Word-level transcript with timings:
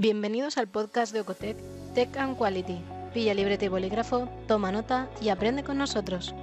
Bienvenidos 0.00 0.58
al 0.58 0.68
podcast 0.68 1.12
de 1.12 1.22
Ocotec 1.22 1.56
Tech 1.92 2.16
and 2.18 2.36
Quality. 2.36 2.80
Pilla 3.12 3.34
libreta 3.34 3.64
y 3.64 3.68
bolígrafo, 3.68 4.28
toma 4.46 4.70
nota 4.70 5.10
y 5.20 5.28
aprende 5.28 5.64
con 5.64 5.76
nosotros. 5.76 6.36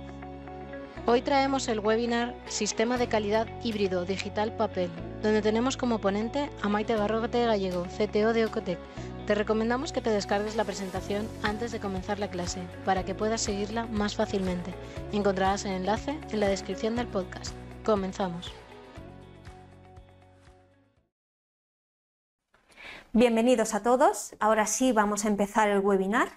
Hoy 1.05 1.21
traemos 1.21 1.70
el 1.70 1.79
webinar 1.79 2.36
Sistema 2.49 2.97
de 2.97 3.07
Calidad 3.07 3.47
Híbrido 3.63 4.04
Digital 4.04 4.52
Papel, 4.57 4.89
donde 5.23 5.41
tenemos 5.41 5.78
como 5.78 6.02
ponente 6.02 6.49
a 6.63 6.68
Maite 6.68 6.97
Garrote 6.97 7.46
Gallego, 7.46 7.88
CTO 7.97 8.33
de 8.33 8.44
Ocotec. 8.44 8.78
Te 9.26 9.36
recomendamos 9.36 9.94
que 9.94 10.02
te 10.02 10.10
descargues 10.10 10.58
la 10.58 10.66
presentación 10.66 11.26
antes 11.42 11.72
de 11.72 11.80
comenzar 11.80 12.20
la 12.20 12.30
clase 12.30 12.60
para 12.84 13.06
que 13.06 13.16
puedas 13.16 13.40
seguirla 13.40 13.86
más 13.86 14.18
fácilmente. 14.18 14.74
Encontrarás 15.14 15.64
el 15.64 15.72
enlace 15.72 16.20
en 16.30 16.42
la 16.42 16.50
descripción 16.50 16.98
del 16.98 17.08
podcast. 17.08 17.56
Comenzamos. 17.86 18.52
Bienvenidos 23.18 23.73
a 23.73 23.82
todos. 23.82 24.36
Ahora 24.41 24.68
sí 24.68 24.91
vamos 24.91 25.23
a 25.23 25.30
empezar 25.30 25.70
el 25.70 25.80
webinar. 25.80 26.27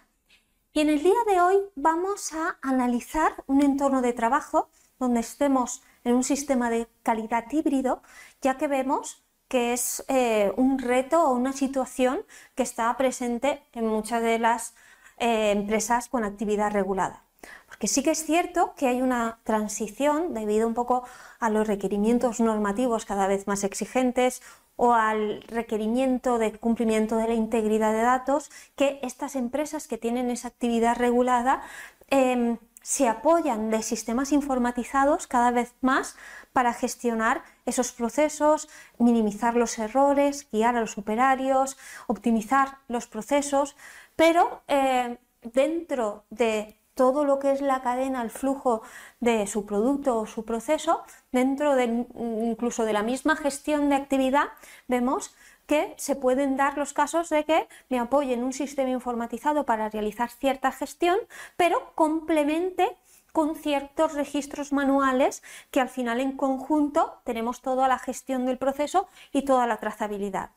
Y 0.73 0.79
en 0.79 0.91
el 0.91 1.03
día 1.03 1.19
de 1.27 1.41
hoy 1.41 1.57
vamos 1.75 2.33
a 2.33 2.57
analizar 2.62 3.33
un 3.48 3.62
entorno 3.62 4.01
de 4.01 4.12
trabajo 4.12 4.70
donde 5.01 5.19
estemos 5.19 5.83
en 6.05 6.15
un 6.15 6.23
sistema 6.23 6.70
de 6.70 6.87
calidad 7.03 7.51
híbrido, 7.51 8.01
ya 8.43 8.59
que 8.59 8.69
vemos 8.69 9.25
que 9.48 9.73
es 9.73 10.05
eh, 10.06 10.53
un 10.56 10.79
reto 10.79 11.25
o 11.25 11.34
una 11.34 11.53
situación 11.53 12.20
que 12.55 12.62
está 12.62 12.97
presente 12.97 13.61
en 13.73 13.89
muchas 13.89 14.23
de 14.23 14.39
las 14.39 14.77
eh, 15.17 15.51
empresas 15.51 16.09
con 16.09 16.23
actividad 16.23 16.70
regulada. 16.70 17.25
Porque 17.67 17.89
sí 17.89 18.05
que 18.05 18.12
es 18.12 18.25
cierto 18.25 18.75
que 18.77 18.87
hay 18.87 19.03
una 19.03 19.41
transición 19.42 20.33
debido 20.33 20.69
un 20.69 20.75
poco 20.75 21.03
a 21.41 21.51
los 21.51 21.67
requerimientos 21.67 22.39
normativos 22.39 23.05
cada 23.05 23.27
vez 23.27 23.48
más 23.48 23.65
exigentes, 23.65 24.42
o 24.79 24.95
al 24.95 25.43
requerimiento 25.43 26.39
de 26.39 26.53
cumplimiento 26.53 27.17
de 27.17 27.27
la 27.27 27.35
integridad 27.35 27.93
de 27.93 28.01
datos 28.01 28.51
que 28.77 29.01
estas 29.03 29.35
empresas 29.35 29.89
que 29.89 29.99
tienen 29.99 30.31
esa 30.31 30.49
actividad 30.49 30.97
regulada 30.97 31.62
em, 32.09 32.59
se 32.81 33.09
apoyan 33.09 33.70
de 33.70 33.83
sistemas 33.83 34.33
informatizados 34.33 35.27
cada 35.27 35.51
vez 35.51 35.75
más 35.81 36.17
para 36.53 36.73
gestionar 36.73 37.43
esos 37.67 37.93
procesos, 37.93 38.69
minimizar 38.98 39.57
los 39.57 39.79
errores, 39.79 40.48
guiar 40.51 40.77
a 40.77 40.81
los 40.81 40.97
operarios, 40.97 41.77
optimizar 42.07 42.79
los 42.87 43.09
procesos, 43.09 43.77
pero 44.15 44.63
eh, 44.69 45.19
dentro 45.42 46.25
de 46.31 46.79
todo 46.99 47.25
lo 47.25 47.39
que 47.39 47.53
es 47.53 47.61
la 47.61 47.81
cadena, 47.81 48.23
el 48.23 48.31
flujo 48.31 48.83
de 49.21 49.47
su 49.47 49.65
producto 49.65 50.19
o 50.19 50.27
su 50.27 50.45
proceso, 50.45 51.05
dentro 51.31 51.77
de, 51.77 51.85
incluso 51.85 52.85
de 52.85 52.93
la 52.93 53.05
misma 53.05 53.37
gestión 53.37 53.89
de 53.89 53.95
actividad, 53.95 54.49
vemos 54.89 55.33
que 55.69 55.95
se 55.97 56.17
pueden 56.17 56.57
dar 56.57 56.77
los 56.77 56.93
casos 56.93 57.29
de 57.29 57.45
que 57.45 57.69
me 57.89 58.01
apoyen 58.01 58.43
un 58.43 58.53
sistema 58.53 58.91
informatizado 58.91 59.65
para 59.65 59.89
realizar 59.89 60.29
cierta 60.29 60.73
gestión, 60.73 61.19
pero 61.57 61.93
complemente 61.95 62.97
con 63.33 63.55
ciertos 63.55 64.15
registros 64.15 64.73
manuales 64.73 65.45
que 65.71 65.81
al 65.81 65.91
final 65.91 66.19
en 66.19 66.37
conjunto 66.37 67.21
tenemos 67.23 67.63
toda 67.63 67.87
la 67.87 68.01
gestión 68.01 68.45
del 68.45 68.59
proceso 68.59 69.07
y 69.33 69.43
toda 69.43 69.69
la 69.69 69.77
trazabilidad. 69.77 70.51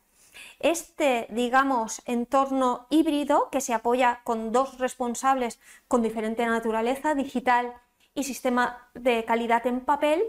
Este, 0.59 1.27
digamos, 1.29 2.01
entorno 2.05 2.87
híbrido 2.89 3.49
que 3.51 3.61
se 3.61 3.73
apoya 3.73 4.21
con 4.23 4.51
dos 4.51 4.77
responsables 4.77 5.59
con 5.87 6.01
diferente 6.01 6.45
naturaleza, 6.45 7.15
digital 7.15 7.73
y 8.13 8.23
sistema 8.23 8.89
de 8.93 9.23
calidad 9.25 9.65
en 9.67 9.81
papel, 9.81 10.23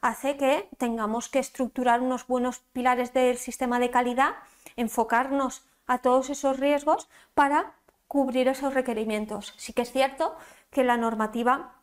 hace 0.00 0.36
que 0.36 0.68
tengamos 0.78 1.28
que 1.28 1.38
estructurar 1.38 2.00
unos 2.00 2.26
buenos 2.26 2.60
pilares 2.72 3.12
del 3.12 3.38
sistema 3.38 3.78
de 3.78 3.90
calidad, 3.90 4.34
enfocarnos 4.76 5.64
a 5.86 5.98
todos 5.98 6.30
esos 6.30 6.58
riesgos 6.58 7.08
para 7.34 7.74
cubrir 8.06 8.48
esos 8.48 8.74
requerimientos. 8.74 9.54
Sí 9.56 9.72
que 9.72 9.82
es 9.82 9.92
cierto 9.92 10.36
que 10.70 10.84
la 10.84 10.96
normativa 10.96 11.74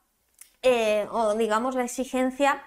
eh, 0.62 1.08
o 1.12 1.36
digamos 1.36 1.76
la 1.76 1.84
exigencia 1.84 2.64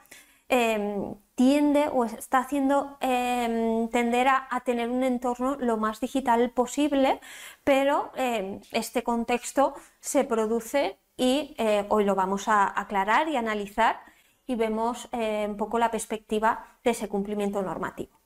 Em, 0.48 1.14
tiende 1.38 1.86
o 1.86 2.04
está 2.04 2.38
haciendo 2.38 2.98
em, 3.00 3.88
tender 3.90 4.26
a, 4.26 4.60
tener 4.64 4.90
un 4.90 5.04
entorno 5.04 5.54
lo 5.54 5.76
más 5.76 6.00
digital 6.00 6.50
posible, 6.50 7.20
pero 7.62 8.10
em, 8.16 8.60
este 8.72 9.04
contexto 9.04 9.74
se 10.00 10.24
produce 10.24 10.98
y 11.16 11.54
eh, 11.58 11.86
hoy 11.90 12.04
lo 12.04 12.16
vamos 12.16 12.48
a 12.48 12.66
aclarar 12.80 13.28
y 13.28 13.36
analizar 13.36 14.00
y 14.48 14.56
vemos 14.56 15.08
eh, 15.12 15.46
un 15.48 15.56
poco 15.56 15.78
la 15.78 15.92
perspectiva 15.92 16.66
de 16.82 16.90
ese 16.90 17.08
cumplimiento 17.08 17.62
normativo. 17.62 18.18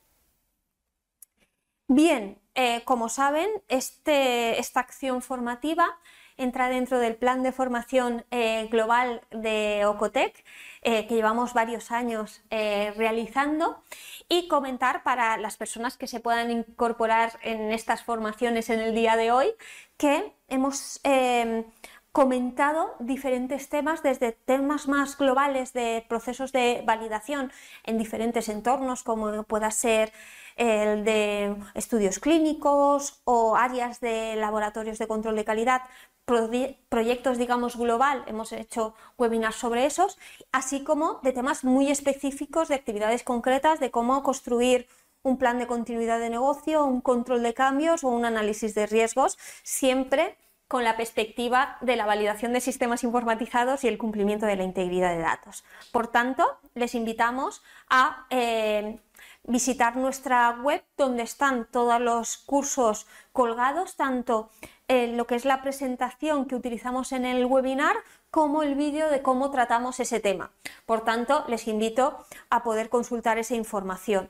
Bien, 1.87 2.41
eh, 2.55 2.81
como 2.83 3.09
saben, 3.09 3.47
este, 3.67 4.59
esta 4.59 4.79
acción 4.79 5.21
formativa 5.21 5.99
entra 6.37 6.69
dentro 6.69 6.99
del 6.99 7.15
plan 7.15 7.43
de 7.43 7.51
formación 7.51 8.25
global 8.69 9.21
de 9.31 9.85
Ocotec 9.85 10.43
eh, 10.85 11.07
que 11.07 11.15
llevamos 11.15 11.53
varios 11.53 11.91
años 11.91 12.41
eh, 12.49 12.93
realizando 12.97 13.81
y 14.27 14.49
comentar 14.49 15.01
para 15.03 15.37
las 15.37 15.55
personas 15.55 15.95
que 15.95 16.07
se 16.07 16.19
puedan 16.19 16.51
incorporar 16.51 17.39
en 17.41 17.71
estas 17.71 18.03
formaciones 18.03 18.69
en 18.69 18.81
el 18.81 18.93
día 18.93 19.15
de 19.15 19.31
hoy 19.31 19.47
que 19.95 20.33
hemos 20.49 20.99
em, 21.03 21.63
comentado 22.11 22.95
diferentes 22.99 23.69
temas, 23.69 24.03
desde 24.03 24.33
temas 24.33 24.89
más 24.89 25.17
globales 25.17 25.71
de 25.71 26.05
procesos 26.09 26.51
de 26.51 26.83
validación 26.85 27.49
en 27.85 27.97
diferentes 27.97 28.49
entornos, 28.49 29.03
como 29.03 29.43
pueda 29.43 29.71
ser 29.71 30.11
el 30.57 31.05
de 31.05 31.55
estudios 31.75 32.19
clínicos 32.19 33.21
o 33.23 33.55
áreas 33.55 34.01
de 34.01 34.35
laboratorios 34.35 34.99
de 34.99 35.07
control 35.07 35.37
de 35.37 35.45
calidad, 35.45 35.81
proyectos, 36.25 37.37
digamos, 37.37 37.75
global, 37.75 38.23
hemos 38.27 38.51
hecho 38.53 38.95
webinars 39.17 39.55
sobre 39.55 39.85
esos, 39.85 40.17
así 40.51 40.83
como 40.83 41.19
de 41.23 41.33
temas 41.33 41.63
muy 41.63 41.91
específicos 41.91 42.69
de 42.69 42.75
actividades 42.75 43.23
concretas, 43.23 43.79
de 43.79 43.91
cómo 43.91 44.23
construir 44.23 44.87
un 45.21 45.37
plan 45.37 45.57
de 45.57 45.67
continuidad 45.67 46.19
de 46.19 46.29
negocio, 46.29 46.85
un 46.85 47.01
control 47.01 47.43
de 47.43 47.53
cambios 47.53 48.03
o 48.03 48.09
un 48.09 48.25
análisis 48.25 48.75
de 48.75 48.87
riesgos, 48.87 49.37
siempre 49.63 50.37
con 50.67 50.83
la 50.83 50.97
perspectiva 50.97 51.77
de 51.81 51.95
la 51.95 52.05
validación 52.05 52.53
de 52.53 52.61
sistemas 52.61 53.03
informatizados 53.03 53.83
y 53.83 53.87
el 53.87 53.97
cumplimiento 53.97 54.45
de 54.45 54.55
la 54.55 54.63
integridad 54.63 55.11
de 55.11 55.21
datos. 55.21 55.63
Por 55.91 56.07
tanto, 56.07 56.57
les 56.73 56.95
invitamos 56.95 57.61
a 57.89 58.25
eh, 58.29 58.99
visitar 59.43 59.97
nuestra 59.97 60.49
web 60.61 60.83
donde 60.97 61.23
están 61.23 61.67
todos 61.69 62.01
los 62.01 62.37
cursos 62.37 63.07
colgados, 63.33 63.95
tanto 63.95 64.49
en 64.93 65.17
lo 65.17 65.25
que 65.25 65.35
es 65.35 65.45
la 65.45 65.61
presentación 65.61 66.45
que 66.45 66.55
utilizamos 66.55 67.11
en 67.11 67.25
el 67.25 67.45
webinar 67.45 67.95
como 68.29 68.63
el 68.63 68.75
vídeo 68.75 69.09
de 69.09 69.21
cómo 69.21 69.51
tratamos 69.51 69.99
ese 69.99 70.19
tema. 70.19 70.51
Por 70.85 71.03
tanto, 71.03 71.45
les 71.47 71.67
invito 71.67 72.25
a 72.49 72.63
poder 72.63 72.89
consultar 72.89 73.37
esa 73.37 73.55
información. 73.55 74.29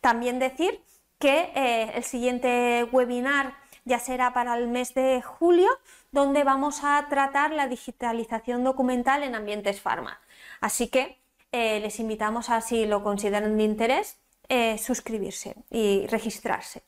También 0.00 0.38
decir 0.38 0.82
que 1.18 1.52
eh, 1.54 1.92
el 1.94 2.04
siguiente 2.04 2.88
webinar 2.92 3.54
ya 3.84 3.98
será 3.98 4.32
para 4.32 4.56
el 4.56 4.68
mes 4.68 4.94
de 4.94 5.22
julio, 5.22 5.68
donde 6.12 6.44
vamos 6.44 6.80
a 6.84 7.06
tratar 7.08 7.52
la 7.52 7.66
digitalización 7.66 8.64
documental 8.64 9.22
en 9.22 9.34
ambientes 9.34 9.80
farma. 9.80 10.20
Así 10.60 10.88
que 10.88 11.18
eh, 11.52 11.80
les 11.80 11.98
invitamos 12.00 12.50
a, 12.50 12.60
si 12.60 12.86
lo 12.86 13.02
consideran 13.02 13.56
de 13.56 13.64
interés, 13.64 14.18
eh, 14.48 14.78
suscribirse 14.78 15.56
y 15.70 16.06
registrarse. 16.06 16.82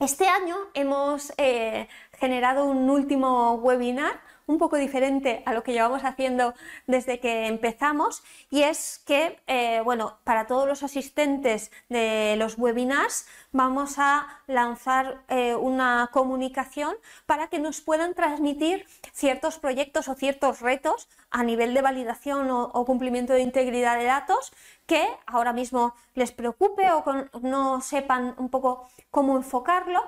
Este 0.00 0.26
año 0.26 0.56
hemos 0.72 1.32
eh, 1.36 1.86
generado 2.20 2.66
un 2.66 2.90
último 2.90 3.54
webinar 3.54 4.20
un 4.50 4.58
poco 4.58 4.76
diferente 4.76 5.42
a 5.46 5.54
lo 5.54 5.62
que 5.62 5.72
llevamos 5.72 6.02
haciendo 6.04 6.54
desde 6.88 7.20
que 7.20 7.46
empezamos 7.46 8.24
y 8.50 8.62
es 8.62 9.00
que, 9.06 9.38
eh, 9.46 9.80
bueno, 9.84 10.18
para 10.24 10.48
todos 10.48 10.66
los 10.66 10.82
asistentes 10.82 11.70
de 11.88 12.34
los 12.36 12.58
webinars 12.58 13.26
vamos 13.52 13.94
a 13.98 14.26
lanzar 14.48 15.22
eh, 15.28 15.54
una 15.54 16.10
comunicación 16.12 16.96
para 17.26 17.46
que 17.46 17.60
nos 17.60 17.80
puedan 17.80 18.14
transmitir 18.14 18.86
ciertos 19.12 19.58
proyectos 19.58 20.08
o 20.08 20.14
ciertos 20.14 20.60
retos 20.60 21.08
a 21.30 21.44
nivel 21.44 21.72
de 21.72 21.82
validación 21.82 22.50
o, 22.50 22.64
o 22.64 22.84
cumplimiento 22.84 23.32
de 23.34 23.42
integridad 23.42 23.98
de 23.98 24.04
datos 24.06 24.52
que 24.86 25.06
ahora 25.26 25.52
mismo 25.52 25.94
les 26.14 26.32
preocupe 26.32 26.90
o 26.90 27.04
no 27.40 27.80
sepan 27.80 28.34
un 28.36 28.48
poco 28.48 28.88
cómo 29.12 29.36
enfocarlo 29.36 30.02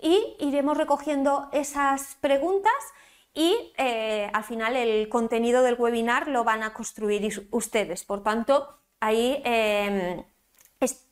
y 0.00 0.36
iremos 0.38 0.76
recogiendo 0.76 1.48
esas 1.52 2.16
preguntas 2.20 2.72
y 3.34 3.72
eh, 3.76 4.30
al 4.32 4.44
final 4.44 4.76
el 4.76 5.08
contenido 5.08 5.62
del 5.62 5.76
webinar 5.78 6.28
lo 6.28 6.44
van 6.44 6.62
a 6.62 6.72
construir 6.72 7.48
ustedes. 7.50 8.04
Por 8.04 8.22
tanto, 8.22 8.80
ahí 9.00 9.40
em, 9.44 10.24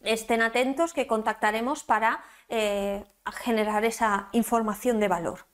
estén 0.03 0.43
atentos 0.43 0.93
que 0.93 1.07
contactaremos 1.07 1.85
para 1.85 2.25
eh, 2.49 3.05
generar 3.45 3.85
esa 3.85 4.29
información 4.33 5.01
de 5.01 5.09
valor. 5.09 5.47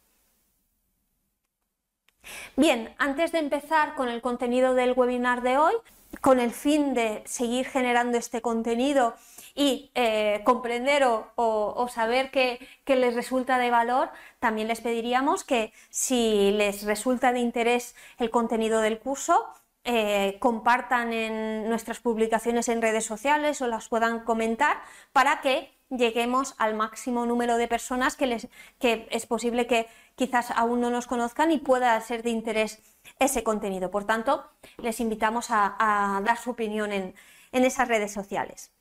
Bien, 2.57 2.95
antes 2.99 3.33
de 3.33 3.39
empezar 3.39 3.95
con 3.95 4.09
el 4.09 4.21
contenido 4.21 4.75
del 4.75 4.93
webinar 4.93 5.43
de 5.43 5.59
hoy, 5.59 5.75
con 6.21 6.39
el 6.39 6.53
fin 6.53 6.95
de 6.95 7.23
seguir 7.27 7.67
generando 7.67 8.19
este 8.19 8.43
contenido 8.43 9.15
y 9.55 9.91
eh, 9.95 10.41
comprender 10.45 11.05
o, 11.05 11.89
saber 11.89 12.31
que, 12.31 12.59
les 12.87 13.15
resulta 13.15 13.59
de 13.59 13.71
valor, 13.71 14.11
también 14.39 14.69
les 14.69 14.81
pediríamos 14.81 15.45
que 15.45 15.73
si 15.91 16.53
les 16.53 16.85
resulta 16.85 17.33
de 17.33 17.41
interés 17.41 17.95
el 18.19 18.31
contenido 18.31 18.81
del 18.81 18.99
curso, 18.99 19.47
eh, 19.85 20.37
compartan 20.39 21.13
en 21.13 21.69
nuestras 21.69 21.99
publicaciones 21.99 22.69
en 22.69 22.83
redes 22.83 23.05
sociales 23.05 23.61
o 23.63 23.67
las 23.67 23.89
puedan 23.89 24.21
comentar 24.21 24.81
para 25.13 25.41
que 25.41 25.73
lleguemos 25.97 26.55
al 26.59 26.75
máximo 26.75 27.27
número 27.27 27.57
de 27.57 27.69
personas 27.69 28.17
que, 28.17 28.27
les, 28.27 28.49
que 28.79 29.07
es 29.11 29.27
posible 29.27 29.67
que 29.67 29.87
quizás 30.15 30.51
aún 30.53 30.81
no 30.81 30.91
nos 30.91 31.07
conozcan 31.07 31.51
y 31.51 31.59
pueda 31.59 32.01
ser 32.01 32.23
de 32.23 32.31
interés 32.31 32.81
ese 33.19 33.43
contenido. 33.43 33.91
Por 33.91 34.05
tanto, 34.05 34.45
les 34.79 35.01
invitamos 35.01 35.49
a, 35.51 36.21
dar 36.25 36.39
su 36.39 36.51
opinión 36.51 36.93
en, 36.93 37.15
esas 37.53 37.89
redes 37.89 38.13
sociales. 38.13 38.72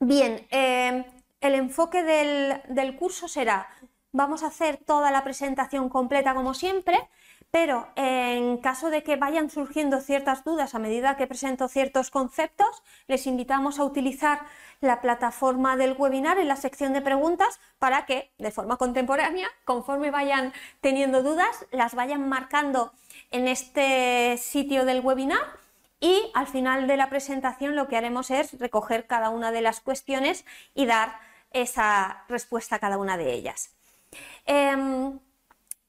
Bien, 0.00 0.46
eh, 0.50 1.04
el 1.40 1.54
enfoque 1.54 2.04
del, 2.04 2.96
curso 2.96 3.26
será, 3.26 3.68
vamos 4.12 4.44
a 4.44 4.46
hacer 4.46 4.76
toda 4.76 5.10
la 5.10 5.24
presentación 5.24 5.88
completa 5.88 6.34
como 6.34 6.54
siempre, 6.54 6.96
pero 7.50 7.88
en 7.96 8.58
caso 8.58 8.90
de 8.90 9.02
que 9.02 9.16
vayan 9.16 9.50
surgiendo 9.50 10.00
ciertas 10.00 10.44
dudas 10.44 10.76
a 10.76 10.78
medida 10.78 11.16
que 11.16 11.26
presento 11.26 11.66
ciertos 11.66 12.10
conceptos, 12.10 12.84
les 13.08 13.26
invitamos 13.26 13.80
a 13.80 13.84
utilizar 13.84 14.42
la 14.80 15.00
plataforma 15.00 15.76
del 15.76 15.96
webinar 15.98 16.38
en 16.38 16.46
la 16.46 16.56
sección 16.56 16.92
de 16.92 17.00
preguntas 17.00 17.58
para 17.80 18.06
que 18.06 18.30
de 18.38 18.52
forma 18.52 18.76
contemporánea, 18.76 19.48
conforme 19.64 20.12
vayan 20.12 20.52
teniendo 20.80 21.24
dudas, 21.24 21.66
las 21.72 21.96
vayan 21.96 22.28
marcando 22.28 22.92
en 23.32 23.48
este 23.48 24.36
sitio 24.38 24.84
del 24.84 25.00
webinar 25.00 25.67
y 26.00 26.30
al 26.34 26.46
final 26.46 26.86
de 26.86 26.96
la 26.96 27.10
presentación 27.10 27.76
lo 27.76 27.88
que 27.88 27.96
haremos 27.96 28.30
es 28.30 28.58
recoger 28.58 29.06
cada 29.06 29.30
una 29.30 29.50
de 29.52 29.62
las 29.62 29.80
cuestiones 29.80 30.44
y 30.74 30.86
dar 30.86 31.18
esa 31.50 32.24
respuesta 32.28 32.76
a 32.76 32.78
cada 32.78 32.98
una 32.98 33.16
de 33.16 33.32
ellas. 33.32 33.74
Em, 34.46 35.18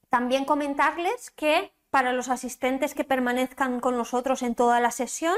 también 0.10 0.46
comentarles 0.46 1.32
que 1.32 1.72
para 1.90 2.14
los 2.14 2.30
asistentes 2.30 2.94
que 2.94 3.04
permanezcan 3.04 3.80
con 3.80 3.98
nosotros 3.98 4.44
en 4.44 4.56
toda 4.56 4.80
la 4.80 4.92
sesión, 4.92 5.36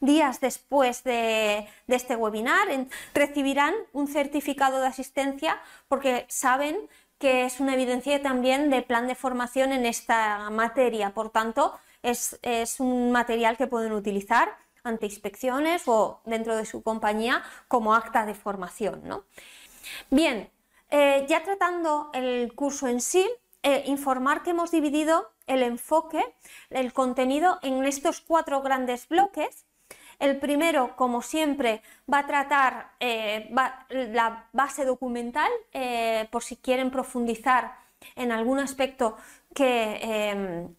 días 0.00 0.40
después 0.40 1.02
de, 1.04 1.66
este 1.88 2.16
webinar, 2.16 2.68
recibirán 3.14 3.74
un 3.92 4.06
certificado 4.08 4.80
de 4.80 4.88
asistencia 4.88 5.60
porque 5.88 6.26
saben 6.28 6.76
que 7.18 7.44
es 7.44 7.60
una 7.60 7.74
evidencia 7.74 8.20
también 8.22 8.70
de 8.70 8.82
plan 8.82 9.06
de 9.06 9.14
formación 9.14 9.72
en 9.72 9.86
esta 9.86 10.50
materia. 10.50 11.14
Por 11.14 11.30
tanto, 11.30 11.78
es, 12.04 12.80
un 12.80 13.10
material 13.10 13.56
que 13.56 13.66
pueden 13.66 13.92
utilizar 13.92 14.56
ante 14.82 15.06
inspecciones 15.06 15.82
o 15.86 16.20
dentro 16.26 16.56
de 16.56 16.66
su 16.66 16.82
compañía 16.82 17.42
como 17.68 17.94
acta 17.94 18.26
de 18.26 18.34
formación. 18.34 19.02
Bien, 20.10 20.50
eh, 20.90 21.24
ya 21.28 21.42
tratando 21.42 22.10
el 22.12 22.52
curso 22.54 22.86
en 22.86 23.00
sí, 23.00 23.28
eh, 23.62 23.84
informar 23.86 24.42
que 24.42 24.50
hemos 24.50 24.70
dividido 24.70 25.30
el 25.46 25.62
enfoque, 25.62 26.22
el 26.68 26.92
contenido 26.92 27.58
en 27.62 27.82
estos 27.84 28.20
cuatro 28.20 28.60
grandes 28.60 29.08
bloques. 29.08 29.64
El 30.18 30.38
primero, 30.38 30.94
como 30.96 31.22
siempre, 31.22 31.82
va 32.12 32.20
a 32.20 32.26
tratar 32.26 32.92
eh, 33.00 33.50
la 33.88 34.48
base 34.52 34.84
documental, 34.84 35.50
por 36.30 36.42
si 36.44 36.56
quieren 36.56 36.90
profundizar 36.90 37.76
en 38.14 38.30
algún 38.30 38.58
aspecto 38.60 39.16
que 39.54 39.98
em, 40.02 40.74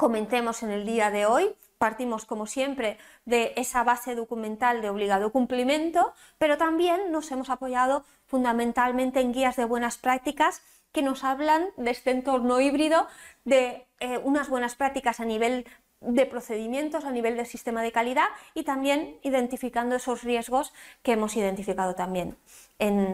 comentemos 0.00 0.62
en 0.62 0.70
el 0.70 0.86
día 0.86 1.10
de 1.10 1.26
hoy. 1.26 1.54
Partimos, 1.76 2.24
como 2.24 2.46
siempre, 2.46 2.96
de 3.26 3.52
esa 3.56 3.84
base 3.84 4.14
documental 4.14 4.80
de 4.80 4.88
obligado 4.88 5.30
cumplimiento, 5.30 6.14
pero 6.38 6.56
también 6.56 7.12
nos 7.12 7.30
hemos 7.32 7.50
apoyado 7.50 8.06
fundamentalmente 8.24 9.20
en 9.20 9.34
guías 9.34 9.56
de 9.56 9.66
buenas 9.66 9.98
prácticas 9.98 10.62
que 10.90 11.02
nos 11.02 11.22
hablan 11.22 11.68
de 11.76 11.90
este 11.90 12.12
entorno 12.12 12.62
híbrido, 12.62 13.08
de 13.44 13.86
eh, 14.00 14.16
unas 14.24 14.48
buenas 14.48 14.74
prácticas 14.74 15.20
a 15.20 15.26
nivel 15.26 15.66
de 16.00 16.24
procedimientos, 16.24 17.04
a 17.04 17.10
nivel 17.10 17.36
del 17.36 17.44
sistema 17.44 17.82
de 17.82 17.92
calidad 17.92 18.28
y 18.54 18.62
también 18.62 19.18
identificando 19.22 19.96
esos 19.96 20.24
riesgos 20.24 20.72
que 21.02 21.12
hemos 21.12 21.36
identificado 21.36 21.94
también 21.94 22.38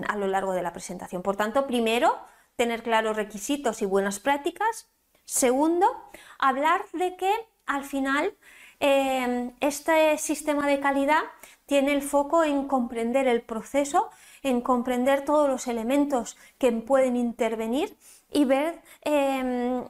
a 0.08 0.16
lo 0.16 0.28
largo 0.28 0.52
de 0.52 0.62
la 0.62 0.72
presentación. 0.72 1.22
Por 1.22 1.34
tanto, 1.34 1.66
primero, 1.66 2.16
tener 2.54 2.84
claros 2.84 3.16
requisitos 3.16 3.82
y 3.82 3.86
buenas 3.86 4.20
prácticas. 4.20 4.88
Segundo, 5.26 5.86
hablar 6.38 6.86
de 6.92 7.16
que 7.16 7.30
al 7.66 7.84
final 7.84 8.34
eh, 8.80 9.52
este 9.60 10.16
sistema 10.18 10.66
de 10.66 10.80
calidad 10.80 11.22
tiene 11.66 11.92
el 11.92 12.02
foco 12.02 12.44
en 12.44 12.66
comprender 12.68 13.26
el 13.26 13.42
proceso 13.42 14.10
en 14.42 14.60
comprender 14.60 15.24
todos 15.24 15.48
los 15.48 15.66
elementos 15.66 16.36
que 16.58 16.70
pueden 16.72 17.16
intervenir 17.16 17.96
y 18.30 18.44
ver 18.44 18.80
em, 19.02 19.84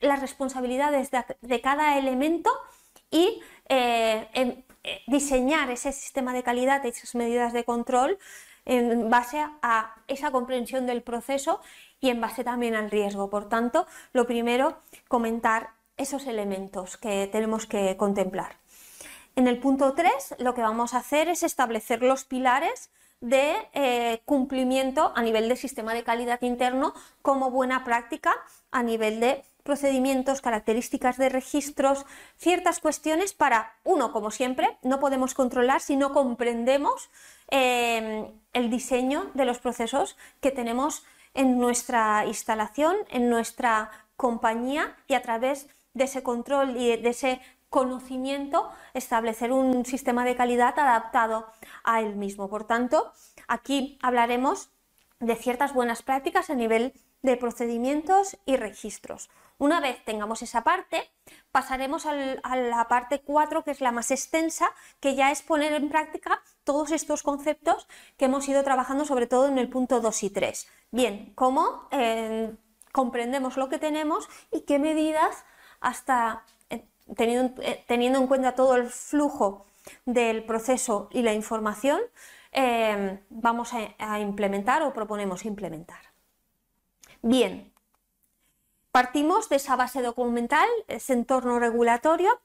las 0.00 0.20
responsabilidades 0.20 1.10
de, 1.10 1.60
cada 1.60 1.98
elemento 1.98 2.50
y 3.10 3.40
eh, 3.68 4.28
em, 4.34 4.62
eh, 4.84 5.00
diseñar 5.08 5.70
ese 5.70 5.92
sistema 5.92 6.32
de 6.32 6.44
calidad, 6.44 6.86
esas 6.86 7.14
medidas 7.16 7.52
de 7.52 7.64
control 7.64 8.18
en 8.68 9.10
base 9.10 9.44
a 9.62 9.96
esa 10.06 10.30
comprensión 10.30 10.86
del 10.86 11.02
proceso 11.02 11.60
y 12.00 12.10
en 12.10 12.20
base 12.20 12.44
también 12.44 12.76
al 12.76 12.90
riesgo. 12.90 13.30
Por 13.30 13.48
tanto, 13.48 13.86
lo 14.12 14.26
primero, 14.26 14.78
comentar 15.08 15.70
esos 15.96 16.26
elementos 16.26 16.96
que 16.96 17.26
tenemos 17.26 17.66
que 17.66 17.96
contemplar. 17.96 18.56
En 19.34 19.48
el 19.48 19.58
punto 19.58 19.94
3, 19.94 20.36
lo 20.38 20.54
que 20.54 20.62
vamos 20.62 20.94
a 20.94 20.98
hacer 20.98 21.28
es 21.28 21.42
establecer 21.42 22.02
los 22.02 22.24
pilares 22.24 22.90
de 23.20 23.56
eh, 23.72 24.20
cumplimiento 24.24 25.12
a 25.16 25.22
nivel 25.22 25.48
de 25.48 25.56
sistema 25.56 25.94
de 25.94 26.04
calidad 26.04 26.42
interno 26.42 26.94
como 27.22 27.50
buena 27.50 27.84
práctica 27.84 28.32
a 28.70 28.82
nivel 28.82 29.18
de 29.18 29.44
procedimientos, 29.68 30.40
características 30.40 31.18
de 31.18 31.28
registros, 31.28 32.06
ciertas 32.38 32.80
cuestiones 32.80 33.34
para, 33.34 33.74
uno, 33.84 34.12
como 34.12 34.30
siempre, 34.30 34.78
no 34.82 34.98
podemos 34.98 35.34
controlar 35.34 35.82
si 35.82 35.94
no 35.94 36.14
comprendemos 36.14 37.10
eh, 37.50 38.32
el 38.54 38.70
diseño 38.70 39.30
de 39.34 39.44
los 39.44 39.58
procesos 39.58 40.16
que 40.40 40.52
tenemos 40.52 41.04
en 41.34 41.58
nuestra 41.58 42.24
instalación, 42.24 42.96
en 43.10 43.28
nuestra 43.28 43.90
compañía 44.16 44.96
y 45.06 45.12
a 45.12 45.20
través 45.20 45.68
de 45.92 46.04
ese 46.04 46.22
control 46.22 46.78
y 46.78 46.96
de 46.96 47.10
ese 47.10 47.42
conocimiento, 47.68 48.70
establecer 48.94 49.52
un 49.52 49.84
sistema 49.84 50.24
de 50.24 50.34
calidad 50.34 50.78
adaptado 50.78 51.46
a 51.84 52.00
él 52.00 52.16
mismo. 52.16 52.48
Por 52.48 52.66
tanto, 52.66 53.12
aquí 53.48 53.98
hablaremos 54.00 54.70
de 55.20 55.36
ciertas 55.36 55.74
buenas 55.74 56.02
prácticas 56.02 56.48
a 56.48 56.54
nivel 56.54 56.94
de 57.20 57.36
procedimientos 57.36 58.38
y 58.46 58.56
registros. 58.56 59.28
Una 59.58 59.80
vez 59.80 60.04
tengamos 60.04 60.42
esa 60.42 60.62
parte, 60.62 61.10
pasaremos 61.50 62.06
a 62.06 62.14
la 62.56 62.86
parte 62.88 63.20
4, 63.20 63.64
que 63.64 63.72
es 63.72 63.80
la 63.80 63.90
más 63.90 64.12
extensa, 64.12 64.70
que 65.00 65.16
ya 65.16 65.32
es 65.32 65.42
poner 65.42 65.72
en 65.72 65.88
práctica 65.88 66.40
todos 66.62 66.92
estos 66.92 67.24
conceptos 67.24 67.88
que 68.16 68.26
hemos 68.26 68.48
ido 68.48 68.62
trabajando 68.62 69.04
sobre 69.04 69.26
todo 69.26 69.48
en 69.48 69.58
el 69.58 69.68
punto 69.68 70.00
2 70.00 70.22
y 70.22 70.30
3. 70.30 70.68
Bien, 70.92 71.32
cómo 71.34 71.88
eh, 71.90 72.54
comprendemos 72.92 73.56
lo 73.56 73.68
que 73.68 73.78
tenemos 73.78 74.28
y 74.52 74.60
qué 74.60 74.78
medidas 74.78 75.44
hasta 75.80 76.44
eh, 76.70 76.84
teniendo, 77.16 78.20
en 78.20 78.26
cuenta 78.28 78.54
todo 78.54 78.76
el 78.76 78.88
flujo 78.88 79.66
del 80.04 80.44
proceso 80.44 81.08
y 81.10 81.22
la 81.22 81.32
información, 81.32 82.00
eh, 82.52 83.18
vamos 83.30 83.72
a, 83.74 84.20
implementar 84.20 84.82
o 84.82 84.92
proponemos 84.92 85.44
implementar. 85.44 86.00
Bien, 87.22 87.72
partimos 88.98 89.48
de 89.48 89.54
esa 89.54 89.76
base 89.76 90.02
documental, 90.02 90.68
ese 90.88 91.12
entorno 91.12 91.60
regulatorio. 91.60 92.40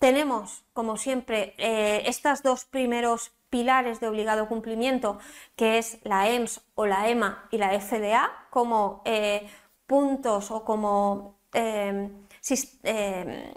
Tenemos, 0.00 0.64
como 0.72 0.96
siempre, 0.96 1.54
eh, 1.56 2.02
estos 2.06 2.42
dos 2.42 2.64
primeros 2.64 3.30
pilares 3.48 4.00
de 4.00 4.08
obligado 4.08 4.48
cumplimiento, 4.48 5.20
que 5.54 5.78
es 5.78 5.98
la 6.02 6.28
EMS 6.28 6.62
o 6.74 6.86
la 6.86 7.08
EMA 7.08 7.46
y 7.52 7.58
la 7.58 7.70
FDA, 7.78 8.28
como 8.50 9.04
puntos 9.86 10.50
o 10.50 10.64
como 10.64 11.38
eh, 11.52 12.10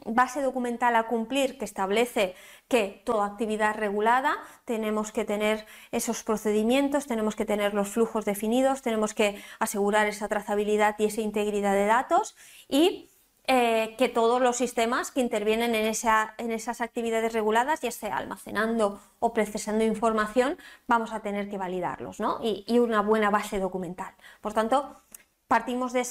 base 0.06 0.42
documental 0.42 0.96
a 0.96 1.08
cumplir 1.08 1.58
que 1.58 1.66
establece 1.66 2.36
que 2.68 3.02
toda 3.06 3.26
actividad 3.26 3.76
regulada 3.76 4.38
tenemos 4.66 5.12
que 5.12 5.26
tener 5.26 5.66
esos 5.92 6.24
procedimientos, 6.24 7.08
tenemos 7.08 7.36
que 7.36 7.46
tener 7.46 7.74
los 7.74 7.90
flujos 7.90 8.26
definidos, 8.26 8.82
tenemos 8.82 9.14
que 9.14 9.42
asegurar 9.60 10.08
esa 10.08 10.28
trazabilidad 10.28 10.96
y 11.00 11.06
esa 11.06 11.22
integridad 11.22 11.74
de 11.74 11.86
datos 11.86 12.36
y 12.70 13.10
eh, 13.50 13.96
que 13.98 14.10
todos 14.10 14.42
los 14.42 14.58
sistemas 14.58 15.10
que 15.10 15.22
intervienen 15.22 15.74
en, 15.74 15.86
esas 15.86 16.82
actividades 16.82 17.32
reguladas, 17.32 17.80
ya 17.80 17.92
sea 17.92 18.18
almacenando 18.18 19.00
o 19.20 19.32
procesando 19.32 19.86
información, 19.86 20.58
vamos 20.86 21.14
a 21.14 21.22
tener 21.22 21.50
que 21.50 21.58
validarlos 21.58 22.18
y, 22.44 22.80
una 22.80 23.02
buena 23.02 23.30
base 23.30 23.60
documental. 23.60 24.14
Por 24.42 24.54
tanto, 24.54 25.02
partimos 25.48 25.94
de 25.94 26.02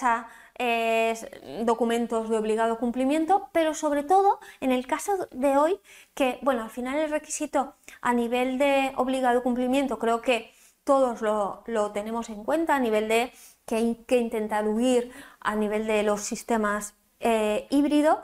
esos 0.58 1.28
documentos 1.64 2.28
de 2.28 2.36
obligado 2.38 2.78
cumplimiento, 2.78 3.48
pero 3.52 3.74
sobre 3.74 4.02
todo 4.02 4.40
en 4.60 4.72
el 4.72 4.86
caso 4.86 5.28
de 5.30 5.56
hoy, 5.56 5.80
que 6.14 6.38
bueno, 6.42 6.62
al 6.62 6.70
final 6.70 6.98
el 6.98 7.10
requisito 7.10 7.74
a 8.00 8.12
nivel 8.12 8.58
de 8.58 8.92
obligado 8.96 9.42
cumplimiento 9.42 9.98
creo 9.98 10.22
que 10.22 10.52
todos 10.84 11.20
lo, 11.20 11.90
tenemos 11.92 12.28
en 12.28 12.44
cuenta, 12.44 12.76
a 12.76 12.78
nivel 12.78 13.08
de 13.08 13.32
que 13.66 13.74
hay 13.74 14.04
que 14.06 14.18
intentar 14.18 14.68
huir 14.68 15.10
a 15.40 15.56
nivel 15.56 15.86
de 15.86 16.04
los 16.04 16.20
sistemas 16.20 16.94
eh, 17.18 17.66
híbridos, 17.70 18.18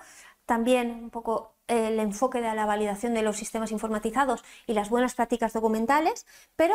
también 0.46 0.90
un 0.90 1.10
poco 1.10 1.56
el 1.66 1.98
enfoque 1.98 2.40
de 2.40 2.54
la 2.54 2.66
validación 2.66 3.14
de 3.14 3.22
los 3.22 3.36
sistemas 3.36 3.72
informatizados 3.72 4.44
y 4.66 4.74
las 4.74 4.90
buenas 4.90 5.14
prácticas 5.14 5.52
documentales, 5.52 6.26
pero 6.54 6.74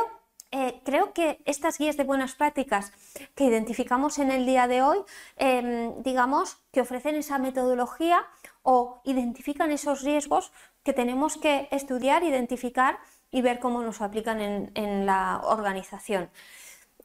eh, 0.51 0.82
creo 0.86 1.12
que 1.13 1.42
estas 1.46 1.77
guías 1.77 1.98
de 1.98 2.06
buenas 2.06 2.36
prácticas 2.36 2.94
que 3.36 3.44
identificamos 3.44 4.18
en 4.18 4.32
el 4.32 4.46
día 4.46 4.68
de 4.68 4.82
hoy, 4.82 5.00
em, 5.36 6.01
digamos, 6.04 6.58
que 6.72 6.82
ofrecen 6.82 7.16
esa 7.16 7.38
metodología 7.38 8.25
o 8.63 9.01
identifican 9.04 9.72
esos 9.72 10.04
riesgos 10.04 10.54
que 10.84 10.94
tenemos 10.94 11.38
que 11.38 11.68
estudiar, 11.72 12.24
identificar 12.24 13.00
y 13.30 13.42
ver 13.42 13.60
cómo 13.60 13.82
nos 13.82 14.01
aplican 14.01 14.39
en, 14.42 15.06
la 15.06 15.42
organización. 15.44 16.30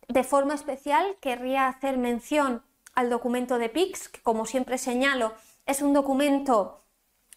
De 0.08 0.22
forma 0.22 0.54
especial, 0.54 1.16
querría 1.20 1.66
hacer 1.66 1.98
mención 1.98 2.62
al 2.94 3.10
documento 3.10 3.58
de 3.58 3.68
PIX, 3.68 4.08
que 4.08 4.20
como 4.22 4.46
siempre 4.46 4.78
señalo, 4.78 5.34
es 5.66 5.82
un 5.82 5.92
documento 5.92 6.84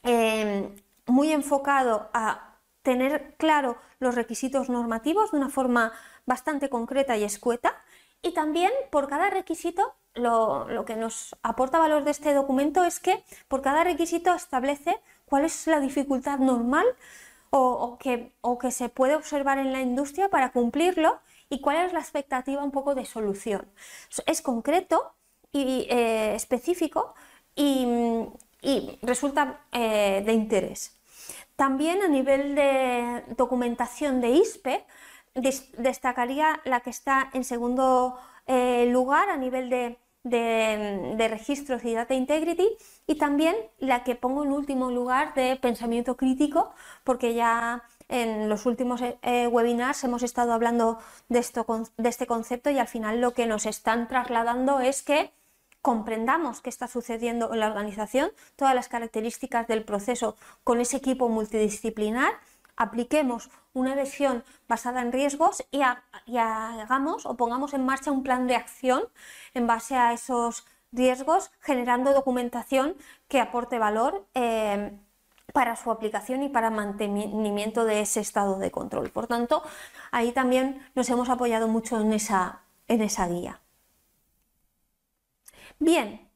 em, 0.03 0.75
muy 1.07 1.31
enfocado 1.31 2.09
a 2.13 2.54
tener 2.85 3.33
claro 3.37 3.75
los 3.99 4.15
requisitos 4.15 4.69
normativos 4.69 5.31
de 5.31 5.37
una 5.37 5.49
forma 5.49 5.91
bastante 6.25 6.69
concreta 6.69 7.17
y 7.17 7.25
escueta. 7.25 7.75
Y 8.21 8.33
también 8.33 8.71
por 8.91 9.09
cada 9.09 9.29
requisito, 9.29 9.95
lo, 10.13 10.85
que 10.85 10.95
nos 10.95 11.35
aporta 11.43 11.79
valor 11.79 12.05
de 12.05 12.11
este 12.11 12.33
documento 12.33 12.85
es 12.85 13.01
que 13.01 13.21
por 13.49 13.61
cada 13.61 13.83
requisito 13.83 14.33
establece 14.33 14.95
cuál 15.25 15.43
es 15.43 15.67
la 15.67 15.81
dificultad 15.81 16.39
normal 16.39 16.85
o, 17.49 17.97
que, 17.99 18.31
que, 18.61 18.71
se 18.71 18.89
puede 18.89 19.15
observar 19.15 19.57
en 19.57 19.73
la 19.73 19.81
industria 19.81 20.29
para 20.29 20.51
cumplirlo 20.51 21.19
y 21.49 21.61
cuál 21.61 21.77
es 21.77 21.93
la 21.93 21.99
expectativa 21.99 22.63
un 22.63 22.71
poco 22.71 22.95
de 22.95 23.05
solución. 23.05 23.67
Es 24.25 24.41
concreto 24.41 25.13
y 25.51 25.87
eh, 25.89 26.35
específico 26.35 27.15
y, 27.55 27.87
resulta 29.01 29.61
eh, 29.71 30.23
de 30.25 30.33
interés. 30.33 30.94
También 31.55 32.01
a 32.01 32.07
nivel 32.07 32.55
de 32.55 33.23
documentación 33.37 34.21
de 34.21 34.29
ISPE, 34.31 34.85
destacaría 35.77 36.61
la 36.63 36.79
que 36.81 36.89
está 36.89 37.29
en 37.33 37.43
segundo 37.43 38.17
eh, 38.47 38.87
lugar 38.91 39.29
a 39.29 39.37
nivel 39.37 39.69
de, 39.69 39.97
registros 41.29 41.83
y 41.85 41.93
data 41.93 42.13
integrity 42.13 42.67
y 43.05 43.15
también 43.15 43.55
la 43.77 44.03
que 44.03 44.15
pongo 44.15 44.43
en 44.43 44.51
último 44.51 44.89
lugar 44.89 45.33
de 45.35 45.55
pensamiento 45.55 46.17
crítico, 46.17 46.73
porque 47.03 47.33
ya 47.35 47.83
en 48.07 48.49
los 48.49 48.65
últimos 48.65 49.01
eh, 49.01 49.17
eh, 49.21 49.47
webinars 49.47 50.03
hemos 50.03 50.23
estado 50.23 50.53
hablando 50.53 50.99
de, 51.29 51.39
esto, 51.39 51.65
de 51.97 52.09
este 52.09 52.27
concepto 52.27 52.69
y 52.69 52.79
al 52.79 52.87
final 52.87 53.21
lo 53.21 53.33
que 53.33 53.45
nos 53.45 53.65
están 53.65 54.07
trasladando 54.07 54.79
es 54.79 55.03
que 55.03 55.31
comprendamos 55.85 56.61
qué 56.61 56.71
está 56.71 56.87
sucediendo 56.87 57.53
en 57.53 57.59
la 57.59 57.67
organización, 57.67 58.31
todas 58.55 58.73
las 58.73 58.89
características 58.89 59.67
del 59.67 59.83
proceso 59.83 60.35
con 60.63 60.81
ese 60.81 60.97
equipo 60.97 61.29
multidisciplinar, 61.29 62.33
apliquemos 62.75 63.51
una 63.71 63.93
visión 63.93 64.43
basada 64.67 65.03
en 65.03 65.11
riesgos 65.11 65.63
y, 65.69 65.81
hagamos 65.83 67.27
o 67.27 67.37
pongamos 67.37 67.75
en 67.75 67.85
marcha 67.85 68.09
un 68.09 68.23
plan 68.23 68.47
de 68.47 68.55
acción 68.55 69.03
en 69.53 69.67
base 69.67 69.95
a 69.95 70.11
esos 70.11 70.65
riesgos, 70.91 71.51
generando 71.59 72.13
documentación 72.13 72.95
que 73.27 73.39
aporte 73.39 73.77
valor 73.77 74.25
eh, 74.33 74.97
para 75.53 75.75
su 75.75 75.91
aplicación 75.91 76.41
y 76.41 76.49
para 76.49 76.71
mantenimiento 76.71 77.85
de 77.85 78.01
ese 78.01 78.21
estado 78.21 78.57
de 78.57 78.71
control. 78.71 79.11
Por 79.11 79.27
tanto, 79.27 79.61
ahí 80.09 80.31
también 80.31 80.81
nos 80.95 81.07
hemos 81.11 81.29
apoyado 81.29 81.67
mucho 81.67 82.01
en 82.01 82.11
esa, 82.11 82.63
en 82.87 83.03
esa 83.03 83.27
guía. 83.27 83.61
Bien, 85.79 86.29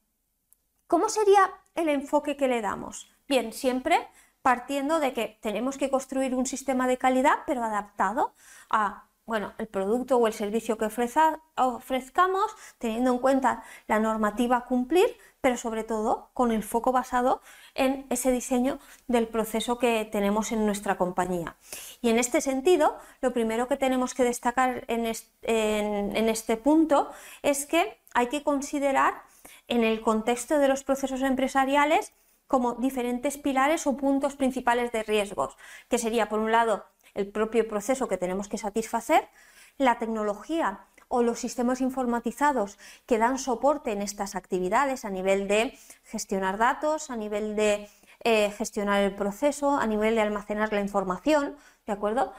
¿cómo 0.87 1.09
sería 1.09 1.51
el 1.75 1.89
enfoque 1.89 2.35
que 2.35 2.47
le 2.47 2.61
damos? 2.61 3.09
Bien, 3.27 3.53
siempre 3.53 4.07
partiendo 4.41 4.99
de 4.99 5.13
que 5.13 5.37
tenemos 5.41 5.77
que 5.77 5.89
construir 5.89 6.35
un 6.35 6.45
sistema 6.45 6.87
de 6.87 6.97
calidad, 6.97 7.39
pero 7.45 7.63
adaptado 7.63 8.33
a 8.69 9.05
bueno, 9.25 9.53
el 9.59 9.67
producto 9.67 10.17
o 10.17 10.25
el 10.25 10.33
servicio 10.33 10.79
que 10.79 10.85
ofrezcamos, 10.85 12.55
teniendo 12.79 13.11
en 13.11 13.19
cuenta 13.19 13.63
la 13.85 13.99
normativa 13.99 14.57
a 14.57 14.65
cumplir, 14.65 15.05
pero 15.39 15.55
sobre 15.55 15.83
todo 15.83 16.31
con 16.33 16.51
el 16.51 16.63
foco 16.63 16.91
basado 16.91 17.43
en 17.75 18.07
ese 18.09 18.31
diseño 18.31 18.79
del 19.07 19.27
proceso 19.27 19.77
que 19.77 20.09
tenemos 20.11 20.51
en 20.51 20.65
nuestra 20.65 20.97
compañía. 20.97 21.57
Y 22.01 22.09
en 22.09 22.17
este 22.17 22.41
sentido, 22.41 22.97
lo 23.21 23.31
primero 23.31 23.67
que 23.67 23.77
tenemos 23.77 24.15
que 24.15 24.23
destacar 24.23 24.83
en 24.87 25.05
este 25.05 26.57
punto 26.57 27.11
es 27.43 27.67
que 27.67 28.01
hay 28.15 28.29
que 28.29 28.41
considerar 28.41 29.28
en 29.69 29.83
el 29.83 30.01
contexto 30.01 30.59
de 30.59 30.67
los 30.67 30.83
procesos 30.83 31.21
empresariales 31.21 32.13
como 32.47 32.73
diferentes 32.73 33.37
pilares 33.37 33.85
o 33.85 33.95
puntos 33.95 34.35
principales 34.35 34.91
de 34.91 35.03
riesgos, 35.03 35.55
que 35.87 35.99
sería, 35.99 36.29
por 36.29 36.39
un 36.39 36.51
lado, 36.51 36.83
el 37.13 37.27
propio 37.27 37.67
proceso 37.67 38.07
que 38.07 38.17
tenemos 38.17 38.47
que 38.49 38.57
satisfacer, 38.57 39.29
la 39.77 39.99
tecnología 39.99 40.81
o 41.07 41.23
los 41.23 41.39
sistemas 41.39 41.81
informatizados 41.81 42.77
que 43.05 43.17
dan 43.17 43.37
soporte 43.37 43.91
en 43.91 44.01
estas 44.01 44.35
actividades 44.35 45.05
a 45.05 45.09
nivel 45.09 45.47
de 45.47 45.77
gestionar 46.05 46.57
datos, 46.57 47.09
a 47.09 47.15
nivel 47.15 47.55
de 47.55 47.87
eh, 48.23 48.51
gestionar 48.51 49.01
el 49.03 49.15
proceso, 49.15 49.77
a 49.77 49.87
nivel 49.87 50.15
de 50.15 50.21
almacenar 50.21 50.73
la 50.73 50.81
información, 50.81 51.55
¿de 51.85 51.93
acuerdo? 51.93 52.33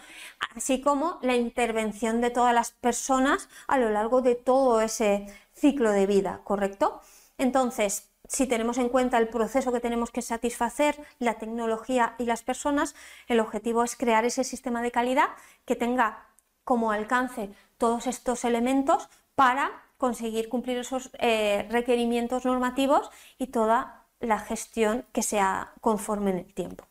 Así 0.54 0.80
como 0.80 1.18
la 1.22 1.36
intervención 1.36 2.20
de 2.20 2.30
todas 2.30 2.54
las 2.54 2.72
personas 2.72 3.48
a 3.66 3.78
lo 3.78 3.90
largo 3.90 4.22
de 4.22 4.34
todo 4.34 4.80
ese 4.80 5.26
ciclo 5.54 5.90
de 5.90 6.06
vida, 6.06 6.40
¿correcto? 6.44 7.00
Entonces, 7.40 8.10
si 8.28 8.46
tenemos 8.46 8.76
en 8.76 8.90
cuenta 8.90 9.16
el 9.16 9.28
proceso 9.28 9.72
que 9.72 9.80
tenemos 9.80 10.10
que 10.10 10.20
satisfacer, 10.20 11.00
la 11.18 11.38
tecnología 11.38 12.14
y 12.18 12.26
las 12.26 12.42
personas, 12.42 12.94
el 13.28 13.40
objetivo 13.40 13.82
es 13.82 13.96
crear 13.96 14.26
ese 14.26 14.44
sistema 14.44 14.82
de 14.82 14.90
calidad 14.90 15.30
que 15.64 15.74
tenga 15.74 16.26
como 16.64 16.92
alcance 16.92 17.48
todos 17.78 18.06
estos 18.06 18.44
elementos 18.44 19.08
para 19.34 19.70
conseguir 19.96 20.50
cumplir 20.50 20.76
esos 20.76 21.10
eh, 21.18 21.66
requerimientos 21.70 22.44
normativos 22.44 23.10
y 23.38 23.46
toda 23.46 24.04
la 24.20 24.38
gestión 24.38 25.06
que 25.12 25.22
sea 25.22 25.72
conforme 25.80 26.32
en 26.32 26.38
el 26.40 26.52
tiempo. 26.52 26.89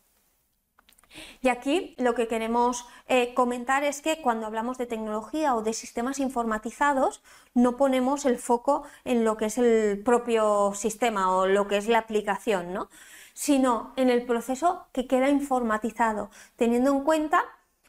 Y 1.42 1.48
aquí 1.48 1.94
lo 1.98 2.14
que 2.14 2.28
queremos 2.28 2.86
eh, 3.08 3.34
comentar 3.34 3.84
es 3.84 4.02
que 4.02 4.20
cuando 4.22 4.46
hablamos 4.46 4.78
de 4.78 4.86
tecnología 4.86 5.54
o 5.54 5.62
de 5.62 5.72
sistemas 5.72 6.18
informatizados, 6.18 7.22
no 7.54 7.76
ponemos 7.76 8.24
el 8.24 8.38
foco 8.38 8.84
en 9.04 9.24
lo 9.24 9.36
que 9.36 9.46
es 9.46 9.58
el 9.58 10.02
propio 10.04 10.72
sistema 10.74 11.36
o 11.36 11.46
lo 11.46 11.68
que 11.68 11.76
es 11.76 11.88
la 11.88 11.98
aplicación, 11.98 12.72
¿no? 12.72 12.88
sino 13.34 13.92
en 13.96 14.10
el 14.10 14.24
proceso 14.26 14.86
que 14.92 15.06
queda 15.06 15.28
informatizado, 15.28 16.30
teniendo 16.56 16.90
en 16.90 17.04
cuenta 17.04 17.44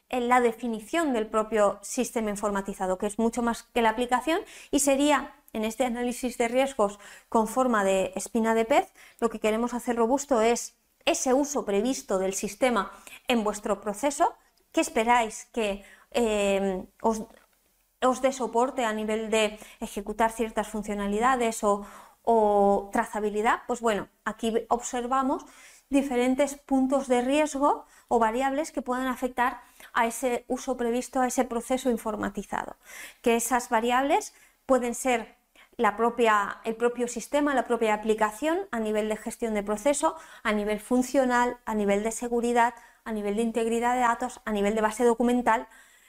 en 0.08 0.28
la 0.28 0.40
definición 0.40 1.12
del 1.12 1.26
propio 1.26 1.78
sistema 1.82 2.30
informatizado, 2.30 2.98
que 2.98 3.06
es 3.06 3.18
mucho 3.18 3.42
más 3.42 3.64
que 3.64 3.82
la 3.82 3.90
aplicación 3.90 4.40
y 4.70 4.80
sería 4.80 5.34
en 5.52 5.64
este 5.64 5.84
análisis 5.84 6.38
de 6.38 6.48
riesgos 6.48 6.98
con 7.28 7.48
forma 7.48 7.84
de 7.84 8.12
espina 8.14 8.54
de 8.54 8.64
pez, 8.64 8.92
lo 9.20 9.30
que 9.30 9.40
queremos 9.40 9.74
hacer 9.74 9.96
robusto 9.96 10.40
es 10.40 10.76
ese 11.04 11.32
uso 11.34 11.64
previsto 11.64 12.18
del 12.18 12.34
sistema 12.34 12.92
en 13.28 13.44
vuestro 13.44 13.80
proceso, 13.80 14.34
¿qué 14.72 14.80
esperáis 14.80 15.46
que 15.52 15.84
eh, 16.10 16.84
os, 17.00 18.22
dé 18.22 18.32
soporte 18.32 18.84
a 18.84 18.92
nivel 18.92 19.30
de 19.30 19.58
ejecutar 19.80 20.32
ciertas 20.32 20.68
funcionalidades 20.68 21.64
o, 21.64 21.86
o 22.22 22.90
trazabilidad? 22.92 23.62
Pues 23.66 23.80
bueno, 23.80 24.08
aquí 24.24 24.54
observamos 24.68 25.44
diferentes 25.88 26.56
puntos 26.56 27.06
de 27.06 27.20
riesgo 27.20 27.84
o 28.08 28.18
variables 28.18 28.72
que 28.72 28.82
pueden 28.82 29.06
afectar 29.06 29.60
a 29.92 30.06
ese 30.06 30.44
uso 30.48 30.76
previsto, 30.76 31.20
a 31.20 31.26
ese 31.26 31.44
proceso 31.44 31.90
informatizado. 31.90 32.76
Que 33.20 33.36
esas 33.36 33.68
variables 33.68 34.34
pueden 34.66 34.94
ser 34.94 35.36
el 35.76 36.76
propio 36.76 37.08
sistema, 37.08 37.54
la 37.54 37.66
propia 37.66 37.94
aplicación 37.94 38.60
a 38.70 38.80
nivel 38.80 39.08
de 39.08 39.16
gestión 39.16 39.54
de 39.54 39.62
proceso, 39.62 40.16
a 40.42 40.52
nivel 40.52 40.80
funcional, 40.80 41.58
a 41.64 41.74
nivel 41.74 42.02
de 42.02 42.12
seguridad, 42.12 42.74
a 43.04 43.12
nivel 43.12 43.36
de 43.36 43.42
integridad 43.42 43.94
de 43.94 44.00
datos, 44.00 44.40
a 44.44 44.52
nivel 44.52 44.74
de 44.74 44.80
base 44.80 45.04
documental. 45.04 45.66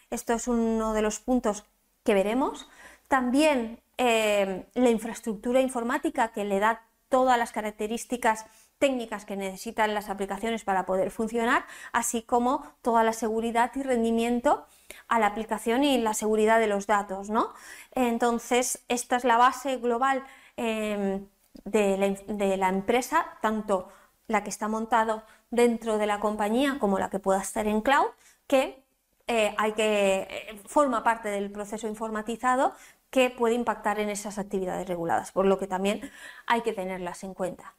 Esto 0.09 0.33
es 0.33 0.47
uno 0.47 0.93
de 0.93 1.01
los 1.01 1.19
puntos 1.19 1.65
que 2.03 2.13
veremos. 2.13 2.69
También 3.07 3.81
eh, 3.97 4.65
la 4.73 4.89
infraestructura 4.89 5.61
informática 5.61 6.31
que 6.31 6.45
le 6.45 6.59
da 6.59 6.83
todas 7.09 7.37
las 7.37 7.51
características 7.51 8.45
técnicas 8.83 9.23
que 9.23 9.37
necesitan 9.37 9.93
las 9.93 10.09
aplicaciones 10.09 10.65
para 10.65 10.85
poder 10.85 11.09
funcionar, 11.09 11.65
así 11.93 12.21
como 12.21 12.65
toda 12.81 13.01
la 13.05 13.13
seguridad 13.13 13.71
y 13.75 13.81
rendimiento 13.81 14.65
a 15.07 15.19
la 15.19 15.27
aplicación 15.27 15.85
y 15.85 15.97
la 15.99 16.13
seguridad 16.13 16.59
de 16.59 16.67
los 16.67 16.85
datos. 16.85 17.29
¿no? 17.29 17.53
Entonces, 17.95 18.83
esta 18.89 19.15
es 19.15 19.23
la 19.23 19.37
base 19.37 19.77
global 19.77 20.25
em, 20.57 21.25
de, 21.63 22.57
la, 22.57 22.67
empresa, 22.67 23.37
tanto 23.41 23.87
la 24.27 24.43
que 24.43 24.49
está 24.49 24.67
montado 24.67 25.23
dentro 25.49 25.97
de 25.97 26.05
la 26.05 26.19
compañía 26.19 26.75
como 26.77 26.99
la 26.99 27.09
que 27.09 27.19
pueda 27.19 27.41
estar 27.41 27.65
en 27.67 27.79
cloud, 27.79 28.09
que 28.47 28.83
eh, 29.27 29.55
hay 29.57 29.71
que 29.71 30.27
eh, 30.29 30.61
forma 30.65 31.05
parte 31.05 31.29
del 31.29 31.49
proceso 31.53 31.87
informatizado 31.87 32.73
que 33.09 33.29
puede 33.29 33.55
impactar 33.55 34.01
en 34.01 34.09
esas 34.09 34.37
actividades 34.39 34.89
reguladas, 34.89 35.31
por 35.31 35.45
lo 35.45 35.57
que 35.57 35.67
también 35.67 36.01
hay 36.47 36.63
que 36.63 36.73
tenerlas 36.73 37.23
en 37.23 37.33
cuenta. 37.33 37.75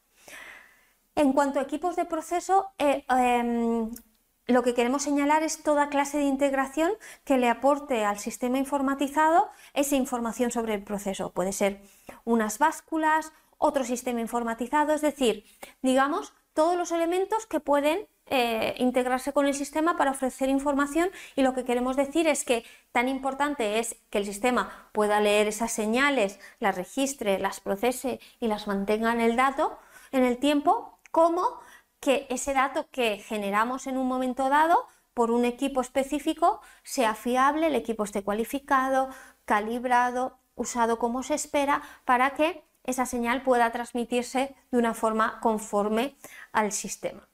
En 1.17 1.33
cuanto 1.33 1.59
a 1.59 1.63
equipos 1.63 1.95
de 1.97 2.05
proceso, 2.05 2.73
eh, 2.79 3.05
em, 3.09 3.91
lo 4.47 4.63
que 4.63 4.75
queremos 4.75 5.03
señalar 5.03 5.43
es 5.43 5.63
toda 5.63 5.89
clase 5.89 6.19
de 6.19 6.25
integración 6.25 6.93
que 7.25 7.39
le 7.39 7.49
aporte 7.49 8.05
al 8.05 8.19
sistema 8.19 8.59
informatizado 8.59 9.49
esa 9.75 9.97
información 9.97 10.51
sobre 10.51 10.75
el 10.75 10.83
proceso. 10.83 11.33
Puede 11.33 11.53
ser 11.53 11.81
unas 12.25 12.59
básculas, 12.59 13.33
otro 13.59 13.85
sistema 13.85 14.21
informatizado, 14.21 14.93
es 14.93 15.01
decir, 15.01 15.45
digamos, 15.83 16.35
todos 16.53 16.77
los 16.77 16.93
elementos 16.93 17.47
que 17.47 17.61
pueden 17.61 18.07
eh, 18.27 18.75
integrarse 18.79 19.33
con 19.33 19.47
el 19.47 19.55
sistema 19.55 19.97
para 19.97 20.13
ofrecer 20.13 20.49
información 20.49 21.11
y 21.37 21.43
lo 21.43 21.55
que 21.55 21.65
queremos 21.65 21.97
decir 21.97 22.27
es 22.27 22.45
que 22.45 22.65
tan 22.91 23.09
importante 23.09 23.79
es 23.79 23.97
que 24.11 24.19
el 24.19 24.25
sistema 24.25 24.89
pueda 24.93 25.21
leer 25.21 25.47
esas 25.47 25.73
señales, 25.73 26.39
las 26.59 26.75
registre, 26.75 27.39
las 27.39 27.61
procese 27.61 28.21
y 28.41 28.49
las 28.49 28.67
mantenga 28.67 29.13
en 29.13 29.21
el 29.21 29.37
dato, 29.37 29.79
en 30.11 30.25
el 30.25 30.39
tiempo, 30.39 30.94
como 31.15 31.61
que 32.01 32.27
ese 32.29 32.55
dato 32.55 32.89
que 32.91 33.19
generamos 33.19 33.87
en 33.87 33.99
un 33.99 34.09
momento 34.09 34.49
dado 34.49 34.89
por 35.15 35.31
un 35.31 35.45
equipo 35.45 35.81
específico 35.81 36.61
sea 36.83 37.15
fiable, 37.15 37.69
el 37.69 37.77
equipo 37.77 38.03
esté 38.03 38.25
cualificado, 38.25 39.11
calibrado, 39.45 40.39
usado 40.57 40.99
como 40.99 41.23
se 41.23 41.35
espera, 41.35 41.83
para 42.05 42.31
que 42.35 42.65
esa 42.83 43.07
señal 43.07 43.45
pueda 43.45 43.71
transmitirse 43.71 44.57
de 44.73 44.79
una 44.79 44.93
forma 44.93 45.39
conforme 45.39 46.17
al 46.51 46.73
sistema. 46.73 47.29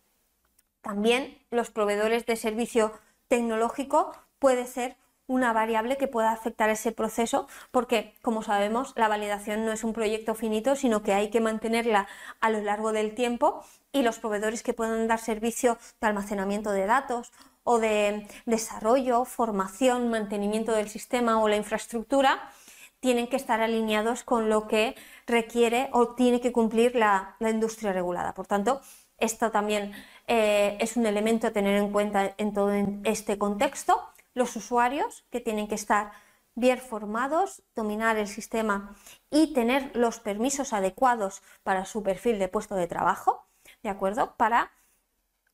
También 0.82 1.42
los 1.50 1.70
proveedores 1.70 2.26
de 2.26 2.36
servicio 2.36 2.92
tecnológico 3.28 4.12
puede 4.38 4.66
ser 4.66 4.98
una 5.30 5.52
variable 5.52 5.96
que 5.96 6.08
pueda 6.08 6.32
afectar 6.32 6.70
ese 6.70 6.90
proceso 6.90 7.46
porque, 7.70 8.16
como 8.20 8.42
sabemos, 8.42 8.92
la 8.96 9.06
validación 9.06 9.64
no 9.64 9.70
es 9.70 9.84
un 9.84 9.92
proyecto 9.92 10.34
finito, 10.34 10.74
sino 10.74 11.04
que 11.04 11.12
hay 11.12 11.30
que 11.30 11.40
mantenerla 11.40 12.08
a 12.40 12.50
lo 12.50 12.60
largo 12.60 12.92
del 12.92 13.14
tiempo 13.14 13.64
y 13.92 14.02
los 14.02 14.18
proveedores 14.18 14.64
que 14.64 14.74
puedan 14.74 15.06
dar 15.06 15.20
servicio 15.20 15.78
de 16.00 16.08
almacenamiento 16.08 16.72
de 16.72 16.84
datos 16.84 17.30
o 17.62 17.78
de 17.78 18.26
desarrollo, 18.44 19.24
formación, 19.24 20.10
mantenimiento 20.10 20.72
del 20.72 20.88
sistema 20.88 21.40
o 21.40 21.46
la 21.46 21.54
infraestructura 21.54 22.50
tienen 22.98 23.28
que 23.28 23.36
estar 23.36 23.60
alineados 23.60 24.24
con 24.24 24.48
lo 24.48 24.66
que 24.66 24.96
requiere 25.28 25.90
o 25.92 26.08
tiene 26.16 26.40
que 26.40 26.50
cumplir 26.50 26.96
la, 26.96 27.36
industria 27.38 27.92
regulada. 27.92 28.34
Por 28.34 28.48
tanto, 28.48 28.80
esto 29.16 29.52
también 29.52 29.92
eh, 30.26 30.76
es 30.80 30.96
un 30.96 31.06
elemento 31.06 31.46
a 31.46 31.52
tener 31.52 31.76
en 31.76 31.92
cuenta 31.92 32.34
en 32.36 32.52
todo 32.52 32.72
este 33.04 33.38
contexto 33.38 34.09
los 34.34 34.56
usuarios 34.56 35.24
que 35.30 35.40
tienen 35.40 35.68
que 35.68 35.74
estar 35.74 36.12
bien 36.54 36.78
formados, 36.78 37.62
dominar 37.74 38.16
el 38.16 38.28
sistema 38.28 38.94
y 39.30 39.52
tener 39.54 39.94
los 39.94 40.20
permisos 40.20 40.72
adecuados 40.72 41.42
para 41.62 41.84
su 41.84 42.02
perfil 42.02 42.38
de 42.38 42.48
puesto 42.48 42.74
de 42.74 42.86
trabajo, 42.86 43.46
¿de 43.82 43.88
acuerdo? 43.88 44.34
Para 44.36 44.72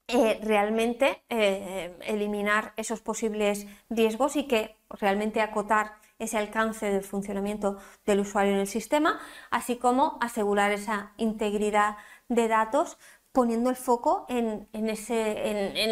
eh, 0.09 0.39
realmente 0.43 1.25
eh, 1.29 1.97
eliminar 2.03 2.73
esos 2.77 3.01
posibles 3.01 3.67
riesgos 3.91 4.37
y 4.37 4.47
que 4.47 4.77
realmente 4.89 5.41
acotar 5.41 5.95
ese 6.19 6.39
alcance 6.39 6.91
del 6.91 7.03
funcionamiento 7.03 7.79
del 8.05 8.21
usuario 8.21 8.53
en 8.53 8.61
el 8.61 8.67
sistema, 8.69 9.21
así 9.51 9.77
como 9.77 10.17
asegurar 10.21 10.73
esa 10.73 11.13
integridad 11.17 11.97
de 12.29 12.49
datos 12.49 12.99
poniendo 13.37 13.69
el 13.69 13.77
foco 13.77 14.25
en, 14.31 14.67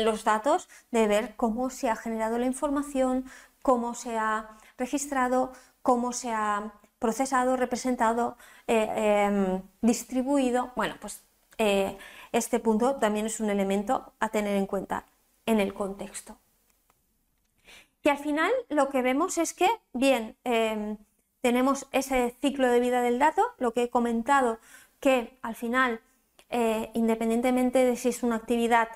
los 0.02 0.24
datos 0.24 0.66
de 0.90 1.06
ver 1.06 1.36
cómo 1.36 1.68
se 1.68 1.90
ha 1.90 1.94
generado 1.94 2.38
la 2.38 2.46
información, 2.46 3.26
cómo 3.60 3.92
se 3.92 4.16
ha 4.16 4.56
registrado, 4.78 5.52
cómo 5.82 6.14
se 6.14 6.30
ha 6.32 6.72
procesado, 6.98 7.58
representado, 7.58 8.38
eh, 8.66 9.26
em, 9.26 9.62
distribuido. 9.82 10.72
Bueno, 10.74 10.94
pues 10.98 11.22
eh, 11.58 11.98
este 12.32 12.60
punto 12.60 12.94
también 12.94 13.26
es 13.26 13.40
un 13.40 13.50
elemento 13.50 14.14
a 14.20 14.30
tener 14.30 14.56
en 14.56 14.64
cuenta 14.64 15.04
en 15.44 15.60
el 15.60 15.74
contexto. 15.74 16.38
Y 18.02 18.08
al 18.08 18.16
final 18.16 18.52
lo 18.70 18.88
que 18.88 19.02
vemos 19.02 19.36
es 19.36 19.52
que, 19.52 19.68
bien, 19.92 20.34
em, 20.44 20.96
tenemos 21.42 21.88
ese 21.92 22.34
ciclo 22.40 22.68
de 22.68 22.80
vida 22.80 23.02
del 23.02 23.18
dato, 23.18 23.42
lo 23.58 23.74
que 23.74 23.82
he 23.82 23.90
comentado, 23.90 24.58
que 24.98 25.38
al 25.42 25.56
final 25.56 26.00
eh, 26.56 26.92
independientemente 26.94 27.84
de 27.84 27.96
si 27.96 28.10
es 28.10 28.22
una 28.22 28.36
actividad 28.36 28.86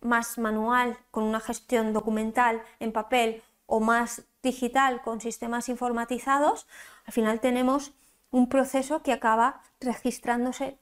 más 0.00 0.36
manual, 0.36 0.98
con 1.12 1.22
una 1.22 1.38
gestión 1.38 1.92
documental 1.92 2.60
en 2.80 2.90
papel 2.90 3.40
o 3.66 3.78
más 3.78 4.24
digital 4.42 5.00
con 5.00 5.20
sistemas 5.20 5.68
informatizados, 5.68 6.66
al 7.06 7.12
final 7.12 7.38
tenemos 7.38 7.92
un 8.32 8.48
proceso 8.48 9.04
que 9.04 9.12
acaba 9.12 9.62
registrándose 9.80 10.76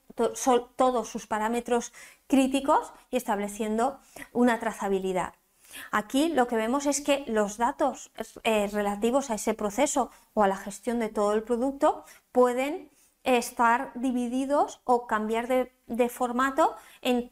todos 0.75 1.07
sus 1.07 1.27
parámetros 1.27 1.93
críticos 2.25 2.93
y 3.11 3.17
estableciendo 3.17 3.99
una 4.31 4.59
trazabilidad. 4.59 5.35
Aquí 5.91 6.29
lo 6.29 6.47
que 6.47 6.55
vemos 6.55 6.87
es 6.87 7.01
que 7.01 7.25
los 7.27 7.57
datos 7.57 8.11
eh, 8.43 8.67
relativos 8.73 9.29
a 9.29 9.35
ese 9.35 9.53
proceso 9.53 10.09
o 10.33 10.41
a 10.41 10.47
la 10.47 10.57
gestión 10.57 10.97
de 10.97 11.09
todo 11.09 11.33
el 11.33 11.43
producto 11.43 12.05
pueden 12.31 12.89
estar 13.23 13.91
divididos 13.95 14.81
o 14.83 15.07
cambiar 15.07 15.47
de, 15.47 16.09
formato 16.09 16.75
en, 17.01 17.31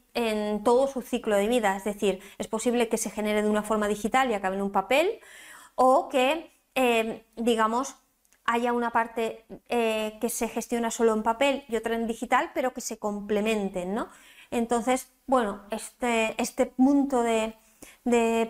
todo 0.64 0.88
su 0.88 1.02
ciclo 1.02 1.36
de 1.36 1.48
vida. 1.48 1.76
Es 1.76 1.84
decir, 1.84 2.22
es 2.38 2.48
posible 2.48 2.90
que 2.90 2.98
se 2.98 3.10
genere 3.10 3.42
de 3.42 3.50
una 3.50 3.64
forma 3.64 3.88
digital 3.88 4.32
y 4.32 4.34
acabe 4.34 4.56
en 4.56 4.62
un 4.62 4.72
papel 4.72 5.20
o 5.76 6.10
que, 6.10 6.52
eh, 6.76 7.26
digamos, 7.36 7.96
haya 8.46 8.74
una 8.74 8.92
parte 8.92 9.46
eh, 9.70 10.18
que 10.20 10.30
se 10.30 10.48
gestiona 10.48 10.92
solo 10.92 11.14
en 11.14 11.24
papel 11.24 11.64
y 11.68 11.76
otra 11.76 11.96
en 11.96 12.08
digital, 12.08 12.52
pero 12.54 12.74
que 12.74 12.82
se 12.82 12.98
complementen, 12.98 13.94
¿no? 13.94 14.10
Entonces, 14.50 15.10
bueno, 15.28 15.62
este, 15.72 16.36
este 16.42 16.66
punto 16.66 17.24
de, 17.24 17.56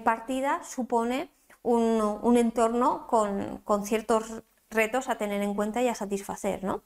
partida 0.04 0.63
supone 0.63 1.30
un, 1.62 2.38
entorno 2.38 3.08
con, 3.08 3.60
con, 3.63 3.86
ciertos 3.86 4.43
retos 4.71 5.10
a 5.10 5.15
tener 5.17 5.41
en 5.43 5.54
cuenta 5.54 5.82
y 5.82 5.88
a 5.88 5.95
satisfacer, 5.95 6.63
¿no? 6.63 6.82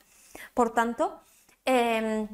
Por 0.54 0.74
tanto, 0.74 1.20
em, 1.66 2.28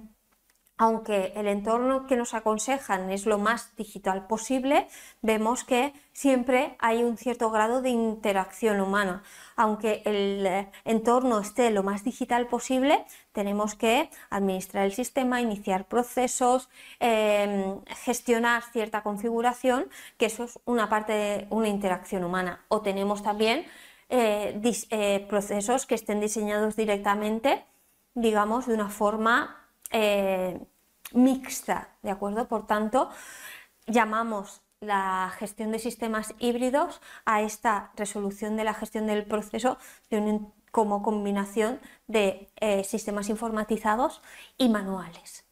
aunque 0.81 1.31
el 1.35 1.47
entorno 1.47 2.07
que 2.07 2.15
nos 2.15 2.33
aconsejan 2.33 3.11
es 3.11 3.27
lo 3.27 3.37
más 3.37 3.75
digital 3.75 4.25
posible, 4.25 4.87
vemos 5.21 5.63
que 5.63 5.93
siempre 6.11 6.75
hay 6.79 7.03
un 7.03 7.17
cierto 7.17 7.51
grado 7.51 7.83
de 7.83 7.89
interacción 7.89 8.81
humana. 8.81 9.21
Aunque 9.55 10.01
el 10.05 10.43
eh, 10.47 10.71
entorno 10.83 11.39
esté 11.39 11.69
lo 11.69 11.83
más 11.83 12.03
digital 12.03 12.47
posible, 12.47 13.05
tenemos 13.31 13.75
que 13.75 14.09
administrar 14.31 14.85
el 14.85 14.93
sistema, 14.93 15.39
iniciar 15.39 15.85
procesos, 15.85 16.67
em, 16.99 17.79
gestionar 18.03 18.63
cierta 18.73 19.03
configuración, 19.03 19.87
que 20.17 20.25
eso 20.25 20.45
es 20.45 20.57
una 20.65 20.89
parte 20.89 21.13
de 21.13 21.47
una 21.51 21.67
interacción 21.67 22.23
humana. 22.23 22.65
O 22.69 22.81
tenemos 22.81 23.21
también 23.21 23.65
eh, 24.09 24.59
eh, 24.89 25.25
procesos 25.29 25.85
que 25.85 25.93
estén 25.93 26.19
diseñados 26.19 26.75
directamente 26.75 27.65
digamos, 28.13 28.67
de 28.67 28.73
una 28.73 28.89
forma 28.89 29.67
eh, 29.91 30.59
mixta, 31.13 31.89
¿de 32.01 32.11
acuerdo? 32.11 32.47
Por 32.47 32.67
tanto, 32.67 33.09
llamamos 33.87 34.61
la 34.79 35.31
gestión 35.37 35.71
de 35.71 35.79
sistemas 35.79 36.33
híbridos 36.39 37.01
a 37.25 37.41
esta 37.41 37.91
resolución 37.95 38.57
de 38.57 38.63
la 38.63 38.73
gestión 38.73 39.05
del 39.05 39.25
proceso 39.25 39.77
como 40.71 41.03
combinación 41.03 41.79
de 42.07 42.49
eh, 42.59 42.83
sistemas 42.83 43.29
informatizados 43.29 44.21
y 44.57 44.69
manuales. 44.69 45.45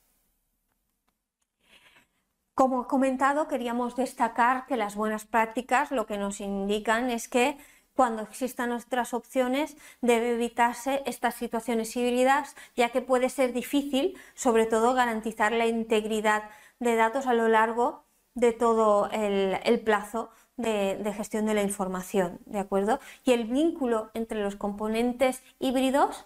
Como 2.55 2.83
he 2.83 2.87
comentado, 2.87 3.47
queríamos 3.47 3.95
destacar 3.95 4.65
que 4.65 4.75
las 4.75 4.95
buenas 4.95 5.25
prácticas 5.25 5.91
lo 5.91 6.05
que 6.05 6.17
nos 6.17 6.41
indican 6.41 7.09
es 7.09 7.29
que 7.29 7.57
cuando 7.99 8.21
existan 8.21 8.71
otras 8.71 9.13
opciones 9.13 9.75
debe 9.99 10.31
evitarse 10.31 11.03
estas 11.05 11.35
situaciones 11.35 11.93
híbridas, 11.97 12.55
ya 12.73 12.93
que 12.93 13.01
puede 13.01 13.27
ser 13.27 13.51
difícil, 13.51 14.17
sobre 14.35 14.65
todo, 14.67 14.93
garantizar 14.93 15.51
la 15.51 15.67
integridad 15.67 16.43
de 16.79 16.95
datos 16.95 17.27
a 17.27 17.33
lo 17.33 17.49
largo 17.49 18.05
de 18.35 18.53
todo 18.53 19.09
el, 19.11 19.81
plazo 19.81 20.29
de, 20.55 21.13
gestión 21.13 21.45
de 21.45 21.55
la 21.55 21.61
información, 21.61 22.39
¿de 22.45 22.59
acuerdo? 22.59 23.01
Y 23.25 23.33
el 23.33 23.43
vínculo 23.43 24.11
entre 24.13 24.41
los 24.41 24.55
componentes 24.55 25.43
híbridos, 25.59 26.25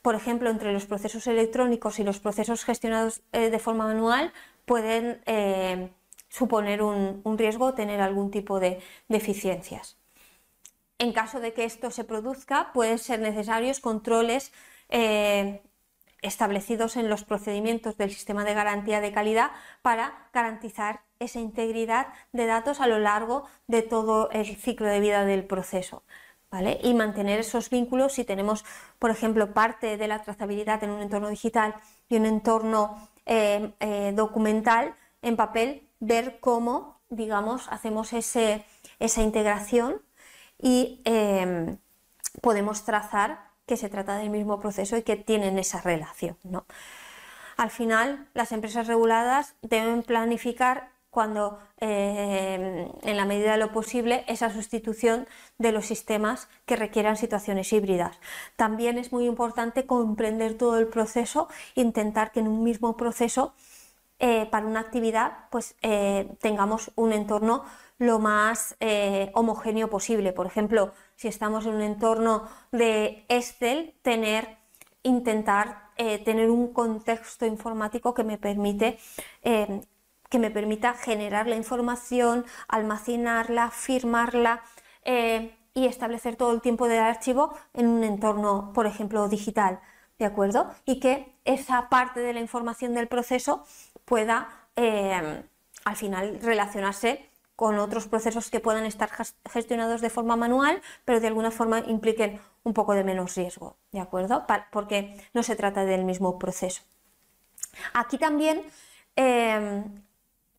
por 0.00 0.14
ejemplo, 0.14 0.48
entre 0.48 0.72
los 0.72 0.86
procesos 0.86 1.26
electrónicos 1.26 1.98
y 1.98 2.02
los 2.02 2.18
procesos 2.18 2.64
gestionados 2.64 3.20
eh, 3.32 3.50
de 3.50 3.58
forma 3.58 3.84
manual, 3.84 4.32
pueden 4.64 5.20
eh, 5.26 5.90
suponer 6.30 6.80
un, 6.80 7.20
riesgo 7.36 7.66
o 7.66 7.74
tener 7.74 8.00
algún 8.00 8.30
tipo 8.30 8.58
de 8.58 8.80
deficiencias. 9.08 9.99
En 11.00 11.14
caso 11.14 11.40
de 11.40 11.54
que 11.54 11.64
esto 11.64 11.90
se 11.90 12.04
produzca, 12.04 12.74
pueden 12.74 12.98
ser 12.98 13.20
necesarios 13.20 13.80
controles 13.80 14.52
eh, 14.90 15.62
establecidos 16.20 16.98
en 16.98 17.08
los 17.08 17.24
procedimientos 17.24 17.96
del 17.96 18.10
sistema 18.10 18.44
de 18.44 18.52
garantía 18.52 19.00
de 19.00 19.10
calidad 19.10 19.50
para 19.80 20.28
garantizar 20.34 21.00
esa 21.18 21.40
integridad 21.40 22.08
de 22.32 22.44
datos 22.44 22.80
a 22.80 22.86
lo 22.86 22.98
largo 22.98 23.44
de 23.66 23.80
todo 23.80 24.28
el 24.30 24.44
ciclo 24.56 24.88
de 24.88 25.00
vida 25.00 25.24
del 25.24 25.46
proceso. 25.46 26.02
¿Vale? 26.50 26.78
Y 26.82 26.92
mantener 26.92 27.40
esos 27.40 27.70
vínculos 27.70 28.12
si 28.12 28.24
tenemos, 28.24 28.66
por 28.98 29.10
ejemplo, 29.10 29.54
parte 29.54 29.96
de 29.96 30.06
la 30.06 30.20
trazabilidad 30.20 30.84
en 30.84 30.90
un 30.90 31.00
entorno 31.00 31.30
digital 31.30 31.76
y 32.10 32.16
un 32.16 32.26
entorno 32.26 33.08
eh, 33.24 33.72
eh, 33.80 34.12
documental 34.14 34.94
en 35.22 35.36
papel, 35.36 35.88
ver 35.98 36.40
cómo, 36.40 37.00
digamos, 37.08 37.68
hacemos 37.70 38.12
esa 38.12 39.22
integración 39.22 40.02
y 40.60 41.00
eh, 41.04 41.76
podemos 42.40 42.84
trazar 42.84 43.50
que 43.66 43.76
se 43.76 43.88
trata 43.88 44.16
del 44.16 44.30
mismo 44.30 44.60
proceso 44.60 44.96
y 44.96 45.02
que 45.02 45.16
tienen 45.16 45.58
esa 45.58 45.80
relación. 45.80 46.36
¿no? 46.42 46.66
Al 47.56 47.70
final, 47.70 48.28
las 48.34 48.52
empresas 48.52 48.86
reguladas 48.86 49.54
deben 49.62 50.02
planificar 50.02 50.90
cuando, 51.10 51.58
eh, 51.80 52.88
en 53.02 53.16
la 53.16 53.24
medida 53.24 53.52
de 53.52 53.58
lo 53.58 53.72
posible, 53.72 54.24
esa 54.28 54.50
sustitución 54.50 55.26
de 55.58 55.72
los 55.72 55.86
sistemas 55.86 56.48
que 56.66 56.76
requieran 56.76 57.16
situaciones 57.16 57.72
híbridas. 57.72 58.18
También 58.56 58.96
es 58.96 59.12
muy 59.12 59.26
importante 59.26 59.86
comprender 59.86 60.56
todo 60.56 60.78
el 60.78 60.86
proceso, 60.86 61.48
intentar 61.74 62.30
que 62.30 62.40
en 62.40 62.48
un 62.48 62.62
mismo 62.62 62.96
proceso, 62.96 63.54
eh, 64.20 64.46
para 64.46 64.66
una 64.66 64.80
actividad, 64.80 65.48
pues 65.50 65.74
eh, 65.82 66.28
tengamos 66.40 66.92
un 66.94 67.12
entorno 67.12 67.64
lo 67.98 68.18
más 68.18 68.76
homogéneo 69.34 69.90
posible. 69.90 70.32
Por 70.32 70.46
ejemplo, 70.46 70.92
si 71.16 71.28
estamos 71.28 71.66
en 71.66 71.74
un 71.74 71.82
entorno 71.82 72.48
de 72.72 73.26
Excel, 73.28 73.94
tener, 74.02 74.56
intentar 75.02 75.90
eh, 76.02 76.18
tener 76.24 76.48
un 76.50 76.72
contexto 76.72 77.44
informático 77.44 78.14
que 78.14 78.24
me 78.24 78.38
permite 78.38 78.98
eh, 79.42 79.82
que 80.30 80.38
me 80.38 80.50
permita 80.50 80.94
generar 80.94 81.46
la 81.46 81.56
información, 81.56 82.46
almacenarla, 82.68 83.70
firmarla 83.70 84.62
eh, 85.04 85.54
y 85.74 85.86
establecer 85.86 86.36
todo 86.36 86.52
el 86.52 86.62
tiempo 86.62 86.88
del 86.88 87.00
archivo 87.00 87.52
en 87.74 87.88
un 87.88 88.02
entorno, 88.02 88.72
por 88.72 88.86
ejemplo, 88.86 89.28
digital, 89.28 89.80
¿de 90.18 90.24
acuerdo? 90.24 90.70
Y 90.86 91.00
que 91.00 91.34
esa 91.44 91.90
parte 91.90 92.20
de 92.20 92.32
la 92.32 92.40
información 92.40 92.94
del 92.94 93.08
proceso 93.08 93.64
pueda 94.10 94.48
al 94.74 95.96
final 95.96 96.40
relacionarse 96.42 97.30
con 97.54 97.78
otros 97.78 98.08
procesos 98.08 98.50
que 98.50 98.58
puedan 98.58 98.84
estar 98.84 99.08
gestionados 99.48 100.00
de 100.00 100.10
forma 100.10 100.34
manual, 100.34 100.82
pero 101.04 101.20
de 101.20 101.28
alguna 101.28 101.52
forma 101.52 101.78
impliquen 101.86 102.40
un 102.64 102.74
poco 102.74 102.94
de 102.94 103.04
menos 103.04 103.36
riesgo, 103.36 103.76
¿de 103.92 104.00
acuerdo? 104.00 104.46
Porque 104.72 105.16
no 105.32 105.44
se 105.44 105.54
trata 105.54 105.84
del 105.84 106.04
mismo 106.04 106.40
proceso. 106.40 106.82
Aquí 107.92 108.18
también, 108.18 108.64
em, 109.14 110.02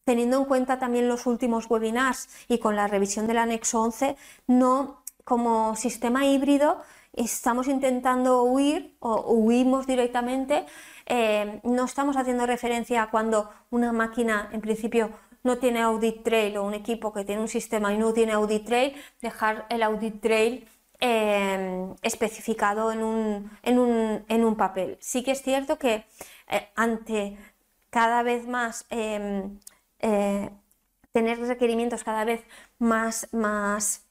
teniendo 0.06 0.38
en 0.38 0.46
cuenta 0.46 0.80
también 0.80 1.10
los 1.10 1.26
últimos 1.26 1.70
webinars 1.70 2.30
y 2.48 2.58
con 2.60 2.78
la 2.78 2.88
revisión 2.88 3.28
del 3.28 3.40
anexo 3.40 3.82
11, 3.82 4.16
no 4.48 5.01
como 5.24 5.76
sistema 5.76 6.26
híbrido 6.26 6.82
estamos 7.14 7.68
intentando 7.68 8.44
huir 8.44 8.96
o 9.00 9.34
huimos 9.34 9.86
directamente, 9.86 10.66
em, 11.06 11.60
no 11.64 11.86
estamos 11.86 12.16
haciendo 12.16 12.46
referencia 12.46 13.04
a 13.04 13.12
cuando 13.12 13.50
una 13.70 13.92
máquina 13.92 14.50
en 14.54 14.62
principio 14.62 15.12
no 15.44 15.58
tiene 15.58 15.82
audit 15.82 16.24
trail 16.24 16.58
o 16.58 16.64
un 16.64 16.74
equipo 16.74 17.12
que 17.12 17.26
tiene 17.26 17.42
un 17.42 17.48
sistema 17.48 17.94
y 17.94 17.98
no 17.98 18.14
tiene 18.14 18.34
audit 18.34 18.66
trail, 18.66 18.96
dejar 19.22 19.66
el 19.70 19.84
audit 19.84 20.22
trail 20.22 20.68
em, 21.00 21.96
especificado 22.04 22.92
en 22.92 23.04
un, 23.04 24.56
papel. 24.58 24.98
Sí 25.02 25.24
que 25.24 25.32
es 25.32 25.42
cierto 25.42 25.78
que 25.80 26.06
eh, 26.48 26.70
ante 26.76 27.38
cada 27.90 28.24
vez 28.24 28.48
más 28.48 28.86
eh, 28.90 29.50
tener 31.12 31.40
requerimientos 31.40 32.04
cada 32.04 32.24
vez 32.24 32.42
más, 32.80 33.28
más 33.32 34.06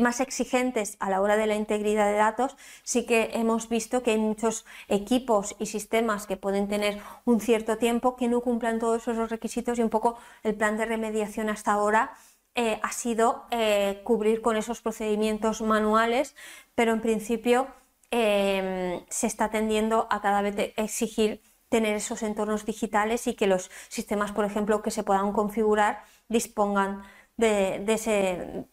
más 0.00 0.20
exigentes 0.20 0.96
a 1.00 1.10
la 1.10 1.20
hora 1.20 1.36
de 1.36 1.46
la 1.46 1.54
integridad 1.54 2.06
de 2.10 2.16
datos, 2.16 2.56
sí 2.82 3.06
que 3.06 3.30
hemos 3.34 3.68
visto 3.68 4.02
que 4.02 4.12
hay 4.12 4.18
muchos 4.18 4.64
equipos 4.88 5.56
y 5.58 5.66
sistemas 5.66 6.26
que 6.26 6.36
pueden 6.36 6.68
tener 6.68 7.00
un 7.24 7.40
cierto 7.40 7.78
tiempo 7.78 8.16
que 8.16 8.28
no 8.28 8.40
cumplan 8.40 8.78
todos 8.78 9.06
esos 9.08 9.30
requisitos 9.30 9.78
y 9.78 9.82
un 9.82 9.90
poco 9.90 10.18
el 10.42 10.54
plan 10.54 10.76
de 10.76 10.86
remediación 10.86 11.48
hasta 11.48 11.72
ahora 11.72 12.12
eh, 12.54 12.80
ha 12.82 12.92
sido 12.92 13.44
eh, 13.50 14.00
cubrir 14.04 14.40
con 14.40 14.56
esos 14.56 14.80
procedimientos 14.80 15.60
manuales, 15.60 16.34
pero 16.74 16.92
en 16.92 17.02
principio 17.02 17.68
em, 18.10 19.04
se 19.10 19.26
está 19.26 19.50
tendiendo 19.50 20.06
a 20.10 20.20
cada 20.22 20.40
vez 20.42 20.72
exigir 20.76 21.42
tener 21.68 21.96
esos 21.96 22.22
entornos 22.22 22.64
digitales 22.64 23.26
y 23.26 23.34
que 23.34 23.46
los 23.46 23.70
sistemas, 23.88 24.32
por 24.32 24.44
ejemplo, 24.44 24.82
que 24.82 24.90
se 24.90 25.02
puedan 25.02 25.32
configurar 25.32 26.02
dispongan 26.28 27.02
de 27.36 27.84
ese 27.88 28.66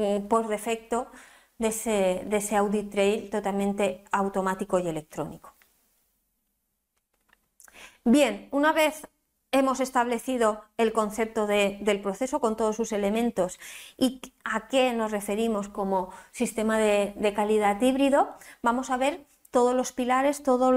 eh, 0.00 0.24
por 0.28 0.46
defecto 0.46 1.08
de 1.58 1.68
ese, 1.68 2.56
audit 2.56 2.88
trail 2.90 3.30
totalmente 3.30 4.04
automático 4.12 4.78
y 4.78 4.86
electrónico. 4.86 5.56
Bien, 8.04 8.48
una 8.52 8.72
vez 8.72 9.08
hemos 9.50 9.80
establecido 9.80 10.62
el 10.76 10.92
concepto 10.92 11.48
del 11.48 12.00
proceso 12.00 12.38
con 12.38 12.56
todos 12.56 12.76
sus 12.76 12.92
elementos 12.92 13.58
y 13.96 14.20
a 14.44 14.68
qué 14.68 14.92
nos 14.92 15.10
referimos 15.10 15.68
como 15.68 16.10
sistema 16.30 16.78
de, 16.78 17.32
calidad 17.34 17.80
híbrido, 17.80 18.36
vamos 18.62 18.90
a 18.90 18.96
ver 18.96 19.26
todos 19.50 19.74
los 19.74 19.92
pilares, 19.92 20.44
todos 20.44 20.72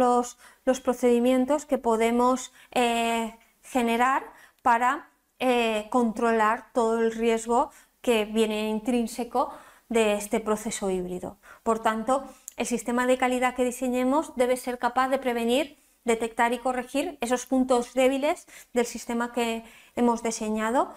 los, 0.66 0.80
procedimientos 0.80 1.68
que 1.68 1.78
podemos 1.78 2.52
eh, 2.72 3.38
generar 3.62 4.24
para 4.64 5.10
eh, 5.38 5.88
controlar 5.92 6.72
todo 6.74 7.00
el 7.00 7.12
riesgo 7.12 7.72
que 8.02 8.26
viene 8.26 8.70
intrínseco 8.70 9.54
de 9.90 10.14
este 10.14 10.40
proceso 10.40 10.90
híbrido. 10.90 11.38
Por 11.64 11.80
tanto, 11.80 12.24
el 12.58 12.66
sistema 12.66 13.08
de 13.08 13.18
calidad 13.18 13.56
que 13.56 13.66
diseñemos 13.66 14.36
debe 14.36 14.58
ser 14.58 14.80
capaz 14.80 15.10
de 15.10 15.20
prevenir, 15.20 15.78
detectar 16.06 16.54
y 16.54 16.60
corregir 16.60 17.18
esos 17.22 17.46
puntos 17.46 17.94
débiles 17.94 18.48
del 18.74 18.86
sistema 18.86 19.32
que 19.32 19.64
hemos 19.96 20.24
diseñado 20.24 20.94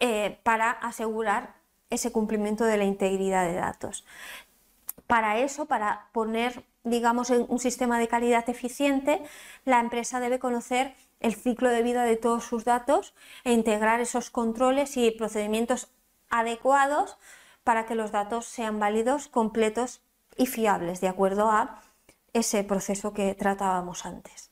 eh, 0.00 0.38
para 0.42 0.70
asegurar 0.70 1.54
ese 1.88 2.12
cumplimiento 2.12 2.64
de 2.64 2.76
la 2.76 2.84
integridad 2.84 3.46
de 3.46 3.54
datos. 3.54 4.04
Para 5.06 5.38
eso, 5.38 5.66
para 5.66 6.08
poner, 6.12 6.64
digamos, 6.82 7.30
un 7.30 7.58
sistema 7.60 7.98
de 8.00 8.08
calidad 8.08 8.48
eficiente, 8.50 9.22
la 9.64 9.78
empresa 9.78 10.18
debe 10.18 10.40
conocer 10.40 10.94
el 11.20 11.34
ciclo 11.34 11.70
de 11.70 11.82
vida 11.82 12.02
de 12.04 12.16
todos 12.16 12.44
sus 12.44 12.64
datos 12.64 13.14
e 13.44 13.52
integrar 13.52 14.00
esos 14.00 14.30
controles 14.30 14.96
y 14.96 15.12
procedimientos 15.12 15.88
adecuados 16.30 17.18
para 17.64 17.86
que 17.86 17.94
los 17.94 18.12
datos 18.12 18.46
sean 18.46 18.78
válidos, 18.78 19.28
completos 19.28 20.02
y 20.36 20.46
fiables, 20.46 21.00
de 21.00 21.08
acuerdo 21.08 21.50
a 21.50 21.82
ese 22.32 22.62
proceso 22.64 23.12
que 23.12 23.34
tratábamos 23.34 24.04
antes. 24.04 24.50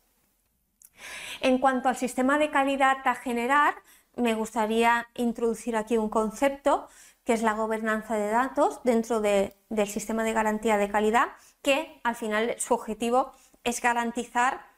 En 1.40 1.58
cuanto 1.58 1.88
al 1.88 1.96
sistema 1.96 2.38
de 2.38 2.50
calidad 2.50 2.98
a 3.04 3.14
generar, 3.14 3.74
me 4.16 4.34
gustaría 4.34 5.08
introducir 5.14 5.76
aquí 5.76 5.98
un 5.98 6.08
concepto 6.08 6.88
que 7.24 7.32
es 7.32 7.42
la 7.42 7.54
gobernanza 7.54 8.16
de 8.16 8.30
datos 8.30 8.80
dentro 8.84 9.20
del 9.20 9.88
sistema 9.88 10.24
de 10.24 10.32
garantía 10.32 10.76
de 10.76 10.90
calidad, 10.90 11.28
que 11.62 12.00
al 12.04 12.14
final 12.14 12.54
su 12.58 12.74
objetivo 12.74 13.32
es 13.64 13.80
garantizar 13.80 14.73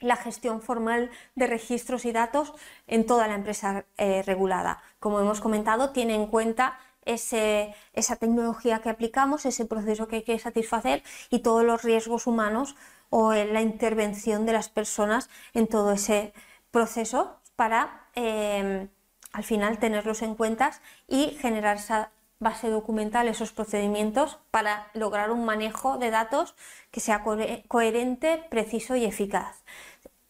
la 0.00 0.16
gestión 0.16 0.60
formal 0.62 1.10
de 1.34 1.46
registros 1.46 2.04
y 2.04 2.12
datos 2.12 2.52
en 2.86 3.06
toda 3.06 3.28
la 3.28 3.34
empresa 3.34 3.84
eh, 3.96 4.22
regulada. 4.22 4.82
Como 4.98 5.20
hemos 5.20 5.40
comentado, 5.40 5.90
tiene 5.90 6.14
en 6.14 6.26
cuenta 6.26 6.78
esa 7.04 8.16
tecnología 8.16 8.80
que 8.80 8.90
aplicamos, 8.90 9.46
ese 9.46 9.64
proceso 9.64 10.06
que 10.06 10.16
hay 10.16 10.22
que 10.22 10.38
satisfacer 10.38 11.02
y 11.30 11.40
todos 11.40 11.64
los 11.64 11.82
riesgos 11.82 12.26
humanos 12.26 12.76
o 13.08 13.32
la 13.32 13.62
intervención 13.62 14.46
de 14.46 14.52
las 14.52 14.68
personas 14.68 15.28
en 15.54 15.66
todo 15.66 15.92
ese 15.92 16.32
proceso 16.70 17.40
para 17.56 18.06
em, 18.14 18.88
al 19.32 19.44
final 19.44 19.78
tenerlos 19.78 20.22
en 20.22 20.34
cuenta 20.34 20.72
y 21.08 21.30
generar 21.40 21.76
esa 21.76 22.10
base 22.38 22.70
documental, 22.70 23.28
esos 23.28 23.52
procedimientos 23.52 24.38
para 24.50 24.88
lograr 24.94 25.30
un 25.30 25.44
manejo 25.44 25.98
de 25.98 26.10
datos 26.10 26.54
que 26.90 27.00
sea 27.00 27.22
coherente, 27.22 28.42
preciso 28.48 28.96
y 28.96 29.04
eficaz. 29.04 29.62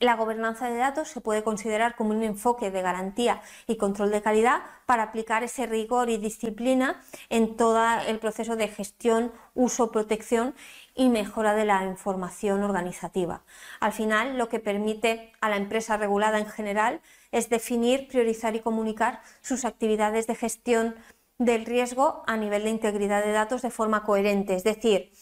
La 0.01 0.17
gobernanza 0.17 0.69
de 0.71 0.79
datos 0.79 1.09
se 1.09 1.21
puede 1.21 1.45
considerar 1.45 1.95
como 1.95 2.11
un 2.11 2.23
enfoque 2.23 2.71
de 2.71 2.83
garantía 2.83 3.43
y 3.67 3.77
control 3.77 4.11
de 4.11 4.23
calidad 4.23 4.63
para 4.87 5.05
aplicar 5.05 5.45
ese 5.45 5.67
rigor 5.67 6.09
y 6.09 6.17
disciplina 6.17 7.03
en 7.29 7.57
todo 7.57 7.79
el 8.07 8.19
proceso 8.19 8.57
de 8.57 8.69
gestión, 8.69 9.31
uso, 9.55 9.93
protección 9.93 10.55
y 10.95 11.11
mejora 11.11 11.55
de 11.55 11.67
la 11.67 11.85
información 11.85 12.63
organizativa. 12.63 13.43
Al 13.79 13.93
final, 13.93 14.39
lo 14.39 14.49
que 14.49 14.59
permite 14.59 15.33
a 15.41 15.51
la 15.51 15.57
empresa 15.57 15.99
regulada 15.99 16.39
en 16.39 16.47
general 16.47 17.03
es 17.31 17.51
definir, 17.51 18.09
priorizar 18.09 18.57
y 18.57 18.61
comunicar 18.61 19.21
sus 19.43 19.67
actividades 19.67 20.27
de 20.27 20.35
gestión 20.35 20.97
del 21.37 21.67
riesgo 21.67 22.23
a 22.27 22.37
nivel 22.37 22.65
de 22.65 22.71
integridad 22.71 23.25
de 23.25 23.33
datos 23.33 23.63
de 23.63 23.71
forma 23.71 24.03
coherente, 24.05 24.55
es 24.55 24.65
decir, 24.65 25.13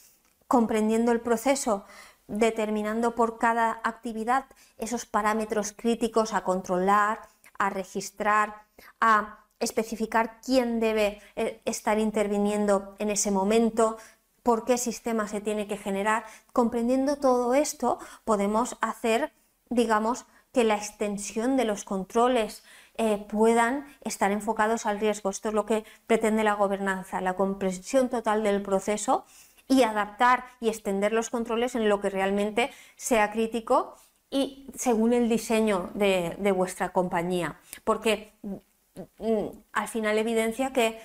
comprendiendo 0.49 1.12
el 1.12 1.21
proceso 1.21 1.85
determinando 2.29 3.14
por 3.14 3.38
cada 3.38 3.81
actividad 3.83 4.45
esos 4.77 5.07
parámetros 5.07 5.73
críticos 5.73 6.35
a 6.35 6.45
controlar, 6.45 7.21
a 7.59 7.71
registrar, 7.71 8.62
a 9.01 9.41
especificar 9.59 10.41
quién 10.41 10.79
debe 10.79 11.21
eh, 11.35 11.61
estar 11.64 11.99
interviniendo 11.99 12.95
en 12.99 13.11
ese 13.11 13.31
momento, 13.31 13.97
por 14.43 14.64
qué 14.64 14.79
sistema 14.79 15.27
se 15.27 15.41
tiene 15.41 15.67
que 15.67 15.77
generar. 15.77 16.25
Comprendiendo 16.53 17.17
todo 17.17 17.55
esto, 17.55 17.99
podemos 18.25 18.77
hacer, 18.81 19.33
digamos, 19.69 20.27
que 20.53 20.64
la 20.64 20.77
extensión 20.77 21.57
de 21.57 21.64
los 21.64 21.85
controles 21.85 22.62
eh, 22.97 23.19
puedan 23.29 23.87
estar 24.03 24.33
enfocados 24.33 24.87
al 24.87 25.01
riesgo. 25.01 25.31
Esto 25.31 25.49
es 25.49 25.55
lo 25.55 25.67
que 25.67 25.85
pretende 26.07 26.45
la 26.45 26.55
gobernanza, 26.55 27.21
la 27.21 27.35
comprensión 27.35 28.09
total 28.09 28.43
del 28.43 28.62
proceso 28.62 29.25
y 29.69 29.83
adaptar 29.83 30.45
y 30.61 30.69
extender 30.69 31.13
los 31.13 31.31
controles 31.31 31.75
en 31.75 31.89
lo 31.89 32.01
que 32.01 32.11
realmente 32.11 32.71
sea 32.97 33.31
crítico 33.31 33.95
y 34.31 34.67
según 34.75 35.13
el 35.13 35.29
diseño 35.29 35.91
de, 35.95 36.53
vuestra 36.53 36.91
compañía. 36.91 37.61
Porque 37.85 38.33
mm, 38.43 39.47
al 39.73 39.89
final 39.89 40.19
evidencia 40.19 40.73
que 40.73 40.99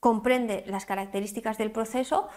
comprende 0.00 0.64
las 0.66 0.86
características 0.86 1.58
del 1.58 1.72
proceso, 1.72 2.28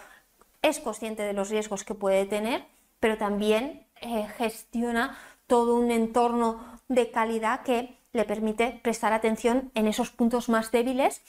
es 0.62 0.80
consciente 0.80 1.22
de 1.22 1.32
los 1.32 1.50
riesgos 1.50 1.84
que 1.84 1.94
puede 1.94 2.26
tener, 2.26 2.64
pero 2.98 3.16
también 3.16 3.86
eh, 4.00 4.26
gestiona 4.36 5.16
todo 5.46 5.76
un 5.76 5.90
entorno 5.90 6.64
de 6.88 7.10
calidad 7.10 7.62
que 7.62 7.96
le 8.12 8.24
permite 8.24 8.80
prestar 8.82 9.12
atención 9.12 9.70
en 9.74 9.86
esos 9.86 10.10
puntos 10.10 10.48
más 10.48 10.70
débiles, 10.70 11.22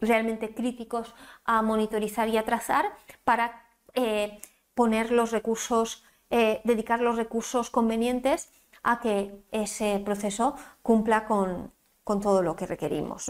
realmente 0.00 0.54
críticos 0.54 1.14
a 1.44 1.62
monitorizar 1.62 2.28
y 2.28 2.36
a 2.36 2.44
trazar, 2.44 2.92
para 3.24 3.67
eh, 3.94 4.40
poner 4.74 5.10
los 5.10 5.32
recursos, 5.32 6.04
eh, 6.30 6.60
dedicar 6.64 7.00
los 7.00 7.16
recursos 7.16 7.70
convenientes 7.70 8.50
a 8.82 9.00
que 9.00 9.42
ese 9.50 10.00
proceso 10.04 10.56
cumpla 10.82 11.26
con, 11.26 11.72
todo 12.04 12.42
lo 12.42 12.56
que 12.56 12.66
requerimos. 12.66 13.28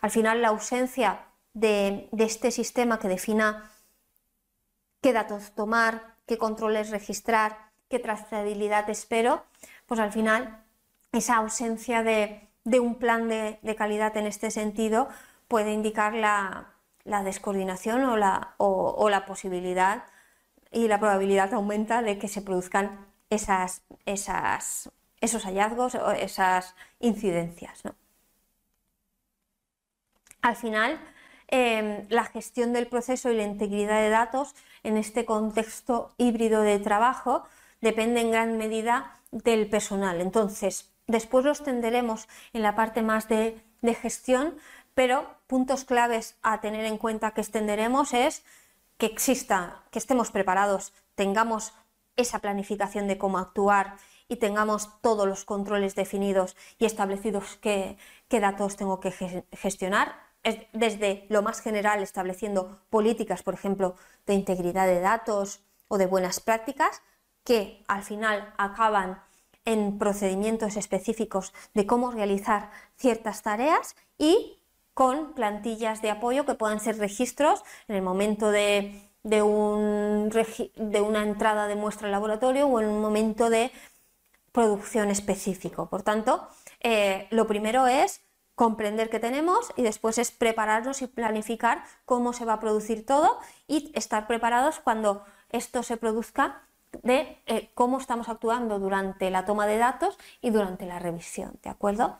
Al 0.00 0.10
final, 0.10 0.42
la 0.42 0.48
ausencia 0.48 1.26
de, 1.54 2.08
este 2.18 2.50
sistema 2.50 2.98
que 2.98 3.08
defina 3.08 3.70
qué 5.00 5.12
datos 5.12 5.52
tomar, 5.54 6.16
qué 6.26 6.38
controles 6.38 6.90
registrar, 6.90 7.70
qué 7.88 7.98
trazabilidad 7.98 8.88
espero, 8.90 9.44
pues 9.86 10.00
al 10.00 10.12
final 10.12 10.64
esa 11.12 11.36
ausencia 11.36 12.02
de, 12.02 12.48
un 12.80 12.96
plan 12.96 13.28
de, 13.28 13.76
calidad 13.76 14.16
en 14.16 14.26
este 14.26 14.50
sentido 14.50 15.08
puede 15.46 15.72
indicar 15.72 16.14
la, 16.14 16.71
la 17.04 17.22
descoordinación 17.22 18.04
o 18.04 18.16
la, 18.16 18.54
o, 18.58 19.08
la, 19.08 19.26
posibilidad 19.26 20.04
y 20.70 20.88
la 20.88 20.98
probabilidad 20.98 21.52
aumenta 21.54 22.02
de 22.02 22.18
que 22.18 22.28
se 22.28 22.42
produzcan 22.42 23.06
esas, 23.30 23.82
esas, 24.06 24.90
esos 25.20 25.44
hallazgos 25.44 25.94
o 25.94 26.12
esas 26.12 26.74
incidencias. 27.00 27.82
Al 30.42 30.56
final, 30.56 31.00
em, 31.48 32.06
la 32.08 32.24
gestión 32.24 32.72
del 32.72 32.86
proceso 32.86 33.30
y 33.30 33.36
la 33.36 33.44
integridad 33.44 34.00
de 34.00 34.10
datos 34.10 34.54
en 34.82 34.96
este 34.96 35.24
contexto 35.24 36.14
híbrido 36.18 36.62
de 36.62 36.78
trabajo 36.78 37.44
depende 37.80 38.20
en 38.20 38.30
gran 38.30 38.56
medida 38.56 39.18
del 39.30 39.68
personal. 39.68 40.20
Entonces, 40.20 40.90
después 41.06 41.44
los 41.44 41.62
tenderemos 41.62 42.28
en 42.52 42.62
la 42.62 42.74
parte 42.74 43.02
más 43.02 43.28
de, 43.28 43.60
de 43.82 43.94
gestión, 43.94 44.56
pero 44.94 45.36
puntos 45.46 45.84
claves 45.84 46.36
a 46.42 46.60
tener 46.60 46.84
en 46.84 46.98
cuenta 46.98 47.32
que 47.32 47.40
extenderemos 47.40 48.12
es 48.12 48.44
que 48.98 49.06
exista, 49.06 49.82
que 49.90 49.98
estemos 49.98 50.30
preparados, 50.30 50.92
tengamos 51.14 51.72
esa 52.16 52.40
planificación 52.40 53.08
de 53.08 53.18
cómo 53.18 53.38
actuar 53.38 53.96
y 54.28 54.36
tengamos 54.36 55.00
todos 55.00 55.26
los 55.26 55.44
controles 55.44 55.94
definidos 55.94 56.56
y 56.78 56.86
establecidos 56.86 57.58
qué, 57.60 57.98
datos 58.28 58.76
tengo 58.76 59.00
que 59.00 59.12
gestionar, 59.52 60.16
desde 60.72 61.26
lo 61.28 61.42
más 61.42 61.60
general 61.60 62.02
estableciendo 62.02 62.80
políticas, 62.88 63.42
por 63.42 63.54
ejemplo, 63.54 63.94
de 64.26 64.34
integridad 64.34 64.86
de 64.86 65.00
datos 65.00 65.60
o 65.88 65.98
de 65.98 66.06
buenas 66.06 66.40
prácticas, 66.40 67.02
que 67.44 67.84
al 67.88 68.02
final 68.02 68.54
acaban 68.56 69.22
en 69.64 69.98
procedimientos 69.98 70.76
específicos 70.76 71.52
de 71.74 71.86
cómo 71.86 72.10
realizar 72.10 72.70
ciertas 72.96 73.42
tareas 73.42 73.96
y 74.16 74.61
con 74.94 75.34
plantillas 75.34 76.02
de 76.02 76.10
apoyo 76.10 76.44
que 76.44 76.54
puedan 76.54 76.80
ser 76.80 76.98
registros 76.98 77.62
en 77.88 77.96
el 77.96 78.02
momento 78.02 78.50
de, 78.50 79.10
un, 79.24 80.30
de 80.30 81.00
una 81.00 81.22
entrada 81.22 81.66
de 81.66 81.76
muestra 81.76 82.06
al 82.06 82.12
laboratorio 82.12 82.66
o 82.66 82.80
en 82.80 82.88
un 82.88 83.00
momento 83.00 83.50
de 83.50 83.72
producción 84.52 85.10
específico. 85.10 85.88
Por 85.88 86.02
tanto, 86.02 86.46
eh, 86.80 87.26
lo 87.30 87.46
primero 87.46 87.86
es 87.86 88.20
comprender 88.54 89.08
qué 89.08 89.18
tenemos 89.18 89.72
y 89.76 89.82
después 89.82 90.18
es 90.18 90.30
prepararnos 90.30 91.00
y 91.02 91.06
planificar 91.06 91.84
cómo 92.04 92.32
se 92.32 92.44
va 92.44 92.54
a 92.54 92.60
producir 92.60 93.06
todo 93.06 93.38
y 93.66 93.90
estar 93.94 94.26
preparados 94.26 94.78
cuando 94.78 95.24
esto 95.50 95.82
se 95.82 95.96
produzca 95.96 96.62
de 97.02 97.38
eh, 97.46 97.70
cómo 97.74 97.98
estamos 97.98 98.28
actuando 98.28 98.78
durante 98.78 99.30
la 99.30 99.46
toma 99.46 99.66
de 99.66 99.78
datos 99.78 100.18
y 100.42 100.50
durante 100.50 100.84
la 100.84 100.98
revisión, 100.98 101.58
¿de 101.62 101.70
acuerdo? 101.70 102.18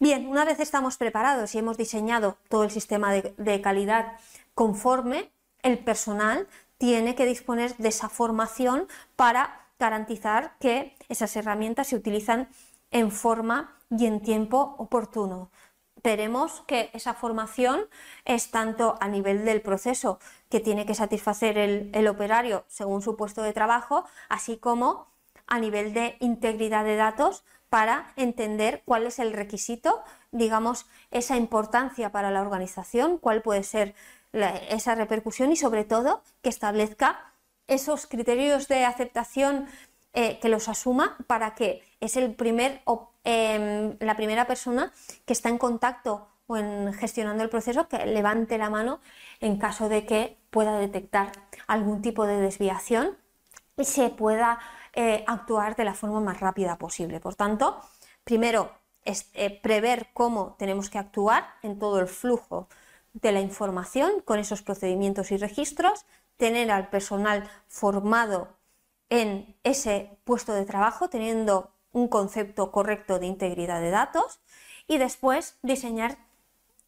Bien, 0.00 0.28
una 0.28 0.44
vez 0.44 0.60
estamos 0.60 0.96
preparados 0.96 1.54
y 1.54 1.58
hemos 1.58 1.76
diseñado 1.76 2.38
todo 2.48 2.62
el 2.62 2.70
sistema 2.70 3.12
de, 3.12 3.60
calidad 3.60 4.12
conforme, 4.54 5.32
el 5.62 5.78
personal 5.78 6.46
tiene 6.78 7.16
que 7.16 7.26
disponer 7.26 7.76
de 7.78 7.88
esa 7.88 8.08
formación 8.08 8.86
para 9.16 9.66
garantizar 9.80 10.56
que 10.60 10.96
esas 11.08 11.34
herramientas 11.34 11.88
se 11.88 11.96
utilizan 11.96 12.48
en 12.92 13.10
forma 13.10 13.76
y 13.90 14.06
en 14.06 14.22
tiempo 14.22 14.76
oportuno. 14.78 15.50
Veremos 16.04 16.62
que 16.68 16.90
esa 16.92 17.14
formación 17.14 17.80
es 18.24 18.52
tanto 18.52 18.94
a 19.00 19.08
nivel 19.08 19.44
del 19.44 19.62
proceso 19.62 20.20
que 20.48 20.60
tiene 20.60 20.86
que 20.86 20.94
satisfacer 20.94 21.58
el 21.58 22.06
operario 22.06 22.64
según 22.68 23.02
su 23.02 23.16
puesto 23.16 23.42
de 23.42 23.52
trabajo, 23.52 24.04
así 24.28 24.58
como 24.58 25.08
a 25.48 25.58
nivel 25.58 25.92
de 25.92 26.16
integridad 26.20 26.84
de 26.84 26.94
datos 26.94 27.42
para 27.70 28.12
entender 28.16 28.82
cuál 28.84 29.06
es 29.06 29.18
el 29.18 29.32
requisito, 29.32 30.02
digamos, 30.32 30.86
esa 31.10 31.36
importancia 31.36 32.10
para 32.10 32.30
la 32.30 32.40
organización, 32.40 33.18
cuál 33.18 33.42
puede 33.42 33.62
ser 33.62 33.94
esa 34.32 34.94
repercusión 34.94 35.52
y 35.52 35.56
sobre 35.56 35.84
todo 35.84 36.22
que 36.42 36.48
establezca 36.48 37.32
esos 37.66 38.06
criterios 38.06 38.68
de 38.68 38.84
aceptación 38.84 39.66
eh, 40.14 40.38
que 40.40 40.48
los 40.48 40.68
asuma 40.68 41.16
para 41.26 41.54
que 41.54 41.82
es 42.00 42.16
el 42.16 42.34
primer, 42.34 42.82
em, 43.24 43.96
la 44.00 44.16
primera 44.16 44.46
persona 44.46 44.92
que 45.26 45.32
está 45.32 45.48
en 45.48 45.58
contacto 45.58 46.28
o 46.46 46.56
en 46.56 46.92
gestionando 46.94 47.44
el 47.44 47.50
proceso 47.50 47.88
que 47.88 48.04
levante 48.06 48.56
la 48.56 48.70
mano 48.70 49.00
en 49.40 49.58
caso 49.58 49.88
de 49.88 50.06
que 50.06 50.38
pueda 50.50 50.78
detectar 50.78 51.32
algún 51.66 52.00
tipo 52.00 52.26
de 52.26 52.38
desviación 52.38 53.16
y 53.76 53.84
se 53.84 54.08
pueda 54.08 54.58
eh, 54.94 55.24
actuar 55.26 55.76
de 55.76 55.84
la 55.84 55.94
forma 55.94 56.20
más 56.20 56.40
rápida 56.40 56.76
posible. 56.78 57.20
Por 57.20 57.34
tanto, 57.34 57.80
primero 58.24 58.70
eh, 59.04 59.60
prever 59.62 60.08
cómo 60.12 60.54
tenemos 60.58 60.90
que 60.90 60.98
actuar 60.98 61.46
en 61.62 61.78
todo 61.78 61.98
el 62.00 62.08
flujo 62.08 62.68
de 63.14 63.32
la 63.32 63.40
información 63.40 64.20
con 64.24 64.38
esos 64.38 64.62
procedimientos 64.62 65.30
y 65.30 65.38
registros, 65.38 66.04
tener 66.36 66.70
al 66.70 66.90
personal 66.90 67.48
formado 67.66 68.48
en 69.08 69.56
ese 69.64 70.18
puesto 70.24 70.52
de 70.52 70.66
trabajo, 70.66 71.08
teniendo 71.08 71.72
un 71.92 72.08
concepto 72.08 72.70
correcto 72.70 73.18
de 73.18 73.26
integridad 73.26 73.80
de 73.80 73.90
datos 73.90 74.40
y 74.86 74.98
después 74.98 75.56
diseñar, 75.62 76.18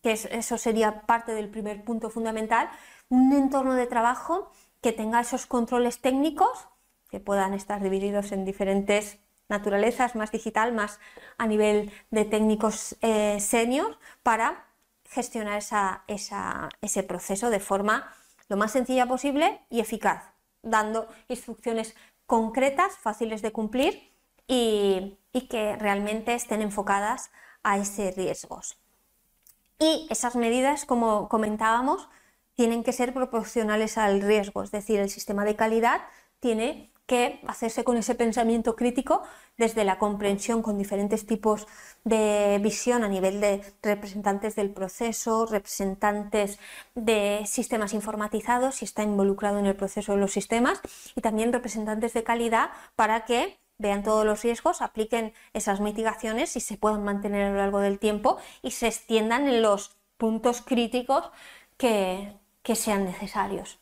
que 0.02 0.12
eso 0.12 0.58
sería 0.58 1.02
parte 1.02 1.32
del 1.34 1.50
primer 1.50 1.84
punto 1.84 2.10
fundamental, 2.10 2.70
un 3.08 3.32
entorno 3.32 3.74
de 3.74 3.86
trabajo 3.86 4.50
que 4.80 4.92
tenga 4.92 5.20
esos 5.20 5.46
controles 5.46 6.00
técnicos 6.00 6.68
que 7.10 7.20
puedan 7.20 7.54
estar 7.54 7.82
divididos 7.82 8.32
en 8.32 8.44
diferentes 8.44 9.18
naturalezas, 9.48 10.14
más 10.14 10.30
digital, 10.30 10.72
más 10.72 11.00
a 11.36 11.46
nivel 11.46 11.92
de 12.10 12.24
técnicos 12.24 12.96
eh, 13.02 13.38
senior, 13.40 13.98
para 14.22 14.66
gestionar 15.10 15.60
ese 16.06 17.02
proceso 17.02 17.50
de 17.50 17.60
forma 17.60 18.14
lo 18.48 18.56
más 18.56 18.72
sencilla 18.72 19.06
posible 19.06 19.60
y 19.70 19.80
eficaz, 19.80 20.32
dando 20.62 21.08
instrucciones 21.28 21.94
concretas, 22.26 22.96
fáciles 22.96 23.42
de 23.42 23.52
cumplir 23.52 24.12
y, 24.46 25.18
que 25.48 25.76
realmente 25.76 26.34
estén 26.34 26.62
enfocadas 26.62 27.30
a 27.62 27.78
ese 27.78 28.12
riesgos. 28.12 28.78
Y 29.78 30.06
esas 30.10 30.36
medidas, 30.36 30.84
como 30.84 31.28
comentábamos, 31.28 32.08
tienen 32.54 32.84
que 32.84 32.92
ser 32.92 33.14
proporcionales 33.14 33.98
al 33.98 34.20
riesgo, 34.20 34.62
es 34.62 34.70
decir, 34.70 35.00
el 35.00 35.10
sistema 35.10 35.44
de 35.44 35.56
calidad 35.56 36.02
tiene 36.40 36.92
que 37.10 37.40
hacerse 37.48 37.82
con 37.82 37.96
ese 37.96 38.14
pensamiento 38.14 38.76
crítico 38.76 39.24
desde 39.58 39.82
la 39.84 39.98
comprensión 39.98 40.62
con 40.62 40.78
diferentes 40.78 41.26
tipos 41.26 41.66
de 42.04 42.60
visión 42.62 43.02
a 43.02 43.08
nivel 43.08 43.40
de 43.40 43.64
representantes 43.82 44.54
del 44.54 44.70
proceso, 44.70 45.44
representantes 45.46 46.60
de 46.94 47.42
sistemas 47.46 47.94
informatizados, 47.94 48.76
si 48.76 48.84
está 48.84 49.02
involucrado 49.02 49.58
en 49.58 49.66
el 49.66 49.74
proceso 49.74 50.12
de 50.12 50.18
los 50.18 50.30
sistemas, 50.30 50.80
y 51.16 51.20
también 51.20 51.52
representantes 51.52 52.12
de 52.12 52.22
calidad 52.22 52.70
para 52.94 53.24
que 53.24 53.58
vean 53.76 54.04
todos 54.04 54.24
los 54.24 54.44
riesgos, 54.44 54.80
apliquen 54.80 55.32
esas 55.52 55.80
mitigaciones 55.80 56.54
y 56.54 56.60
se 56.60 56.76
puedan 56.76 57.02
mantener 57.02 57.42
a 57.42 57.50
lo 57.50 57.56
largo 57.56 57.80
del 57.80 57.98
tiempo 57.98 58.38
y 58.62 58.70
se 58.70 58.86
extiendan 58.86 59.48
en 59.48 59.62
los 59.62 59.96
puntos 60.16 60.62
críticos 60.62 61.28
que, 61.76 62.34
que 62.62 62.76
sean 62.76 63.04
necesarios. 63.04 63.79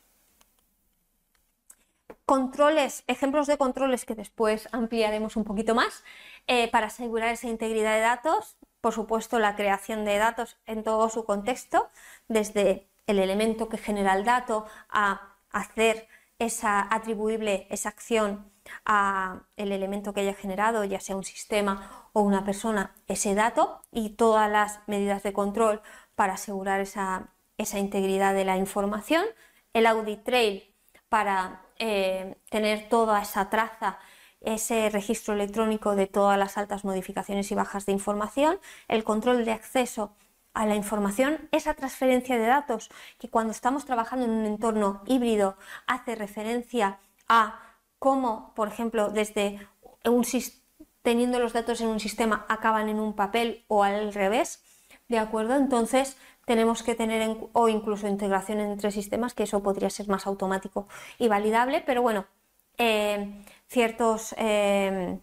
Controles, 2.29 3.03
ejemplos 3.07 3.47
de 3.47 3.57
controles 3.57 4.05
que 4.05 4.13
después 4.13 4.69
ampliaremos 4.71 5.35
un 5.35 5.43
poquito 5.43 5.73
más 5.73 6.03
eh, 6.45 6.69
para 6.69 6.85
asegurar 6.85 7.29
esa 7.29 7.47
integridad 7.47 7.95
de 7.95 8.01
datos. 8.01 8.55
Por 8.81 8.93
supuesto, 8.93 9.39
la 9.39 9.55
creación 9.55 10.05
de 10.05 10.19
datos 10.19 10.55
en 10.67 10.83
todo 10.83 11.09
su 11.09 11.25
contexto, 11.25 11.89
desde 12.27 12.87
el 13.07 13.17
elemento 13.17 13.67
que 13.67 13.79
genera 13.79 14.13
el 14.13 14.25
dato 14.25 14.67
a 14.91 15.37
hacer 15.49 16.07
esa 16.37 16.87
atribuible 16.93 17.65
esa 17.71 17.89
acción 17.89 18.51
a 18.85 19.41
el 19.57 19.71
elemento 19.71 20.13
que 20.13 20.21
haya 20.21 20.35
generado, 20.35 20.83
ya 20.83 20.99
sea 20.99 21.15
un 21.15 21.23
sistema 21.23 22.09
o 22.13 22.21
una 22.21 22.45
persona, 22.45 22.93
ese 23.07 23.33
dato 23.33 23.81
y 23.91 24.11
todas 24.11 24.51
las 24.51 24.81
medidas 24.85 25.23
de 25.23 25.33
control 25.33 25.81
para 26.13 26.33
asegurar 26.33 26.79
esa, 26.79 27.29
esa 27.57 27.79
integridad 27.79 28.35
de 28.35 28.45
la 28.45 28.55
información. 28.57 29.25
El 29.73 29.87
audit 29.87 30.23
trail 30.23 30.71
para 31.09 31.63
eh, 31.79 32.35
tener 32.49 32.89
toda 32.89 33.21
esa 33.21 33.49
traza, 33.49 33.99
ese 34.41 34.89
registro 34.89 35.33
electrónico 35.33 35.95
de 35.95 36.07
todas 36.07 36.37
las 36.37 36.57
altas 36.57 36.85
modificaciones 36.85 37.51
y 37.51 37.55
bajas 37.55 37.85
de 37.85 37.91
información, 37.91 38.59
el 38.87 39.03
control 39.03 39.45
de 39.45 39.51
acceso 39.51 40.15
a 40.53 40.65
la 40.65 40.75
información, 40.75 41.49
esa 41.51 41.73
transferencia 41.73 42.37
de 42.37 42.45
datos 42.45 42.89
que 43.17 43.29
cuando 43.29 43.51
estamos 43.51 43.85
trabajando 43.85 44.25
en 44.25 44.31
un 44.31 44.45
entorno 44.45 45.01
híbrido 45.05 45.57
hace 45.87 46.15
referencia 46.15 46.99
a 47.27 47.59
cómo, 47.97 48.53
por 48.55 48.67
ejemplo, 48.67 49.09
desde 49.09 49.67
un 50.05 50.25
teniendo 51.01 51.39
los 51.39 51.53
datos 51.53 51.81
en 51.81 51.87
un 51.87 51.99
sistema 51.99 52.45
acaban 52.49 52.89
en 52.89 52.99
un 52.99 53.15
papel 53.15 53.63
o 53.67 53.83
al 53.83 54.13
revés, 54.13 54.63
¿de 55.07 55.19
acuerdo? 55.19 55.55
Entonces, 55.55 56.17
tenemos 56.49 56.81
que 56.81 56.95
tener 56.95 57.37
o 57.53 57.69
incluso 57.69 58.07
integración 58.07 58.59
entre 58.59 58.89
sistemas, 58.89 59.35
que 59.35 59.43
eso 59.43 59.61
podría 59.61 59.91
ser 59.91 60.07
más 60.07 60.25
automático 60.25 60.87
y 61.19 61.27
validable, 61.27 61.83
pero 61.85 62.01
bueno, 62.01 62.25
eh, 62.79 63.45
ciertos, 63.67 64.33
eh, 64.35 65.19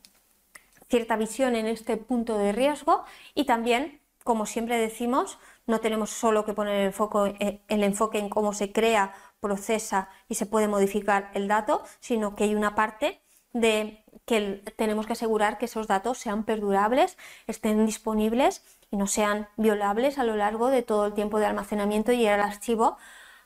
cierta 0.88 1.16
visión 1.16 1.56
en 1.56 1.66
este 1.66 1.96
punto 1.96 2.38
de 2.38 2.52
riesgo. 2.52 3.02
Y 3.34 3.42
también, 3.44 4.00
como 4.22 4.46
siempre 4.46 4.78
decimos, 4.78 5.40
no 5.66 5.80
tenemos 5.80 6.10
solo 6.10 6.44
que 6.44 6.54
poner 6.54 6.76
el, 6.86 6.92
foco, 6.92 7.26
eh, 7.26 7.60
el 7.66 7.82
enfoque 7.82 8.20
en 8.20 8.28
cómo 8.28 8.52
se 8.52 8.70
crea, 8.70 9.12
procesa 9.40 10.08
y 10.28 10.36
se 10.36 10.46
puede 10.46 10.68
modificar 10.68 11.32
el 11.34 11.48
dato, 11.48 11.82
sino 11.98 12.36
que 12.36 12.44
hay 12.44 12.54
una 12.54 12.76
parte 12.76 13.20
de 13.52 14.04
que 14.26 14.62
tenemos 14.76 15.08
que 15.08 15.14
asegurar 15.14 15.58
que 15.58 15.64
esos 15.64 15.88
datos 15.88 16.18
sean 16.18 16.44
perdurables, 16.44 17.18
estén 17.48 17.84
disponibles 17.84 18.62
y 18.90 18.96
no 18.96 19.06
sean 19.06 19.48
violables 19.56 20.18
a 20.18 20.24
lo 20.24 20.36
largo 20.36 20.70
de 20.70 20.82
todo 20.82 21.06
el 21.06 21.14
tiempo 21.14 21.38
de 21.38 21.46
almacenamiento 21.46 22.12
y 22.12 22.26
el 22.26 22.40
archivo 22.40 22.96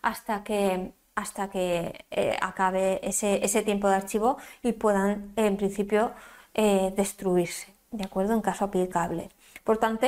hasta 0.02 0.44
que, 0.44 0.92
hasta 1.14 1.50
que 1.50 2.04
eh, 2.10 2.36
acabe 2.40 3.00
ese, 3.06 3.44
ese, 3.44 3.62
tiempo 3.62 3.88
de 3.88 3.96
archivo 3.96 4.38
y 4.62 4.72
puedan 4.72 5.32
en 5.36 5.56
principio 5.56 6.12
eh, 6.54 6.92
destruirse, 6.96 7.72
¿de 7.90 8.04
acuerdo? 8.04 8.34
En 8.34 8.40
caso 8.42 8.64
aplicable. 8.64 9.28
Por 9.64 9.78
tanto, 9.78 10.06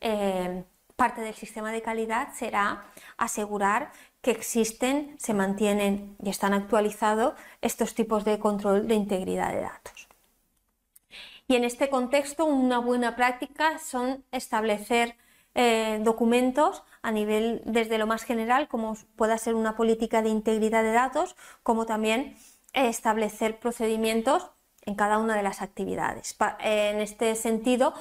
eh, 0.00 0.64
parte 0.96 1.22
del 1.22 1.34
sistema 1.34 1.72
de 1.72 1.82
calidad 1.82 2.32
será 2.34 2.84
asegurar 3.16 3.92
que 4.22 4.30
existen, 4.32 5.16
se 5.18 5.32
mantienen 5.34 6.16
y 6.22 6.28
están 6.28 6.52
actualizados 6.52 7.34
estos 7.62 7.94
tipos 7.94 8.24
de 8.24 8.38
control 8.38 8.86
de 8.86 8.94
integridad 8.94 9.52
de 9.52 9.62
datos. 9.62 10.09
Y 11.50 11.56
en 11.56 11.64
este 11.64 11.90
contexto, 11.90 12.44
una 12.44 12.78
buena 12.78 13.16
práctica 13.16 13.80
son 13.80 14.24
establecer 14.30 15.16
eh, 15.56 15.98
documentos 16.00 16.84
a 17.02 17.10
nivel 17.10 17.60
desde 17.64 17.98
lo 17.98 18.06
más 18.06 18.22
general, 18.22 18.68
como 18.68 18.96
pueda 19.16 19.36
ser 19.36 19.56
una 19.56 19.74
política 19.74 20.22
de 20.22 20.28
integridad 20.28 20.84
de 20.84 20.92
datos, 20.92 21.34
como 21.64 21.86
también 21.86 22.36
establecer 22.72 23.58
procedimientos 23.58 24.48
en 24.82 24.94
cada 24.94 25.18
una 25.18 25.34
de 25.34 25.42
las 25.42 25.60
actividades. 25.60 26.36
en 26.60 27.00
este 27.00 27.34
sentido, 27.34 27.94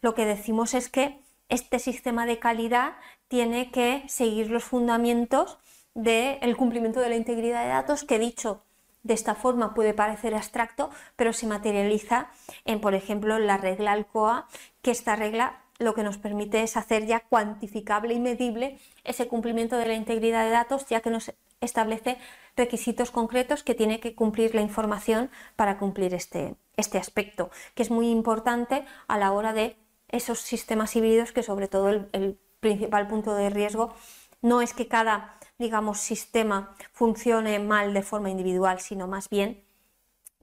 lo 0.00 0.16
que 0.16 0.24
decimos 0.24 0.74
es 0.74 0.88
que 0.88 1.20
este 1.48 1.78
sistema 1.78 2.26
de 2.26 2.40
calidad 2.40 2.94
tiene 3.28 3.70
que 3.70 4.02
seguir 4.08 4.50
los 4.50 4.64
fundamentos 4.64 5.58
del 5.94 6.56
cumplimiento 6.56 6.98
de 6.98 7.10
la 7.10 7.16
integridad 7.16 7.62
de 7.62 7.68
datos 7.68 8.02
que 8.02 8.16
he 8.16 8.18
dicho 8.18 8.64
de 9.02 9.14
esta 9.14 9.34
forma 9.34 9.74
puede 9.74 9.94
parecer 9.94 10.34
abstracto, 10.34 10.90
pero 11.16 11.32
se 11.32 11.46
materializa 11.46 12.30
en, 12.64 12.80
por 12.80 12.94
ejemplo, 12.94 13.38
la 13.38 13.56
regla 13.56 13.92
ALCOA, 13.92 14.46
que 14.82 14.90
esta 14.90 15.16
regla 15.16 15.62
lo 15.78 15.94
que 15.94 16.02
nos 16.02 16.18
permite 16.18 16.62
es 16.62 16.76
hacer 16.76 17.06
ya 17.06 17.20
cuantificable 17.20 18.12
y 18.14 18.20
medible 18.20 18.78
ese 19.04 19.28
cumplimiento 19.28 19.76
de 19.76 19.86
la 19.86 19.94
integridad 19.94 20.44
de 20.44 20.50
datos, 20.50 20.86
ya 20.88 21.00
que 21.00 21.10
nos 21.10 21.32
establece 21.60 22.18
requisitos 22.56 23.10
concretos 23.10 23.62
que 23.62 23.74
tiene 23.74 24.00
que 24.00 24.14
cumplir 24.14 24.54
la 24.54 24.60
información 24.60 25.30
para 25.56 25.78
cumplir 25.78 26.14
este, 26.14 26.56
este 26.76 26.98
aspecto, 26.98 27.50
que 27.74 27.82
es 27.82 27.90
muy 27.90 28.10
importante 28.10 28.84
a 29.06 29.18
la 29.18 29.32
hora 29.32 29.52
de 29.52 29.76
esos 30.08 30.40
sistemas 30.40 30.94
híbridos 30.96 31.32
que 31.32 31.42
sobre 31.42 31.68
todo 31.68 31.90
el 31.90 32.38
principal 32.60 33.06
punto 33.06 33.34
de 33.34 33.50
riesgo 33.50 33.94
no 34.40 34.62
es 34.62 34.72
que 34.72 34.88
cada 34.88 35.37
digamos, 35.58 35.98
sistema 35.98 36.74
funcione 36.92 37.58
mal 37.58 37.92
de 37.92 38.02
forma 38.02 38.30
individual, 38.30 38.80
sino 38.80 39.08
más 39.08 39.28
bien 39.28 39.64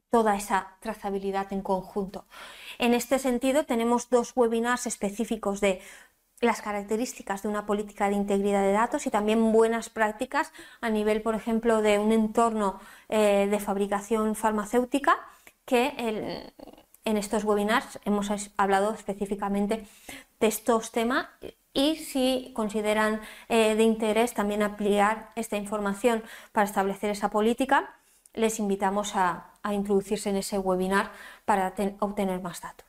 toda 0.10 0.36
esa 0.36 0.78
trazabilidad 0.82 1.52
en 1.52 1.62
conjunto. 1.62 2.26
En 2.80 2.94
este 2.94 3.20
sentido, 3.20 3.66
tenemos 3.66 4.10
dos 4.10 4.34
webinars 4.36 4.88
específicos 4.88 5.62
de 5.62 5.82
las 6.42 6.62
características 6.62 7.44
de 7.44 7.50
una 7.50 7.66
política 7.66 8.10
de 8.10 8.16
integridad 8.16 8.62
de 8.62 8.74
datos 8.74 9.08
y 9.08 9.10
también 9.10 9.52
buenas 9.52 9.90
prácticas 9.90 10.52
a 10.82 10.90
nivel, 10.90 11.22
por 11.22 11.34
ejemplo, 11.36 11.82
de 11.82 11.98
un 11.98 12.12
entorno 12.12 12.80
eh, 13.08 13.48
de 13.50 13.60
fabricación 13.60 14.36
farmacéutica 14.36 15.18
que 15.66 16.52
en 17.06 17.18
estos 17.18 17.44
webinars 17.44 18.00
hemos 18.06 18.30
hablado 18.58 18.94
específicamente 18.94 19.88
de 20.40 20.48
estos 20.48 20.92
temas 20.92 21.28
y 21.76 21.98
si 21.98 22.52
consideran 22.56 23.22
eh, 23.50 23.76
de 23.76 23.84
interés 23.84 24.34
también 24.34 24.64
ampliar 24.64 25.30
esta 25.36 25.58
información 25.58 26.24
para 26.54 26.66
establecer 26.66 27.12
esa 27.12 27.30
política, 27.30 27.94
les 28.34 28.60
invitamos 28.60 29.16
a, 29.16 29.52
introducirse 29.72 30.30
en 30.30 30.36
ese 30.36 30.60
webinar 30.60 31.12
para 31.44 31.74
obtener 32.00 32.40
más 32.40 32.62
datos. 32.62 32.86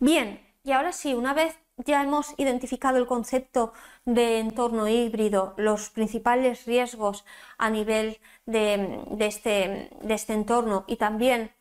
Bien, 0.00 0.40
y 0.64 0.72
ahora 0.72 0.92
sí, 0.92 1.14
una 1.14 1.32
vez 1.32 1.56
ya 1.76 2.02
hemos 2.02 2.34
identificado 2.38 2.98
el 2.98 3.06
concepto 3.06 3.72
de 4.04 4.40
entorno 4.40 4.88
híbrido, 4.88 5.54
los 5.58 5.90
principales 5.90 6.66
riesgos 6.66 7.24
a 7.56 7.70
nivel 7.70 8.18
de, 8.46 9.04
este, 9.20 9.90
este, 10.12 10.32
entorno 10.32 10.84
y 10.88 10.96
también 10.96 11.52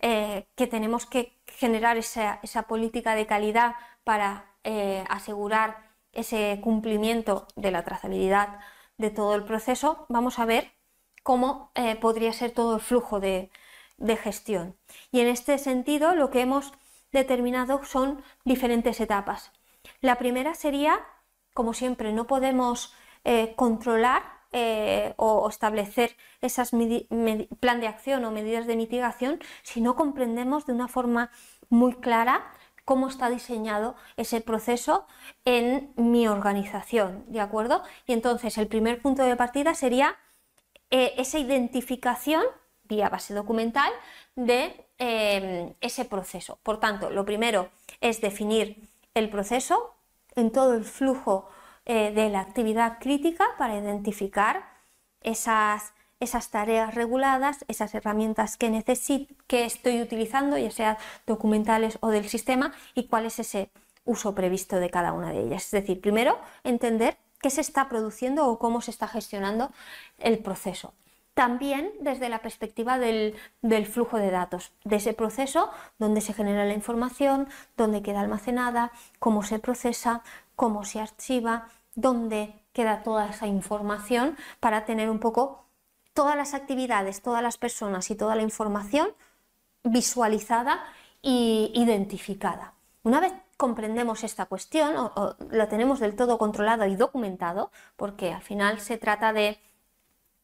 eh, 0.00 0.46
que 0.54 0.66
tenemos 0.66 1.06
que 1.06 1.38
generar 1.46 1.96
esa, 1.96 2.38
esa 2.42 2.64
política 2.64 3.14
de 3.14 3.26
calidad 3.26 3.76
para 4.04 4.47
eh, 4.70 5.02
asegurar 5.08 5.78
ese 6.12 6.60
cumplimiento 6.62 7.46
de 7.56 7.70
la 7.70 7.84
trazabilidad 7.84 8.58
de 8.98 9.08
todo 9.08 9.34
el 9.34 9.44
proceso, 9.44 10.04
vamos 10.10 10.38
a 10.38 10.44
ver 10.44 10.72
cómo 11.22 11.72
eh, 11.74 11.96
podría 11.96 12.34
ser 12.34 12.50
todo 12.50 12.74
el 12.74 12.82
flujo 12.82 13.18
de, 13.18 13.50
gestión. 14.22 14.76
Y 15.10 15.20
en 15.20 15.28
este 15.28 15.56
sentido, 15.56 16.14
lo 16.14 16.28
que 16.30 16.42
hemos 16.42 16.74
determinado 17.12 17.82
son 17.82 18.22
diferentes 18.44 19.00
etapas. 19.00 19.52
La 20.02 20.16
primera 20.16 20.52
sería, 20.52 21.00
como 21.54 21.72
siempre, 21.72 22.12
no 22.12 22.26
podemos 22.26 22.92
eh, 23.24 23.54
controlar 23.56 24.36
o 25.16 25.48
establecer 25.48 26.16
esas 26.40 26.72
plan 27.60 27.80
de 27.80 27.86
acción 27.86 28.24
o 28.24 28.30
medidas 28.30 28.66
de 28.66 28.76
mitigación 28.76 29.40
si 29.62 29.80
no 29.80 29.94
comprendemos 29.94 30.64
de 30.66 30.72
una 30.72 30.88
forma 30.88 31.30
muy 31.68 31.94
clara 31.94 32.52
cómo 32.88 33.08
está 33.08 33.28
diseñado 33.28 33.96
ese 34.16 34.40
proceso 34.40 35.06
en 35.44 35.92
mi 35.96 36.26
organización, 36.26 37.22
¿de 37.28 37.42
acuerdo? 37.42 37.82
Y 38.06 38.14
entonces 38.14 38.56
el 38.56 38.66
primer 38.66 39.02
punto 39.02 39.22
de 39.24 39.36
partida 39.36 39.74
sería 39.74 40.16
eh, 40.88 41.12
esa 41.18 41.38
identificación 41.38 42.42
vía 42.84 43.10
base 43.10 43.34
documental 43.34 43.92
de 44.36 44.86
eh, 44.96 45.74
ese 45.82 46.06
proceso. 46.06 46.60
Por 46.62 46.80
tanto, 46.80 47.10
lo 47.10 47.26
primero 47.26 47.68
es 48.00 48.22
definir 48.22 48.88
el 49.12 49.28
proceso 49.28 49.94
en 50.34 50.50
todo 50.50 50.72
el 50.72 50.84
flujo 50.86 51.50
eh, 51.84 52.10
de 52.12 52.30
la 52.30 52.40
actividad 52.40 53.00
crítica 53.00 53.44
para 53.58 53.76
identificar 53.76 54.64
esas, 55.20 55.92
esas 56.20 56.50
tareas 56.50 56.94
reguladas, 56.94 57.64
esas 57.68 57.94
herramientas 57.94 58.56
que, 58.56 58.70
necesito, 58.70 59.34
que 59.46 59.64
estoy 59.64 60.02
utilizando, 60.02 60.58
ya 60.58 60.70
sea 60.70 60.98
documentales 61.26 61.98
o 62.00 62.08
del 62.08 62.28
sistema, 62.28 62.72
y 62.94 63.04
cuál 63.06 63.26
es 63.26 63.38
ese 63.38 63.70
uso 64.04 64.34
previsto 64.34 64.80
de 64.80 64.90
cada 64.90 65.12
una 65.12 65.32
de 65.32 65.40
ellas. 65.40 65.64
Es 65.66 65.70
decir, 65.70 66.00
primero 66.00 66.38
entender 66.64 67.16
qué 67.40 67.50
se 67.50 67.60
está 67.60 67.88
produciendo 67.88 68.46
o 68.48 68.58
cómo 68.58 68.80
se 68.80 68.90
está 68.90 69.06
gestionando 69.06 69.70
el 70.18 70.38
proceso. 70.38 70.94
También 71.34 71.92
desde 72.00 72.28
la 72.28 72.40
perspectiva 72.40 72.98
del, 72.98 73.36
flujo 73.86 74.16
de 74.16 74.32
datos, 74.32 74.72
de 74.82 74.96
ese 74.96 75.12
proceso 75.12 75.70
donde 75.98 76.20
se 76.20 76.34
genera 76.34 76.64
la 76.64 76.74
información, 76.74 77.48
dónde 77.76 78.02
queda 78.02 78.20
almacenada, 78.20 78.90
cómo 79.20 79.44
se 79.44 79.60
procesa, 79.60 80.22
cómo 80.56 80.84
se 80.84 80.98
archiva, 81.00 81.68
dónde 81.94 82.54
queda 82.72 83.04
toda 83.04 83.28
esa 83.28 83.46
información 83.46 84.36
para 84.58 84.84
tener 84.84 85.10
un 85.10 85.20
poco 85.20 85.67
todas 86.18 86.34
las 86.34 86.52
actividades, 86.52 87.22
todas 87.22 87.44
las 87.44 87.58
personas 87.58 88.10
y 88.10 88.16
toda 88.16 88.34
la 88.34 88.42
información 88.42 89.10
visualizada 89.84 90.82
e 91.22 91.70
identificada. 91.74 92.74
Una 93.04 93.20
vez 93.20 93.32
comprendemos 93.56 94.24
esta 94.24 94.46
cuestión 94.46 94.96
o, 94.96 95.36
la 95.52 95.68
tenemos 95.68 96.00
del 96.00 96.16
todo 96.16 96.36
controlado 96.36 96.86
y 96.86 96.96
documentado, 96.96 97.70
porque 97.94 98.32
al 98.32 98.42
final 98.42 98.80
se 98.80 98.98
trata 98.98 99.32
de, 99.32 99.60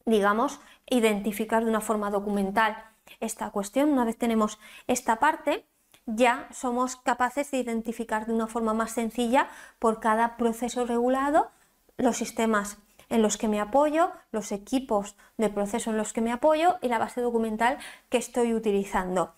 digamos, 0.05 0.61
identificar 0.89 1.65
de 1.65 1.71
una 1.71 1.81
forma 1.81 2.09
documental 2.09 2.77
esta 3.19 3.49
cuestión. 3.49 3.89
Una 3.89 4.05
vez 4.05 4.17
tenemos 4.17 4.59
esta 4.87 5.17
parte, 5.17 5.65
ya 6.05 6.47
somos 6.53 6.95
capaces 6.95 7.51
de 7.51 7.57
identificar 7.57 8.27
de 8.27 8.33
una 8.33 8.47
forma 8.47 8.73
más 8.73 8.93
sencilla 8.93 9.49
por 9.79 9.99
cada 9.99 10.37
proceso 10.37 10.85
regulado 10.85 11.51
los 11.97 12.15
sistemas 12.15 12.77
en 13.09 13.21
los 13.21 13.37
que 13.37 13.47
me 13.47 13.59
apoyo, 13.59 14.11
los 14.31 14.51
equipos 14.51 15.15
de 15.37 15.49
proceso 15.49 15.91
en 15.91 15.97
los 15.97 16.13
que 16.13 16.21
me 16.21 16.31
apoyo 16.31 16.77
y 16.81 16.87
la 16.87 16.99
base 16.99 17.21
documental 17.21 17.77
que 18.09 18.17
estoy 18.17 18.53
utilizando 18.53 19.33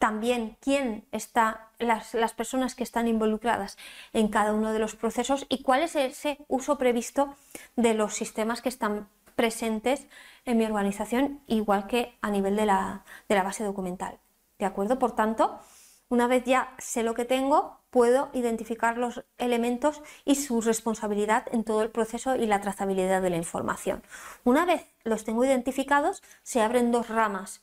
también 0.00 0.56
quién 0.60 1.06
está, 1.12 1.68
las, 1.78 2.32
personas 2.32 2.74
que 2.74 2.82
están 2.82 3.06
involucradas 3.06 3.76
en 4.14 4.28
cada 4.28 4.54
uno 4.54 4.72
de 4.72 4.78
los 4.78 4.96
procesos 4.96 5.44
y 5.50 5.62
cuál 5.62 5.82
es 5.82 5.94
ese 5.94 6.38
uso 6.48 6.78
previsto 6.78 7.34
de 7.76 7.92
los 7.92 8.14
sistemas 8.14 8.62
que 8.62 8.70
están 8.70 9.10
presentes 9.36 10.06
en 10.46 10.56
mi 10.56 10.64
organización, 10.64 11.42
igual 11.46 11.86
que 11.86 12.16
a 12.22 12.30
nivel 12.30 12.56
de 12.56 12.64
la, 12.64 13.04
de 13.28 13.34
la 13.34 13.42
base 13.42 13.62
documental. 13.62 14.18
¿De 14.58 14.64
acuerdo? 14.64 14.98
Por 14.98 15.14
tanto, 15.14 15.60
una 16.08 16.26
vez 16.26 16.44
ya 16.44 16.74
sé 16.78 17.02
lo 17.02 17.12
que 17.12 17.26
tengo, 17.26 17.79
puedo 17.90 18.30
identificar 18.32 18.96
los 18.96 19.24
elementos 19.38 20.02
y 20.24 20.36
su 20.36 20.60
responsabilidad 20.60 21.46
en 21.52 21.64
todo 21.64 21.82
el 21.82 21.90
proceso 21.90 22.36
y 22.36 22.46
la 22.46 22.60
trazabilidad 22.60 23.22
de 23.22 23.30
la 23.30 23.36
información. 23.36 24.02
Una 24.44 24.64
vez 24.64 24.86
los 25.04 25.24
tengo 25.24 25.44
identificados, 25.44 26.22
se 26.42 26.62
abren 26.62 26.92
dos 26.92 27.08
ramas, 27.08 27.62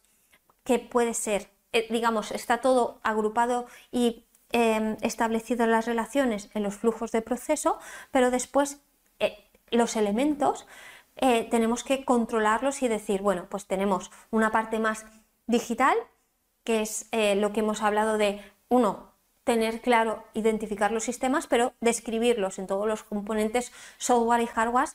que 0.64 0.80
puede 0.80 1.14
ser 1.14 1.50
eh, 1.74 1.88
digamos, 1.90 2.32
está 2.32 2.60
todo 2.60 3.00
agrupado 3.04 3.68
y 3.92 4.24
em, 4.52 4.98
establecido 5.02 5.68
las 5.68 5.86
relaciones 5.86 6.50
en 6.54 6.64
los 6.64 6.76
flujos 6.76 7.12
de 7.12 7.22
proceso, 7.22 7.78
pero 8.12 8.32
después 8.32 8.82
eh, 9.20 9.38
los 9.70 9.96
elementos 9.96 10.66
eh, 11.18 11.48
tenemos 11.52 11.84
que 11.84 12.06
controlarlos 12.06 12.82
y 12.84 12.88
decir, 12.88 13.22
bueno, 13.22 13.48
pues 13.50 13.68
tenemos 13.68 14.12
una 14.32 14.52
parte 14.52 14.80
más 14.80 15.06
digital, 15.48 15.96
que 16.64 16.82
es 16.82 17.10
lo 17.38 17.54
que 17.54 17.62
hemos 17.62 17.82
hablado 17.82 18.18
de, 18.18 18.42
uno, 18.68 19.07
tener 19.48 19.80
claro, 19.80 20.26
identificar 20.34 20.92
los 20.92 21.06
sistemas, 21.06 21.48
pero 21.48 21.72
describirlos 21.80 22.60
en 22.60 22.68
todos 22.68 22.86
los 22.86 23.04
componentes 23.04 23.72
software 23.98 24.42
y 24.42 24.46
hardware, 24.46 24.90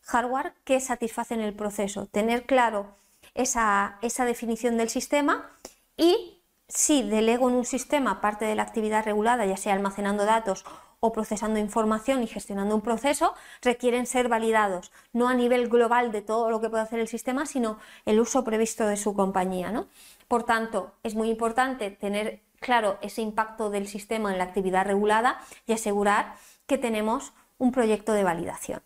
hardware 0.00 0.54
que 0.64 0.80
satisfacen 0.80 1.42
el 1.42 1.52
proceso. 1.52 2.06
Tener 2.06 2.46
claro 2.46 2.86
esa, 3.34 3.98
esa 4.00 4.24
definición 4.24 4.78
del 4.78 4.88
sistema 4.88 5.50
y 5.98 6.40
si 6.68 7.02
delego 7.02 7.50
en 7.50 7.56
un 7.56 7.66
sistema 7.66 8.22
parte 8.22 8.46
de 8.46 8.54
la 8.54 8.62
actividad 8.62 9.04
regulada, 9.04 9.44
ya 9.44 9.58
sea 9.58 9.74
almacenando 9.74 10.24
datos 10.24 10.64
o 11.00 11.12
procesando 11.12 11.58
información 11.58 12.22
y 12.22 12.26
gestionando 12.26 12.74
un 12.74 12.80
proceso, 12.80 13.34
requieren 13.60 14.06
ser 14.06 14.30
validados, 14.30 14.90
no 15.12 15.28
a 15.28 15.34
nivel 15.34 15.68
global 15.68 16.12
de 16.12 16.22
todo 16.22 16.50
lo 16.50 16.62
que 16.62 16.70
puede 16.70 16.82
hacer 16.82 16.98
el 16.98 17.08
sistema, 17.08 17.44
sino 17.44 17.78
el 18.06 18.20
uso 18.20 18.42
previsto 18.42 18.86
de 18.86 18.96
su 18.96 19.12
compañía. 19.12 19.70
¿no? 19.70 19.86
Por 20.28 20.44
tanto, 20.44 20.92
es 21.02 21.14
muy 21.14 21.28
importante 21.28 21.90
tener 21.90 22.40
claro 22.60 22.98
ese 23.02 23.22
impacto 23.22 23.70
del 23.70 23.86
sistema 23.86 24.32
en 24.32 24.38
la 24.38 24.44
actividad 24.44 24.86
regulada 24.86 25.40
y 25.66 25.72
asegurar 25.72 26.34
que 26.66 26.78
tenemos 26.78 27.32
un 27.58 27.72
proyecto 27.72 28.12
de 28.12 28.24
validación. 28.24 28.82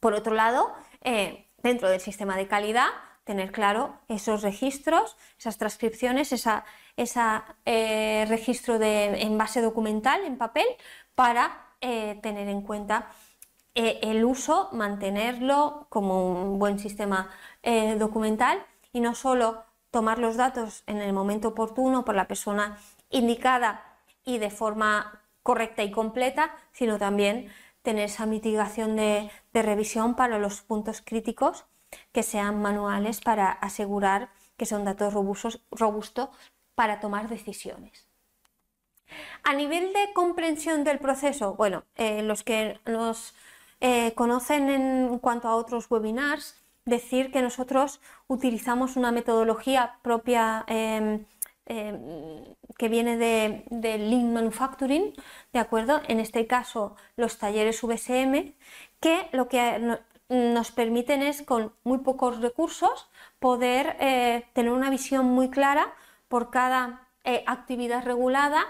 Por 0.00 0.14
otro 0.14 0.34
lado, 0.34 0.72
eh, 1.02 1.46
dentro 1.62 1.88
del 1.88 2.00
sistema 2.00 2.36
de 2.36 2.46
calidad, 2.46 2.88
tener 3.24 3.52
claro 3.52 3.98
esos 4.08 4.42
registros, 4.42 5.16
esas 5.38 5.58
transcripciones, 5.58 6.32
ese 6.32 7.22
eh, 7.66 8.24
registro 8.28 8.78
de, 8.78 9.22
en 9.22 9.36
base 9.36 9.60
documental, 9.60 10.24
en 10.24 10.38
papel, 10.38 10.66
para 11.14 11.66
eh, 11.80 12.18
tener 12.22 12.48
en 12.48 12.62
cuenta 12.62 13.10
el 13.74 14.24
uso, 14.24 14.70
mantenerlo 14.72 15.86
como 15.88 16.32
un 16.32 16.58
buen 16.58 16.80
sistema 16.80 17.30
documental 17.96 18.60
y 18.92 18.98
no 18.98 19.14
solo 19.14 19.62
tomar 19.90 20.18
los 20.18 20.36
datos 20.36 20.82
en 20.86 20.98
el 20.98 21.12
momento 21.12 21.48
oportuno 21.48 22.04
por 22.04 22.14
la 22.14 22.28
persona 22.28 22.78
indicada 23.10 23.84
y 24.24 24.38
de 24.38 24.50
forma 24.50 25.22
correcta 25.42 25.82
y 25.82 25.90
completa, 25.90 26.54
sino 26.72 26.98
también 26.98 27.50
tener 27.82 28.04
esa 28.04 28.26
mitigación 28.26 28.96
de 28.96 29.30
revisión 29.54 30.14
para 30.14 30.38
los 30.38 30.60
puntos 30.60 31.02
críticos 31.04 31.64
que 32.12 32.22
sean 32.22 32.60
manuales 32.60 33.20
para 33.20 33.50
asegurar 33.50 34.30
que 34.56 34.66
son 34.66 34.84
datos 34.84 35.14
robustos, 35.14 35.62
robustos 35.70 36.28
para 36.74 37.00
tomar 37.00 37.28
decisiones. 37.28 38.06
A 39.42 39.54
nivel 39.54 39.92
de 39.92 40.12
comprensión 40.12 40.84
del 40.84 40.98
proceso, 40.98 41.54
bueno, 41.54 41.84
eh, 41.94 42.22
los 42.22 42.42
que 42.42 42.78
nos 42.84 43.34
eh, 43.80 44.12
conocen 44.14 44.68
en 44.68 45.18
cuanto 45.18 45.48
a 45.48 45.56
otros 45.56 45.90
webinars, 45.90 46.57
decir 46.88 47.30
que 47.30 47.42
nosotros 47.42 48.00
utilizamos 48.26 48.96
una 48.96 49.12
metodología 49.12 49.98
propia 50.02 50.64
em, 50.66 51.26
em, 51.66 52.44
que 52.78 52.88
viene 52.88 53.16
de, 53.16 53.64
de, 53.70 53.98
Lean 53.98 54.32
Manufacturing, 54.32 55.12
¿de 55.52 55.58
acuerdo? 55.58 56.00
En 56.08 56.20
este 56.20 56.46
caso, 56.46 56.96
los 57.16 57.38
talleres 57.38 57.82
VSM, 57.82 58.54
que 59.00 59.28
lo 59.32 59.48
que 59.48 59.98
nos 60.28 60.70
permiten 60.72 61.22
es 61.22 61.42
con 61.42 61.72
muy 61.84 61.98
pocos 61.98 62.40
recursos 62.40 63.08
poder 63.38 63.96
eh, 64.00 64.46
tener 64.52 64.72
una 64.72 64.90
visión 64.90 65.26
muy 65.26 65.50
clara 65.50 65.94
por 66.28 66.50
cada 66.50 67.08
eh, 67.24 67.44
actividad 67.46 68.04
regulada, 68.04 68.62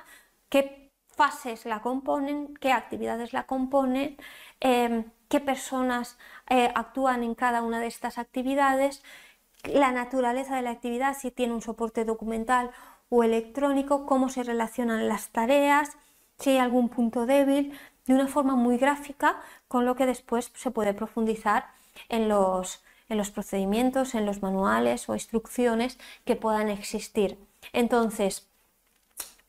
qué 0.48 0.90
fases 1.08 1.66
la 1.66 1.82
componen, 1.82 2.54
qué 2.60 2.72
actividades 2.72 3.32
la 3.32 3.44
componen, 3.46 4.16
em, 4.60 5.04
qué 5.28 5.40
personas 5.40 6.16
eh, 6.50 6.70
actúan 6.74 7.22
en 7.22 7.34
cada 7.34 7.62
una 7.62 7.80
de 7.80 7.86
estas 7.86 8.18
actividades, 8.18 9.02
la 9.64 9.92
naturaleza 9.92 10.56
de 10.56 10.62
la 10.62 10.70
actividad, 10.70 11.16
si 11.18 11.30
tiene 11.30 11.52
un 11.52 11.62
soporte 11.62 12.04
documental 12.04 12.70
o 13.08 13.24
electrónico, 13.24 14.06
cómo 14.06 14.28
se 14.28 14.42
relacionan 14.42 15.08
las 15.08 15.28
tareas, 15.30 15.96
si 16.38 16.50
hay 16.50 16.58
algún 16.58 16.88
punto 16.88 17.26
débil, 17.26 17.78
de 18.06 18.14
una 18.14 18.28
forma 18.28 18.54
muy 18.54 18.78
gráfica, 18.78 19.40
con 19.66 19.84
lo 19.84 19.94
que 19.94 20.06
después 20.06 20.50
se 20.54 20.70
puede 20.70 20.94
profundizar 20.94 21.66
en 22.08 22.28
los, 22.28 22.82
en 23.08 23.18
los 23.18 23.30
procedimientos, 23.30 24.14
en 24.14 24.24
los 24.24 24.42
manuales 24.42 25.08
o 25.08 25.14
instrucciones 25.14 25.98
que 26.24 26.36
puedan 26.36 26.68
existir. 26.68 27.38
Entonces, 27.72 28.47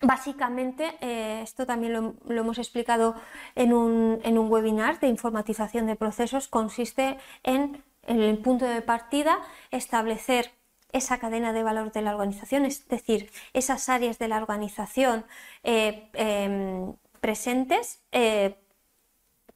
Básicamente, 0.01 0.95
eh, 1.01 1.41
esto 1.43 1.65
también 1.65 1.93
lo, 1.93 2.15
hemos 2.41 2.57
explicado 2.57 3.15
en 3.55 3.73
un, 3.73 4.21
en 4.23 4.37
un, 4.37 4.49
webinar 4.49 4.99
de 5.01 5.07
informatización 5.07 5.87
de 5.87 5.97
procesos, 5.97 6.47
consiste 6.47 7.17
en, 7.43 7.83
en, 8.03 8.21
el 8.21 8.37
punto 8.37 8.65
de 8.65 8.81
partida, 8.81 9.39
establecer 9.71 10.51
esa 10.93 11.19
cadena 11.19 11.51
de 11.51 11.63
valor 11.63 11.91
de 11.91 12.01
la 12.01 12.13
organización, 12.15 12.63
es 12.65 12.87
decir, 12.87 13.29
esas 13.53 13.89
áreas 13.89 14.17
de 14.19 14.29
la 14.29 14.37
organización 14.37 15.25
eh, 15.63 16.09
em, 16.13 16.93
presentes, 17.19 18.01
eh, 18.13 18.55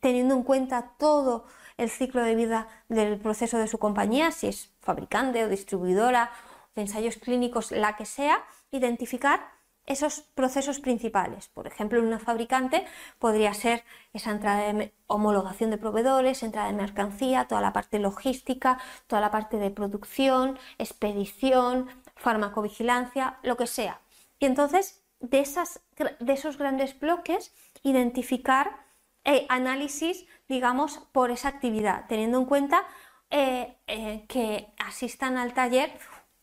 teniendo 0.01 0.35
en 0.35 0.43
cuenta 0.43 0.91
todo 0.97 1.45
el 1.77 1.89
ciclo 1.89 2.21
de 2.21 2.35
vida 2.35 2.67
del 2.89 3.17
proceso 3.17 3.57
de 3.57 3.67
su 3.67 3.79
compañía, 3.79 4.31
si 4.31 4.47
es 4.47 4.73
fabricante 4.81 5.43
o 5.43 5.49
distribuidora, 5.49 6.31
de 6.75 6.81
ensayos 6.81 7.17
clínicos, 7.17 7.71
la 7.71 7.95
que 7.95 8.05
sea, 8.05 8.43
identificar 8.71 9.52
esos 9.86 10.21
procesos 10.21 10.79
principales. 10.79 11.49
Por 11.49 11.67
ejemplo, 11.67 11.99
en 11.99 12.05
una 12.05 12.19
fabricante 12.19 12.86
podría 13.19 13.53
ser 13.53 13.84
esa 14.13 14.31
entrada 14.31 14.73
de 14.73 14.93
homologación 15.07 15.69
de 15.69 15.77
proveedores, 15.77 16.43
entrada 16.43 16.67
de 16.67 16.77
mercancía, 16.77 17.47
toda 17.47 17.61
la 17.61 17.73
parte 17.73 17.99
logística, 17.99 18.79
toda 19.07 19.21
la 19.21 19.31
parte 19.31 19.57
de 19.57 19.71
producción, 19.71 20.57
expedición, 20.77 21.88
farmacovigilancia, 22.15 23.39
lo 23.43 23.57
que 23.57 23.67
sea. 23.67 23.99
Y 24.39 24.45
entonces, 24.45 25.03
de, 25.19 25.39
esas, 25.39 25.81
de 26.19 26.34
esos 26.34 26.57
grandes 26.57 26.99
bloques, 26.99 27.53
identificar 27.84 28.84
eh, 29.25 29.45
análisis, 29.49 30.25
digamos, 30.47 30.99
por 31.11 31.31
esa 31.31 31.49
actividad, 31.49 32.05
teniendo 32.07 32.39
en 32.39 32.45
cuenta 32.45 32.84
eh, 33.29 33.77
eh, 33.88 34.25
que 34.27 34.67
asistan 34.77 35.38
al 35.38 35.53
taller 35.53 35.91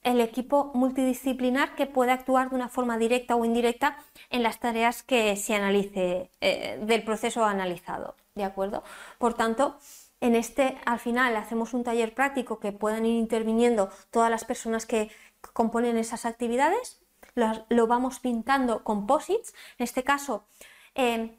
el 0.02 0.20
equipo 0.20 0.70
multidisciplinar 0.74 1.74
que 1.74 1.86
puede 1.86 2.12
actuar 2.12 2.50
de 2.50 2.56
una 2.56 2.68
forma 2.68 2.98
directa 2.98 3.36
o 3.36 3.44
indirecta 3.44 3.98
en 4.30 4.42
las 4.42 4.58
tareas 4.60 5.02
que 5.02 5.36
se 5.36 5.54
analice 5.54 6.30
del 6.40 7.04
proceso 7.04 7.44
analizado. 7.44 8.16
¿De 8.34 8.44
acuerdo? 8.44 8.82
Por 9.18 9.34
tanto, 9.34 9.76
en 10.20 10.34
este, 10.36 10.78
al 10.84 10.98
final, 10.98 11.34
hacemos 11.36 11.72
un 11.72 11.82
taller 11.82 12.14
práctico 12.14 12.60
que 12.60 12.72
puedan 12.72 13.06
ir 13.06 13.16
interviniendo 13.16 13.90
todas 14.10 14.30
las 14.30 14.44
personas 14.44 14.84
que 14.84 15.10
componen 15.54 15.96
esas 15.96 16.26
actividades. 16.26 17.00
Lo, 17.34 17.86
vamos 17.86 18.20
pintando 18.20 18.84
composites. 18.84 19.54
En 19.78 19.84
este 19.84 20.04
caso, 20.04 20.44
eh, 20.94 21.38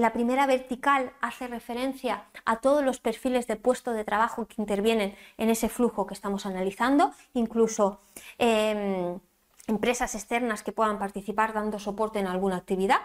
la 0.00 0.12
primera 0.12 0.46
vertical 0.46 1.12
hace 1.20 1.46
referencia 1.46 2.24
a 2.44 2.56
todos 2.56 2.84
los 2.84 3.00
perfiles 3.00 3.46
de 3.46 3.56
puesto 3.56 3.92
de 3.92 4.04
trabajo 4.04 4.46
que 4.46 4.56
intervienen 4.58 5.14
en 5.36 5.50
ese 5.50 5.68
flujo 5.68 6.06
que 6.06 6.14
estamos 6.14 6.46
analizando, 6.46 7.12
incluso 7.34 8.00
em, 8.38 9.18
empresas 9.66 10.14
externas 10.14 10.62
que 10.62 10.72
puedan 10.72 10.98
participar 10.98 11.52
dando 11.52 11.78
soporte 11.78 12.18
en 12.18 12.26
alguna 12.26 12.56
actividad. 12.56 13.00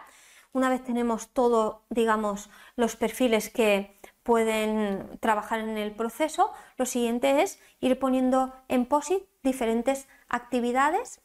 Una 0.54 0.70
vez 0.70 0.84
tenemos 0.84 1.30
todo, 1.30 1.84
digamos, 1.90 2.50
los 2.78 2.96
perfiles 2.96 3.50
que 3.50 4.00
pueden 4.24 5.20
trabajar 5.20 5.60
en 5.60 5.78
el 5.78 5.92
proceso, 5.92 6.52
lo 6.78 6.86
siguiente 6.86 7.42
es 7.42 7.60
ir 7.82 8.00
poniendo 8.00 8.54
en 8.70 8.86
POSIT 8.86 9.22
diferentes 9.44 10.08
actividades, 10.30 11.22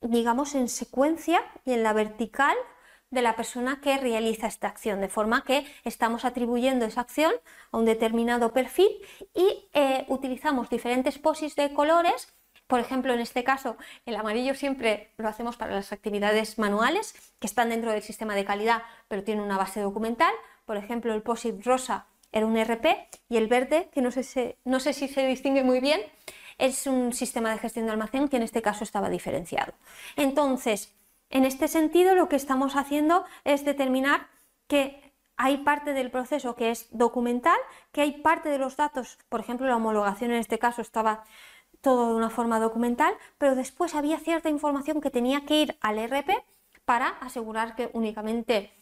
digamos 0.00 0.54
en 0.54 0.68
secuencia 0.68 1.40
y 1.64 1.72
en 1.72 1.82
la 1.82 1.92
vertical 1.92 2.56
de 3.14 3.22
la 3.22 3.36
persona 3.36 3.80
que 3.80 3.96
realiza 3.96 4.46
esta 4.46 4.68
acción, 4.68 5.00
de 5.00 5.08
forma 5.08 5.44
que 5.44 5.64
estamos 5.84 6.24
atribuyendo 6.24 6.84
esa 6.84 7.00
acción 7.00 7.32
a 7.70 7.78
un 7.78 7.84
determinado 7.84 8.52
perfil 8.52 8.88
y 9.34 9.68
eh, 9.72 10.04
utilizamos 10.08 10.68
diferentes 10.68 11.18
POSITs 11.18 11.56
de 11.56 11.72
colores. 11.72 12.34
Por 12.66 12.80
ejemplo, 12.80 13.14
en 13.14 13.20
este 13.20 13.44
caso, 13.44 13.76
el 14.04 14.16
amarillo 14.16 14.54
siempre 14.54 15.12
lo 15.16 15.28
hacemos 15.28 15.56
para 15.56 15.74
las 15.74 15.92
actividades 15.92 16.58
manuales 16.58 17.14
que 17.38 17.46
están 17.46 17.68
dentro 17.68 17.92
del 17.92 18.02
sistema 18.02 18.34
de 18.34 18.44
calidad, 18.44 18.82
pero 19.08 19.22
tiene 19.22 19.42
una 19.42 19.58
base 19.58 19.80
documental. 19.80 20.34
Por 20.64 20.76
ejemplo, 20.76 21.14
el 21.14 21.22
POSIT 21.22 21.64
rosa 21.64 22.06
era 22.32 22.46
un 22.46 22.56
RP 22.56 22.86
y 23.28 23.36
el 23.36 23.46
verde, 23.46 23.88
que 23.92 24.02
no 24.02 24.10
sé, 24.10 24.58
no 24.64 24.80
sé 24.80 24.92
si 24.92 25.08
se 25.08 25.26
distingue 25.26 25.62
muy 25.62 25.80
bien, 25.80 26.00
es 26.58 26.86
un 26.86 27.12
sistema 27.12 27.52
de 27.52 27.58
gestión 27.58 27.86
de 27.86 27.92
almacén 27.92 28.28
que 28.28 28.36
en 28.36 28.42
este 28.42 28.62
caso 28.62 28.82
estaba 28.82 29.08
diferenciado. 29.08 29.74
Entonces, 30.16 30.92
en 31.30 31.44
este 31.44 31.68
sentido, 31.68 32.14
lo 32.14 32.28
que 32.28 32.36
estamos 32.36 32.76
haciendo 32.76 33.24
es 33.44 33.64
determinar 33.64 34.28
que 34.66 35.12
hay 35.36 35.58
parte 35.58 35.92
del 35.92 36.10
proceso 36.10 36.54
que 36.54 36.70
es 36.70 36.88
documental, 36.90 37.58
que 37.92 38.02
hay 38.02 38.12
parte 38.22 38.48
de 38.48 38.58
los 38.58 38.76
datos, 38.76 39.18
por 39.28 39.40
ejemplo, 39.40 39.66
la 39.66 39.76
homologación 39.76 40.30
en 40.30 40.38
este 40.38 40.58
caso 40.58 40.80
estaba 40.80 41.24
todo 41.80 42.10
de 42.10 42.14
una 42.14 42.30
forma 42.30 42.60
documental, 42.60 43.14
pero 43.36 43.54
después 43.54 43.94
había 43.94 44.18
cierta 44.18 44.48
información 44.48 45.00
que 45.00 45.10
tenía 45.10 45.44
que 45.44 45.60
ir 45.60 45.78
al 45.80 45.98
RP 45.98 46.30
para 46.84 47.08
asegurar 47.08 47.74
que 47.74 47.90
únicamente 47.92 48.72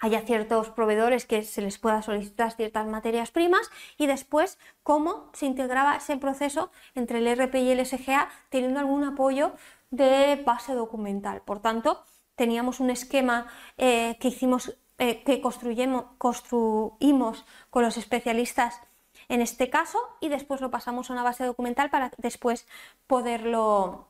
haya 0.00 0.20
ciertos 0.20 0.70
proveedores 0.70 1.26
que 1.26 1.42
se 1.42 1.60
les 1.60 1.78
pueda 1.78 2.02
solicitar 2.02 2.52
ciertas 2.52 2.86
materias 2.86 3.30
primas 3.30 3.70
y 3.96 4.06
después 4.06 4.58
cómo 4.82 5.28
se 5.32 5.46
integraba 5.46 5.96
ese 5.96 6.16
proceso 6.16 6.70
entre 6.94 7.18
el 7.18 7.26
RP 7.36 7.56
y 7.56 7.70
el 7.70 7.84
SGA 7.84 8.30
teniendo 8.48 8.78
algún 8.78 9.04
apoyo 9.04 9.52
de 9.90 10.42
base 10.44 10.74
documental. 10.74 11.42
Por 11.42 11.60
tanto, 11.60 12.02
teníamos 12.36 12.80
un 12.80 12.90
esquema 12.90 13.46
eh, 13.76 14.16
que 14.20 14.28
hicimos, 14.28 14.76
eh, 14.98 15.22
que 15.24 15.40
construimos 15.40 16.04
con 17.70 17.82
los 17.82 17.96
especialistas 17.96 18.80
en 19.28 19.40
este 19.42 19.70
caso 19.70 19.98
y 20.20 20.28
después 20.28 20.60
lo 20.60 20.70
pasamos 20.70 21.10
a 21.10 21.12
una 21.12 21.22
base 21.22 21.44
documental 21.44 21.90
para 21.90 22.12
después 22.18 22.66
poderlo 23.06 24.08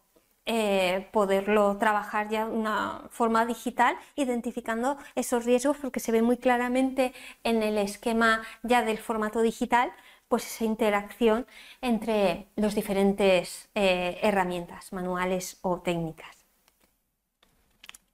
eh, 0.50 1.10
poderlo 1.12 1.76
trabajar 1.76 2.30
ya 2.30 2.46
de 2.46 2.52
una 2.52 3.02
forma 3.10 3.44
digital, 3.44 3.94
identificando 4.16 4.96
esos 5.14 5.44
riesgos, 5.44 5.76
porque 5.76 6.00
se 6.00 6.10
ve 6.10 6.22
muy 6.22 6.38
claramente 6.38 7.12
en 7.44 7.62
el 7.62 7.76
esquema 7.76 8.40
ya 8.62 8.82
del 8.82 8.96
formato 8.96 9.42
digital, 9.42 9.92
pues 10.28 10.46
esa 10.46 10.64
interacción 10.64 11.46
entre 11.80 12.46
las 12.56 12.74
diferentes 12.74 13.68
eh, 13.74 14.18
herramientas 14.22 14.92
manuales 14.92 15.58
o 15.62 15.80
técnicas. 15.80 16.36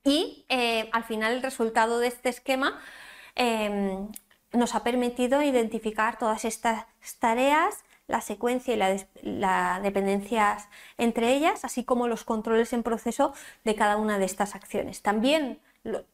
Y 0.05 0.45
eh, 0.49 0.89
al 0.93 1.05
final 1.05 1.35
el 1.35 1.43
resultado 1.43 1.99
de 1.99 2.09
este 2.09 2.29
esquema 2.29 2.79
em, 3.35 4.09
nos 4.53 4.75
ha 4.75 4.85
permitido 4.85 5.43
identificar 5.43 6.19
todas 6.19 6.45
estas 6.45 6.87
tareas 7.19 7.85
la 8.07 8.21
secuencia 8.21 8.75
y 8.75 8.77
las 8.77 9.07
la 9.23 9.81
dependencias 9.83 10.69
entre 10.99 11.35
ellas, 11.35 11.65
así 11.65 11.85
como 11.85 12.07
los 12.07 12.25
controles 12.25 12.73
en 12.73 12.83
proceso 12.83 13.33
de 13.65 13.75
cada 13.75 13.97
una 13.97 14.19
de 14.19 14.27
estas 14.27 14.55
acciones. 14.55 15.01
También 15.03 15.59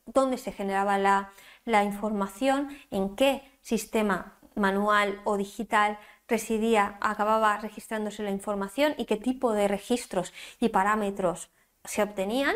dónde 0.07 0.39
se 0.39 0.53
generaba 0.53 0.99
la, 0.99 1.33
la 1.65 1.85
información, 1.85 2.69
en 2.91 3.17
qué 3.17 3.43
sistema 3.61 4.40
manual 4.55 5.21
o 5.25 5.37
digital 5.37 5.99
residía, 6.29 6.97
acababa 7.01 7.57
registrándose 7.59 8.23
la 8.23 8.31
información 8.31 8.95
y 8.97 9.05
qué 9.05 9.17
tipo 9.17 9.53
de 9.53 9.69
registros 9.69 10.33
y 10.61 10.69
parámetros 10.69 11.51
se 11.85 12.03
obtenían, 12.03 12.55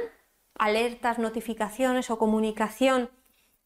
alertas, 0.56 1.18
notificaciones 1.18 2.10
o 2.10 2.18
comunicación 2.18 3.10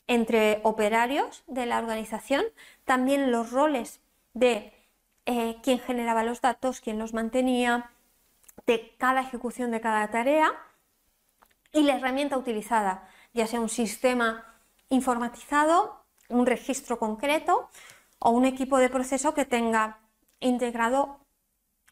entre 0.06 0.60
operarios 0.62 1.44
de 1.46 1.66
la 1.66 1.78
organización, 1.78 2.44
también 2.84 3.30
los 3.30 3.52
roles 3.52 4.00
de 4.32 4.72
eh, 5.26 5.58
quién 5.62 5.78
generaba 5.78 6.24
los 6.24 6.40
datos, 6.40 6.80
quién 6.80 6.98
los 6.98 7.12
mantenía, 7.12 7.90
de 8.66 8.94
cada 8.98 9.20
ejecución 9.20 9.70
de 9.70 9.80
cada 9.80 10.10
tarea 10.10 10.52
y 11.72 11.82
la 11.82 11.96
herramienta 11.96 12.38
utilizada, 12.38 13.08
ya 13.34 13.46
sea 13.46 13.60
un 13.60 13.68
sistema 13.68 14.44
informatizado, 14.88 16.02
un 16.28 16.46
registro 16.46 16.98
concreto 16.98 17.68
o 18.18 18.30
un 18.30 18.44
equipo 18.44 18.78
de 18.78 18.88
proceso 18.88 19.34
que 19.34 19.44
tenga 19.44 20.00
integrado 20.40 21.20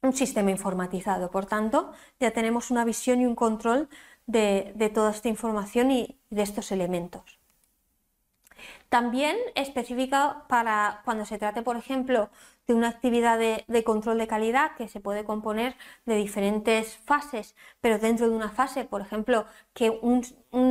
un 0.03 0.13
sistema 0.13 0.51
informatizado. 0.51 1.31
Por 1.31 1.47
tanto, 1.47 1.93
ya 2.21 2.31
tenemos 2.31 2.71
una 2.71 2.85
visión 2.85 3.21
y 3.21 3.27
un 3.27 3.35
control 3.35 3.89
de, 4.27 4.91
toda 4.95 5.11
esta 5.11 5.29
información 5.29 5.91
y 5.91 6.19
de 6.31 6.43
estos 6.43 6.73
elementos. 6.73 7.39
También 8.89 9.37
específica 9.55 10.45
para 10.49 11.03
cuando 11.05 11.25
se 11.25 11.39
trate, 11.39 11.63
por 11.63 11.77
ejemplo, 11.77 12.31
de 12.67 12.75
una 12.75 12.89
actividad 12.89 13.39
de, 13.39 13.85
control 13.85 14.19
de 14.19 14.27
calidad 14.27 14.75
que 14.77 14.89
se 14.89 15.01
puede 15.01 15.25
componer 15.25 15.77
de 16.05 16.17
diferentes 16.17 16.97
fases, 16.97 17.55
pero 17.81 17.99
dentro 17.99 18.29
de 18.29 18.35
una 18.35 18.51
fase, 18.51 18.85
por 18.85 19.01
ejemplo, 19.01 19.47
que 19.75 19.91
un, 19.91 20.25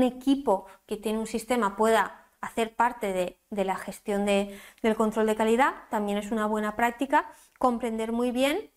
equipo 0.04 0.66
que 0.88 0.98
tiene 0.98 1.20
un 1.20 1.28
sistema 1.28 1.76
pueda 1.76 2.25
hacer 2.46 2.76
parte 2.76 3.38
de, 3.50 3.64
la 3.64 3.76
gestión 3.76 4.26
del 4.26 4.96
control 4.96 5.28
de 5.28 5.36
calidad, 5.36 5.74
también 5.90 6.18
es 6.18 6.32
una 6.32 6.46
buena 6.46 6.76
práctica 6.76 7.30
comprender 7.58 8.12
muy 8.12 8.32
bien 8.32 8.70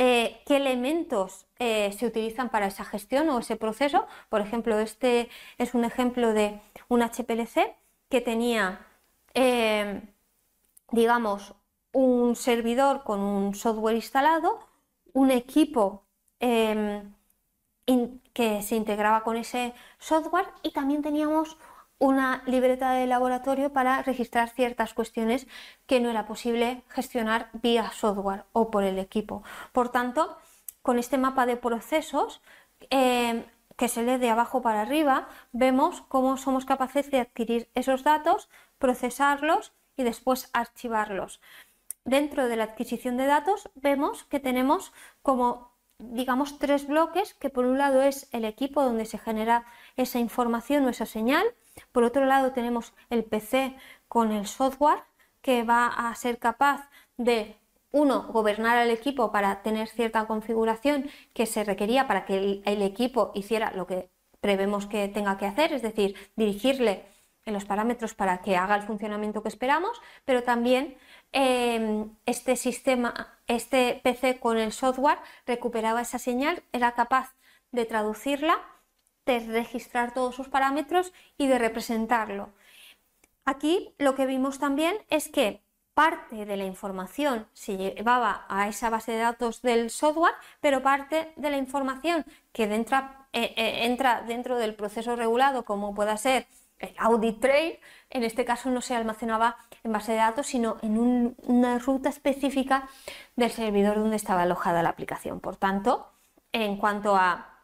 eh, 0.00 0.40
qué 0.46 0.56
elementos 0.56 1.46
eh, 1.58 1.92
se 1.98 2.06
utilizan 2.06 2.50
para 2.50 2.66
esa 2.68 2.84
gestión 2.84 3.28
o 3.30 3.40
ese 3.40 3.56
proceso. 3.56 4.06
Por 4.28 4.40
ejemplo, 4.40 4.78
este 4.78 5.28
es 5.58 5.74
un 5.74 5.84
ejemplo 5.84 6.32
de 6.32 6.60
un 6.88 7.02
HPLC 7.02 7.74
que 8.08 8.20
tenía, 8.20 8.86
eh, 9.34 10.00
digamos, 10.92 11.54
un 11.92 12.36
servidor 12.36 13.02
con 13.02 13.20
un 13.20 13.54
software 13.54 13.96
instalado, 13.96 14.60
un 15.12 15.32
equipo 15.32 16.04
em, 16.38 17.12
que 18.32 18.62
se 18.62 18.76
integraba 18.76 19.24
con 19.24 19.36
ese 19.36 19.74
software 19.98 20.46
y 20.62 20.70
también 20.72 21.02
teníamos 21.02 21.56
una 21.98 22.42
libreta 22.46 22.92
de 22.92 23.06
laboratorio 23.06 23.72
para 23.72 24.02
registrar 24.02 24.50
ciertas 24.50 24.94
cuestiones 24.94 25.46
que 25.86 26.00
no 26.00 26.10
era 26.10 26.26
posible 26.26 26.82
gestionar 26.88 27.50
vía 27.52 27.90
software 27.90 28.44
o 28.52 28.70
por 28.70 28.84
el 28.84 28.98
equipo. 28.98 29.42
Por 29.72 29.88
tanto, 29.88 30.36
con 30.82 30.98
este 30.98 31.18
mapa 31.18 31.46
de 31.46 31.56
procesos 31.56 32.40
em, 32.90 33.44
que 33.76 33.88
se 33.88 34.02
lee 34.02 34.18
de 34.18 34.30
abajo 34.30 34.62
para 34.62 34.82
arriba, 34.82 35.28
vemos 35.52 36.02
cómo 36.08 36.36
somos 36.36 36.64
capaces 36.64 37.10
de 37.10 37.20
adquirir 37.20 37.68
esos 37.74 38.04
datos, 38.04 38.48
procesarlos 38.78 39.72
y 39.96 40.04
después 40.04 40.50
archivarlos 40.52 41.40
dentro 42.08 42.48
de 42.48 42.56
la 42.56 42.64
adquisición 42.64 43.16
de 43.16 43.26
datos 43.26 43.68
vemos 43.74 44.24
que 44.24 44.40
tenemos 44.40 44.92
como 45.22 45.70
digamos 45.98 46.58
tres 46.58 46.86
bloques 46.86 47.34
que 47.34 47.50
por 47.50 47.66
un 47.66 47.76
lado 47.76 48.02
es 48.02 48.28
el 48.32 48.44
equipo 48.44 48.82
donde 48.82 49.04
se 49.04 49.18
genera 49.18 49.66
esa 49.96 50.18
información 50.18 50.84
o 50.84 50.88
esa 50.88 51.06
señal, 51.06 51.44
por 51.92 52.04
otro 52.04 52.24
lado 52.24 52.52
tenemos 52.52 52.92
el 53.10 53.24
PC 53.24 53.76
con 54.08 54.32
el 54.32 54.46
software 54.46 55.02
que 55.42 55.62
va 55.62 55.86
a 55.86 56.14
ser 56.14 56.38
capaz 56.38 56.90
de 57.16 57.56
uno, 57.90 58.24
gobernar 58.32 58.76
al 58.76 58.90
equipo 58.90 59.32
para 59.32 59.62
tener 59.62 59.88
cierta 59.88 60.26
configuración 60.26 61.10
que 61.32 61.46
se 61.46 61.64
requería 61.64 62.06
para 62.06 62.24
que 62.24 62.62
el, 62.64 62.82
equipo 62.82 63.32
hiciera 63.34 63.72
lo 63.72 63.86
que 63.86 64.10
prevemos 64.40 64.86
que 64.86 65.08
tenga 65.08 65.38
que 65.38 65.46
hacer, 65.46 65.72
es 65.72 65.82
decir, 65.82 66.14
dirigirle 66.36 67.06
en 67.46 67.54
los 67.54 67.64
parámetros 67.64 68.14
para 68.14 68.42
que 68.42 68.56
haga 68.56 68.76
el 68.76 68.82
funcionamiento 68.82 69.42
que 69.42 69.48
esperamos, 69.48 70.00
pero 70.26 70.42
también 70.42 70.98
em, 71.32 72.10
este 72.26 72.56
sistema, 72.56 73.38
este 73.46 74.00
PC 74.04 74.38
con 74.38 74.58
el 74.58 74.72
software 74.72 75.18
recuperaba 75.46 76.02
esa 76.02 76.18
señal, 76.18 76.62
era 76.72 76.92
capaz 76.92 77.34
de 77.72 77.86
traducirla, 77.86 78.60
de 79.28 79.40
registrar 79.40 80.14
todos 80.14 80.34
sus 80.34 80.48
parámetros 80.48 81.12
y 81.36 81.46
de 81.46 81.58
representarlo. 81.58 82.50
Aquí 83.44 83.94
lo 83.98 84.14
que 84.14 84.26
vimos 84.26 84.58
también 84.58 84.96
es 85.10 85.28
que 85.28 85.62
parte 85.94 86.46
de 86.46 86.56
la 86.56 86.64
información 86.64 87.48
se 87.54 87.76
llevaba 87.76 88.46
a 88.48 88.68
esa 88.68 88.88
base 88.88 89.12
de 89.12 89.18
datos 89.18 89.62
del 89.62 89.90
software, 89.90 90.34
pero 90.60 90.82
parte 90.82 91.32
de 91.36 91.50
la 91.50 91.56
información 91.56 92.24
que 92.52 92.64
entra, 92.64 93.26
eh, 93.32 93.54
eh, 93.56 94.22
dentro 94.26 94.58
del 94.58 94.74
proceso 94.74 95.16
regulado, 95.16 95.64
como 95.64 95.94
pueda 95.94 96.16
ser 96.16 96.46
el 96.78 96.94
audit 96.98 97.40
trail, 97.40 97.78
en 98.10 98.22
este 98.22 98.44
caso 98.44 98.70
no 98.70 98.80
se 98.80 98.94
almacenaba 98.94 99.56
en 99.82 99.92
base 99.92 100.12
de 100.12 100.18
datos, 100.18 100.46
sino 100.46 100.76
en 100.82 101.34
una 101.42 101.78
ruta 101.78 102.08
específica 102.08 102.88
del 103.36 103.50
servidor 103.50 103.96
donde 103.96 104.16
estaba 104.16 104.42
alojada 104.42 104.82
la 104.82 104.90
aplicación. 104.90 105.40
Por 105.40 105.56
tanto, 105.56 106.12
en 106.52 106.76
cuanto 106.76 107.16
a 107.16 107.57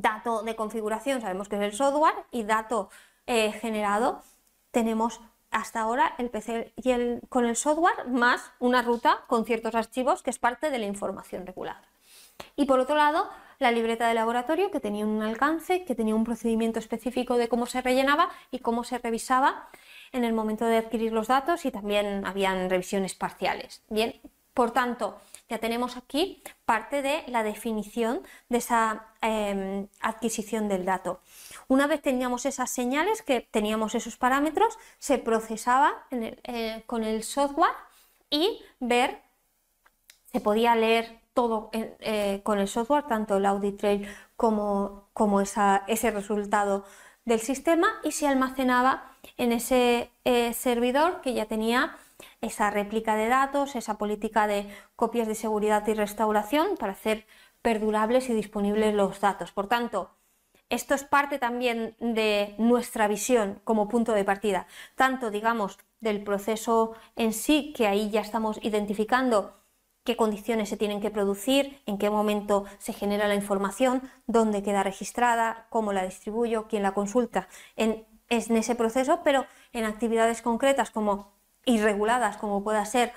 dato 0.00 0.42
de 0.42 0.56
configuración, 0.56 1.20
sabemos 1.20 1.48
que 1.48 1.56
es 1.56 1.62
el 1.62 1.72
software 1.72 2.14
y 2.30 2.44
dato 2.44 2.90
eh, 3.26 3.52
generado, 3.52 4.22
tenemos 4.70 5.20
hasta 5.50 5.80
ahora 5.80 6.14
el 6.18 6.28
PC 6.28 6.72
y 6.76 6.90
el, 6.90 7.20
con 7.28 7.46
el 7.46 7.56
software 7.56 8.08
más 8.08 8.52
una 8.58 8.82
ruta 8.82 9.24
con 9.26 9.44
ciertos 9.44 9.74
archivos 9.74 10.22
que 10.22 10.30
es 10.30 10.38
parte 10.38 10.70
de 10.70 10.78
la 10.78 10.86
información 10.86 11.46
regulada. 11.46 11.82
Y 12.56 12.66
por 12.66 12.78
otro 12.80 12.94
lado, 12.94 13.28
la 13.58 13.70
libreta 13.70 14.06
de 14.06 14.14
laboratorio 14.14 14.70
que 14.70 14.80
tenía 14.80 15.06
un 15.06 15.22
alcance, 15.22 15.84
que 15.84 15.94
tenía 15.94 16.14
un 16.14 16.24
procedimiento 16.24 16.78
específico 16.78 17.38
de 17.38 17.48
cómo 17.48 17.64
se 17.64 17.80
rellenaba 17.80 18.28
y 18.50 18.58
cómo 18.58 18.84
se 18.84 18.98
revisaba 18.98 19.68
en 20.12 20.24
el 20.24 20.34
momento 20.34 20.66
de 20.66 20.76
adquirir 20.76 21.12
los 21.12 21.28
datos 21.28 21.64
y 21.64 21.70
también 21.70 22.26
habían 22.26 22.68
revisiones 22.68 23.14
parciales. 23.14 23.82
Bien, 23.88 24.20
por 24.52 24.72
tanto, 24.72 25.18
ya 25.48 25.58
tenemos 25.58 25.96
aquí 25.96 26.42
parte 26.64 27.02
de 27.02 27.24
la 27.28 27.42
definición 27.42 28.22
de 28.48 28.58
esa 28.58 29.06
em, 29.22 29.88
adquisición 30.00 30.68
del 30.68 30.84
dato. 30.84 31.20
Una 31.68 31.86
vez 31.86 32.02
teníamos 32.02 32.46
esas 32.46 32.70
señales, 32.70 33.22
que 33.22 33.40
teníamos 33.40 33.94
esos 33.94 34.16
parámetros, 34.16 34.78
se 34.98 35.18
procesaba 35.18 36.06
eh, 36.10 36.82
con 36.86 37.04
el 37.04 37.22
software 37.22 37.74
y 38.30 38.60
ver, 38.80 39.22
se 40.32 40.40
podía 40.40 40.74
leer 40.74 41.20
todo 41.34 41.70
eh, 41.72 42.40
con 42.42 42.58
el 42.58 42.66
software, 42.66 43.04
tanto 43.04 43.36
el 43.36 43.46
audit 43.46 43.78
trail 43.78 44.08
como, 44.36 45.08
como 45.12 45.40
ese 45.40 46.10
resultado 46.10 46.84
del 47.24 47.40
sistema 47.40 47.88
y 48.02 48.12
se 48.12 48.26
almacenaba 48.26 49.12
en 49.36 49.52
ese 49.52 50.10
eh, 50.24 50.54
servidor 50.54 51.20
que 51.20 51.34
ya 51.34 51.46
tenía 51.46 51.96
esa 52.40 52.70
réplica 52.70 53.16
de 53.16 53.28
datos, 53.28 53.76
esa 53.76 53.98
política 53.98 54.46
de 54.46 54.68
copias 54.96 55.28
de 55.28 55.34
seguridad 55.34 55.86
y 55.86 55.94
restauración 55.94 56.76
para 56.76 56.92
hacer 56.92 57.26
perdurables 57.62 58.28
y 58.30 58.34
disponibles 58.34 58.94
los 58.94 59.20
datos. 59.20 59.52
Por 59.52 59.66
tanto, 59.66 60.10
esto 60.68 60.94
es 60.94 61.04
parte 61.04 61.38
también 61.38 61.96
de 62.00 62.54
nuestra 62.58 63.06
visión 63.06 63.60
como 63.64 63.88
punto 63.88 64.12
de 64.12 64.24
partida, 64.24 64.66
tanto 64.94 65.30
digamos 65.30 65.78
del 66.00 66.22
proceso 66.24 66.94
en 67.14 67.32
sí, 67.32 67.72
que 67.76 67.86
ahí 67.86 68.10
ya 68.10 68.20
estamos 68.20 68.58
identificando 68.62 69.54
qué 70.04 70.16
condiciones 70.16 70.68
se 70.68 70.76
tienen 70.76 71.00
que 71.00 71.10
producir, 71.10 71.82
en 71.86 71.98
qué 71.98 72.10
momento 72.10 72.64
se 72.78 72.92
genera 72.92 73.28
la 73.28 73.34
información, 73.34 74.02
dónde 74.26 74.62
queda 74.62 74.82
registrada, 74.82 75.66
cómo 75.70 75.92
la 75.92 76.04
distribuyo, 76.04 76.66
quién 76.68 76.82
la 76.82 76.94
consulta 76.94 77.48
en, 77.76 78.06
en 78.28 78.56
ese 78.56 78.74
proceso, 78.74 79.20
pero 79.24 79.46
en 79.72 79.84
actividades 79.84 80.42
concretas 80.42 80.90
como 80.90 81.35
irreguladas, 81.66 82.38
como 82.38 82.64
pueda 82.64 82.84
ser 82.86 83.12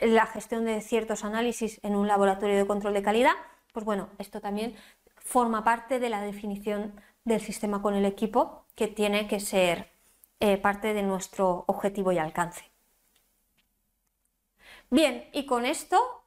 la 0.00 0.26
gestión 0.26 0.64
de 0.64 0.80
ciertos 0.80 1.24
análisis 1.24 1.78
en 1.82 1.94
un 1.94 2.08
laboratorio 2.08 2.56
de 2.56 2.66
control 2.66 2.94
de 2.94 3.02
calidad, 3.02 3.34
pues 3.72 3.84
bueno, 3.84 4.08
esto 4.18 4.40
también 4.40 4.74
forma 5.16 5.62
parte 5.62 5.98
de 6.00 6.08
la 6.08 6.22
definición 6.22 6.98
del 7.24 7.40
sistema 7.40 7.82
con 7.82 7.94
el 7.94 8.06
equipo 8.06 8.64
que 8.74 8.88
tiene 8.88 9.28
que 9.28 9.40
ser 9.40 9.90
eh, 10.40 10.56
parte 10.56 10.94
de 10.94 11.02
nuestro 11.02 11.64
objetivo 11.66 12.12
y 12.12 12.18
alcance. 12.18 12.70
Bien, 14.88 15.28
y 15.32 15.46
con 15.46 15.66
esto, 15.66 16.24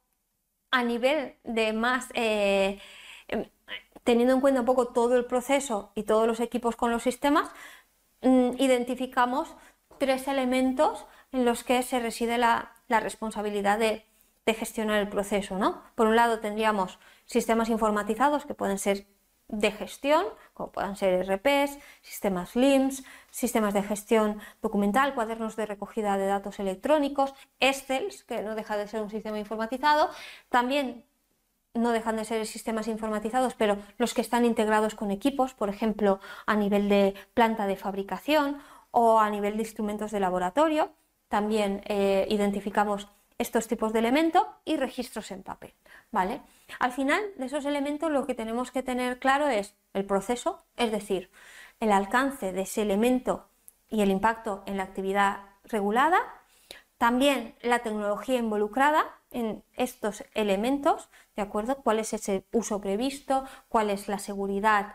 a 0.70 0.82
nivel 0.84 1.36
de 1.44 1.72
más, 1.72 2.08
eh, 2.14 2.80
em, 3.28 3.44
teniendo 4.04 4.34
en 4.34 4.40
cuenta 4.40 4.60
un 4.60 4.66
poco 4.66 4.88
todo 4.88 5.16
el 5.16 5.26
proceso 5.26 5.92
y 5.94 6.04
todos 6.04 6.26
los 6.26 6.40
equipos 6.40 6.76
con 6.76 6.90
los 6.90 7.02
sistemas, 7.02 7.50
mm, 8.22 8.52
identificamos 8.58 9.54
tres 9.98 10.28
elementos 10.28 11.06
en 11.34 11.44
los 11.44 11.64
que 11.64 11.82
se 11.82 11.98
reside 11.98 12.38
la, 12.38 12.70
responsabilidad 12.88 13.78
de, 13.78 14.06
gestionar 14.46 15.00
el 15.00 15.08
proceso. 15.08 15.58
¿no? 15.58 15.82
Por 15.96 16.06
un 16.06 16.16
lado 16.16 16.38
tendríamos 16.38 16.98
sistemas 17.26 17.68
informatizados 17.68 18.46
que 18.46 18.54
pueden 18.54 18.78
ser 18.78 19.06
de 19.48 19.72
gestión, 19.72 20.24
como 20.54 20.70
puedan 20.70 20.96
ser 20.96 21.26
RPs, 21.28 21.78
sistemas 22.02 22.54
LIMS, 22.54 23.04
sistemas 23.30 23.74
de 23.74 23.82
gestión 23.82 24.40
documental, 24.62 25.14
cuadernos 25.14 25.56
de 25.56 25.66
recogida 25.66 26.16
de 26.16 26.26
datos 26.26 26.60
electrónicos, 26.60 27.34
Excel, 27.60 28.08
que 28.26 28.42
no 28.42 28.54
deja 28.54 28.76
de 28.76 28.86
ser 28.86 29.02
un 29.02 29.10
sistema 29.10 29.38
informatizado, 29.38 30.10
también 30.48 31.04
no 31.74 31.90
dejan 31.90 32.16
de 32.16 32.24
ser 32.24 32.46
sistemas 32.46 32.86
informatizados, 32.86 33.54
pero 33.54 33.76
los 33.98 34.14
que 34.14 34.20
están 34.20 34.44
integrados 34.44 34.94
con 34.94 35.10
equipos, 35.10 35.52
por 35.52 35.68
ejemplo, 35.68 36.20
a 36.46 36.54
nivel 36.54 36.88
de 36.88 37.14
planta 37.34 37.66
de 37.66 37.76
fabricación 37.76 38.62
o 38.92 39.18
a 39.18 39.28
nivel 39.30 39.56
de 39.56 39.64
instrumentos 39.64 40.12
de 40.12 40.20
laboratorio. 40.20 40.92
También 41.28 41.82
eh, 41.86 42.26
identificamos 42.30 43.08
estos 43.38 43.66
tipos 43.66 43.92
de 43.92 43.98
elementos 43.98 44.44
y 44.64 44.76
registros 44.76 45.30
en 45.30 45.42
papel. 45.42 45.74
¿vale? 46.14 46.40
Al 46.78 46.92
final 46.92 47.20
de 47.36 47.46
esos 47.46 47.64
elementos 47.64 48.10
lo 48.10 48.24
que 48.24 48.34
tenemos 48.34 48.70
que 48.70 48.84
tener 48.84 49.18
claro 49.18 49.48
es 49.48 49.74
el 49.92 50.06
proceso, 50.06 50.64
es 50.76 50.92
decir, 50.92 51.30
el 51.80 51.90
alcance 51.90 52.52
de 52.52 52.62
ese 52.62 52.82
elemento 52.82 53.48
y 53.90 54.00
el 54.00 54.10
impacto 54.10 54.62
en 54.66 54.76
la 54.76 54.84
actividad 54.84 55.40
regulada, 55.64 56.20
también 56.96 57.56
la 57.62 57.80
tecnología 57.80 58.38
involucrada 58.38 59.04
en 59.32 59.64
estos 59.76 60.24
elementos, 60.34 61.10
¿de 61.34 61.42
acuerdo? 61.42 61.82
¿Cuál 61.82 61.98
es 61.98 62.12
ese 62.12 62.46
uso 62.52 62.80
previsto? 62.80 63.44
¿Cuál 63.68 63.90
es 63.90 64.06
la 64.06 64.20
seguridad 64.20 64.94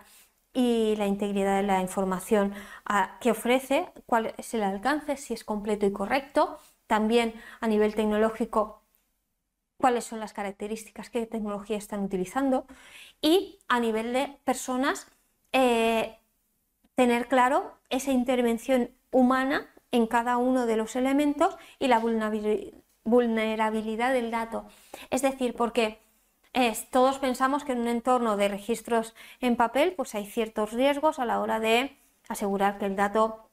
y 0.53 0.95
la 0.97 1.07
integridad 1.07 1.57
de 1.57 1.67
la 1.67 1.81
información 1.81 2.53
ah, 2.85 3.17
que 3.21 3.31
ofrece? 3.31 3.89
¿Cuál 4.05 4.33
es 4.37 4.53
el 4.53 4.63
alcance? 4.63 5.17
Si 5.17 5.33
es 5.33 5.43
completo 5.43 5.85
y 5.85 5.91
correcto 5.91 6.59
también 6.87 7.35
a 7.61 7.67
nivel 7.67 7.93
tecnológico 7.93 8.79
cuáles 9.79 10.03
son 10.03 10.19
las 10.19 10.33
características, 10.33 11.09
qué 11.09 11.25
tecnología 11.25 11.77
están 11.77 12.03
utilizando 12.03 12.65
y 13.21 13.59
a 13.67 13.79
nivel 13.79 14.11
de 14.11 14.37
personas 14.43 15.07
eh, 15.53 16.17
tener 16.95 17.27
claro 17.27 17.77
esa 17.89 18.11
intervención 18.11 18.91
humana 19.11 19.73
en 19.91 20.05
cada 20.05 20.37
uno 20.37 20.65
de 20.65 20.75
los 20.77 20.95
elementos 20.95 21.57
y 21.79 21.87
la 21.87 21.99
vulnerabilidad 23.03 24.13
del 24.13 24.31
dato. 24.31 24.67
Es 25.09 25.21
decir, 25.21 25.55
porque 25.55 25.99
todos 26.91 27.19
pensamos 27.19 27.63
que 27.63 27.73
en 27.73 27.81
un 27.81 27.87
entorno 27.87 28.37
de 28.37 28.47
registros 28.47 29.15
en 29.39 29.55
papel 29.55 29.93
pues 29.95 30.15
hay 30.15 30.25
ciertos 30.25 30.73
riesgos 30.73 31.19
a 31.19 31.25
la 31.25 31.39
hora 31.39 31.59
de 31.59 31.97
asegurar 32.27 32.77
que 32.77 32.85
el 32.85 32.95
dato 32.95 33.49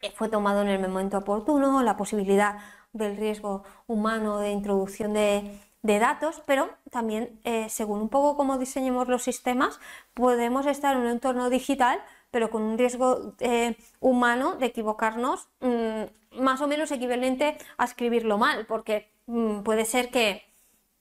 eh, 0.00 0.12
fue 0.14 0.28
tomado 0.28 0.62
en 0.62 0.68
el 0.68 0.80
momento 0.80 1.18
oportuno, 1.18 1.82
la 1.82 1.96
posibilidad 1.96 2.58
del 2.92 3.16
riesgo 3.16 3.64
humano 3.86 4.38
de 4.38 4.50
introducción 4.50 5.12
de, 5.12 5.60
datos, 5.82 6.42
pero 6.46 6.68
también 6.90 7.38
eh, 7.44 7.68
según 7.68 8.00
un 8.00 8.08
poco 8.08 8.36
cómo 8.36 8.58
diseñemos 8.58 9.06
los 9.06 9.22
sistemas, 9.22 9.78
podemos 10.14 10.66
estar 10.66 10.96
en 10.96 11.02
un 11.02 11.08
entorno 11.08 11.48
digital, 11.48 12.00
pero 12.32 12.50
con 12.50 12.62
un 12.62 12.76
riesgo 12.76 13.34
eh, 13.38 13.76
humano 14.00 14.56
de 14.56 14.66
equivocarnos 14.66 15.48
mm, 15.60 16.40
más 16.42 16.60
o 16.60 16.66
menos 16.66 16.90
equivalente 16.90 17.56
a 17.78 17.84
escribirlo 17.84 18.36
mal, 18.36 18.66
porque 18.66 19.12
mm, 19.26 19.60
puede 19.60 19.84
ser 19.84 20.10
que, 20.10 20.45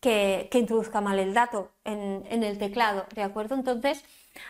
que, 0.06 0.60
introduzca 0.60 1.01
mal 1.01 1.18
el 1.18 1.34
dato 1.34 1.72
en, 1.84 2.43
el 2.43 2.60
teclado, 2.60 3.06
¿de 3.16 3.24
acuerdo? 3.24 3.56
Entonces, 3.56 4.03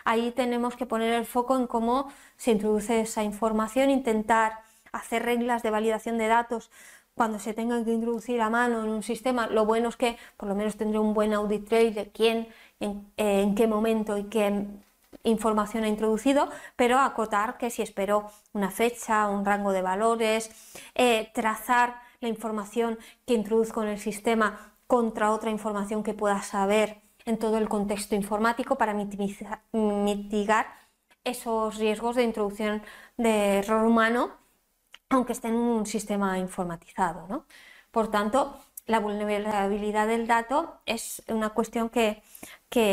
Ahí 0.03 0.31
tenemos 0.31 0.75
que 0.75 0.87
poner 0.87 1.13
el 1.13 1.27
foco 1.27 1.55
en 1.55 1.67
cómo 1.67 2.11
se 2.37 2.49
introduce 2.49 3.01
esa 3.01 3.23
información, 3.23 3.91
intentar 3.91 4.61
hacer 4.91 5.21
reglas 5.21 5.61
de 5.61 5.69
validación 5.69 6.17
de 6.17 6.25
datos 6.25 6.71
cuando 7.13 7.37
se 7.37 7.53
tengan 7.53 7.85
que 7.85 7.93
introducir 7.93 8.41
a 8.41 8.49
mano 8.49 8.83
en 8.83 8.89
un 8.89 9.03
sistema. 9.03 9.45
Lo 9.45 9.63
bueno 9.63 9.89
es 9.89 9.95
que 9.95 10.17
por 10.37 10.49
lo 10.49 10.55
menos 10.55 10.75
tendré 10.75 10.97
un 10.97 11.13
buen 11.13 11.35
audit 11.35 11.69
trail 11.69 11.93
de 11.93 12.09
quién, 12.09 12.47
en, 12.79 13.53
qué 13.53 13.67
momento 13.67 14.17
y 14.17 14.23
qué 14.23 14.65
información 15.23 15.83
ha 15.83 15.87
introducido, 15.87 16.49
pero 16.75 16.97
acotar 16.97 17.59
que 17.59 17.69
si 17.69 17.83
espero 17.83 18.31
una 18.53 18.71
fecha, 18.71 19.27
un 19.27 19.45
rango 19.45 19.71
de 19.71 19.83
valores, 19.83 20.49
eh, 20.95 21.29
trazar 21.35 22.01
la 22.21 22.27
información 22.27 22.97
que 23.27 23.35
introduzco 23.35 23.83
en 23.83 23.89
el 23.89 23.99
sistema 23.99 24.74
contra 24.87 25.31
otra 25.31 25.51
información 25.51 26.03
que 26.03 26.13
pueda 26.13 26.41
saber 26.41 27.01
en 27.25 27.37
todo 27.37 27.57
el 27.57 27.69
contexto 27.69 28.15
informático 28.15 28.77
para 28.77 28.93
mitigar 28.93 30.67
esos 31.23 31.77
riesgos 31.77 32.15
de 32.15 32.23
introducción 32.23 32.83
de 33.17 33.59
error 33.59 33.85
humano, 33.85 34.31
aunque 35.09 35.33
esté 35.33 35.47
en 35.47 35.55
un 35.55 35.85
sistema 35.85 36.37
informatizado. 36.37 37.45
Por 37.91 38.09
tanto, 38.09 38.57
la 38.85 38.99
vulnerabilidad 38.99 40.07
del 40.07 40.27
dato 40.27 40.79
es 40.85 41.23
una 41.27 41.49
cuestión 41.49 41.89
que, 41.89 42.21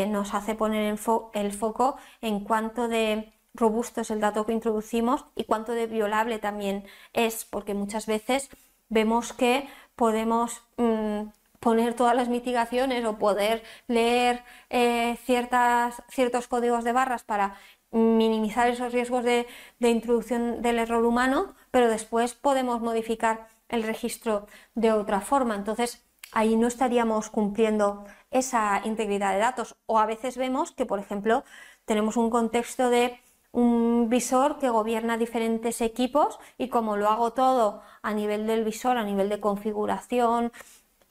nos 0.07 0.33
hace 0.33 0.55
poner 0.55 0.97
el 1.33 1.51
foco 1.51 1.97
en 2.21 2.39
cuanto 2.45 2.87
de 2.87 3.33
robusto 3.53 4.01
es 4.01 4.11
el 4.11 4.19
dato 4.19 4.45
que 4.45 4.53
introducimos 4.53 5.25
y 5.35 5.43
cuánto 5.43 5.73
de 5.73 5.87
violable 5.87 6.39
también 6.39 6.85
es, 7.13 7.45
porque 7.45 7.73
muchas 7.73 8.05
veces 8.07 8.49
vemos 8.89 9.33
que 9.33 9.67
podemos 9.95 10.63
mm, 10.77 11.23
poner 11.63 11.93
todas 11.93 12.15
las 12.15 12.27
mitigaciones 12.27 13.05
o 13.05 13.17
poder 13.17 13.63
leer 13.87 14.43
eh, 14.69 15.17
ciertas, 15.25 16.03
ciertos 16.09 16.47
códigos 16.47 16.83
de 16.83 16.91
barras 16.91 17.23
para 17.23 17.55
minimizar 17.91 18.67
esos 18.67 18.91
riesgos 18.91 19.23
de, 19.23 19.47
de 19.79 19.89
introducción 19.89 20.61
del 20.61 20.77
error 20.79 21.05
humano, 21.05 21.55
pero 21.71 21.89
después 21.89 22.33
podemos 22.33 22.81
modificar 22.81 23.47
el 23.69 23.83
registro 23.83 24.45
de 24.75 24.91
otra 24.91 25.21
forma. 25.21 25.55
Entonces, 25.55 26.03
ahí 26.33 26.57
no 26.57 26.67
estaríamos 26.67 27.29
cumpliendo 27.29 28.03
esa 28.29 28.81
integridad 28.83 29.31
de 29.31 29.39
datos. 29.39 29.77
O 29.85 29.99
a 29.99 30.05
veces 30.05 30.35
vemos 30.35 30.71
que, 30.71 30.85
por 30.85 30.99
ejemplo, 30.99 31.45
tenemos 31.85 32.17
un 32.17 32.29
contexto 32.29 32.89
de 32.89 33.19
un 33.53 34.09
visor 34.09 34.57
que 34.57 34.69
gobierna 34.69 35.17
diferentes 35.17 35.79
equipos 35.79 36.39
y 36.57 36.69
como 36.69 36.97
lo 36.97 37.07
hago 37.09 37.33
todo 37.33 37.81
a 38.01 38.13
nivel 38.13 38.47
del 38.47 38.63
visor, 38.65 38.97
a 38.97 39.03
nivel 39.03 39.29
de 39.29 39.39
configuración, 39.39 40.51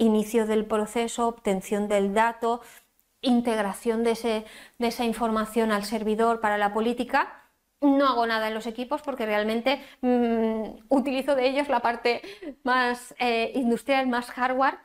inicio 0.03 0.47
del 0.47 0.65
proceso, 0.67 1.29
obtención 1.29 1.89
del 1.89 2.15
dato, 2.15 2.61
integración 3.21 4.05
de, 4.05 4.45
de 4.79 4.87
esa 4.87 5.05
información 5.05 5.73
al 5.73 5.85
servidor 5.85 6.41
para 6.41 6.59
la 6.59 6.73
política, 6.75 7.43
no 7.81 8.07
hago 8.07 8.27
nada 8.27 8.49
en 8.49 8.55
los 8.55 8.67
equipos 8.67 9.03
porque 9.03 9.27
realmente 9.27 9.85
mm, 10.01 10.85
utilizo 10.89 11.35
de 11.35 11.49
ellos 11.49 11.69
la 11.69 11.81
parte 11.81 12.23
más 12.63 13.15
eh, 13.19 13.53
industrial, 13.55 14.07
más 14.07 14.31
hardware, 14.31 14.79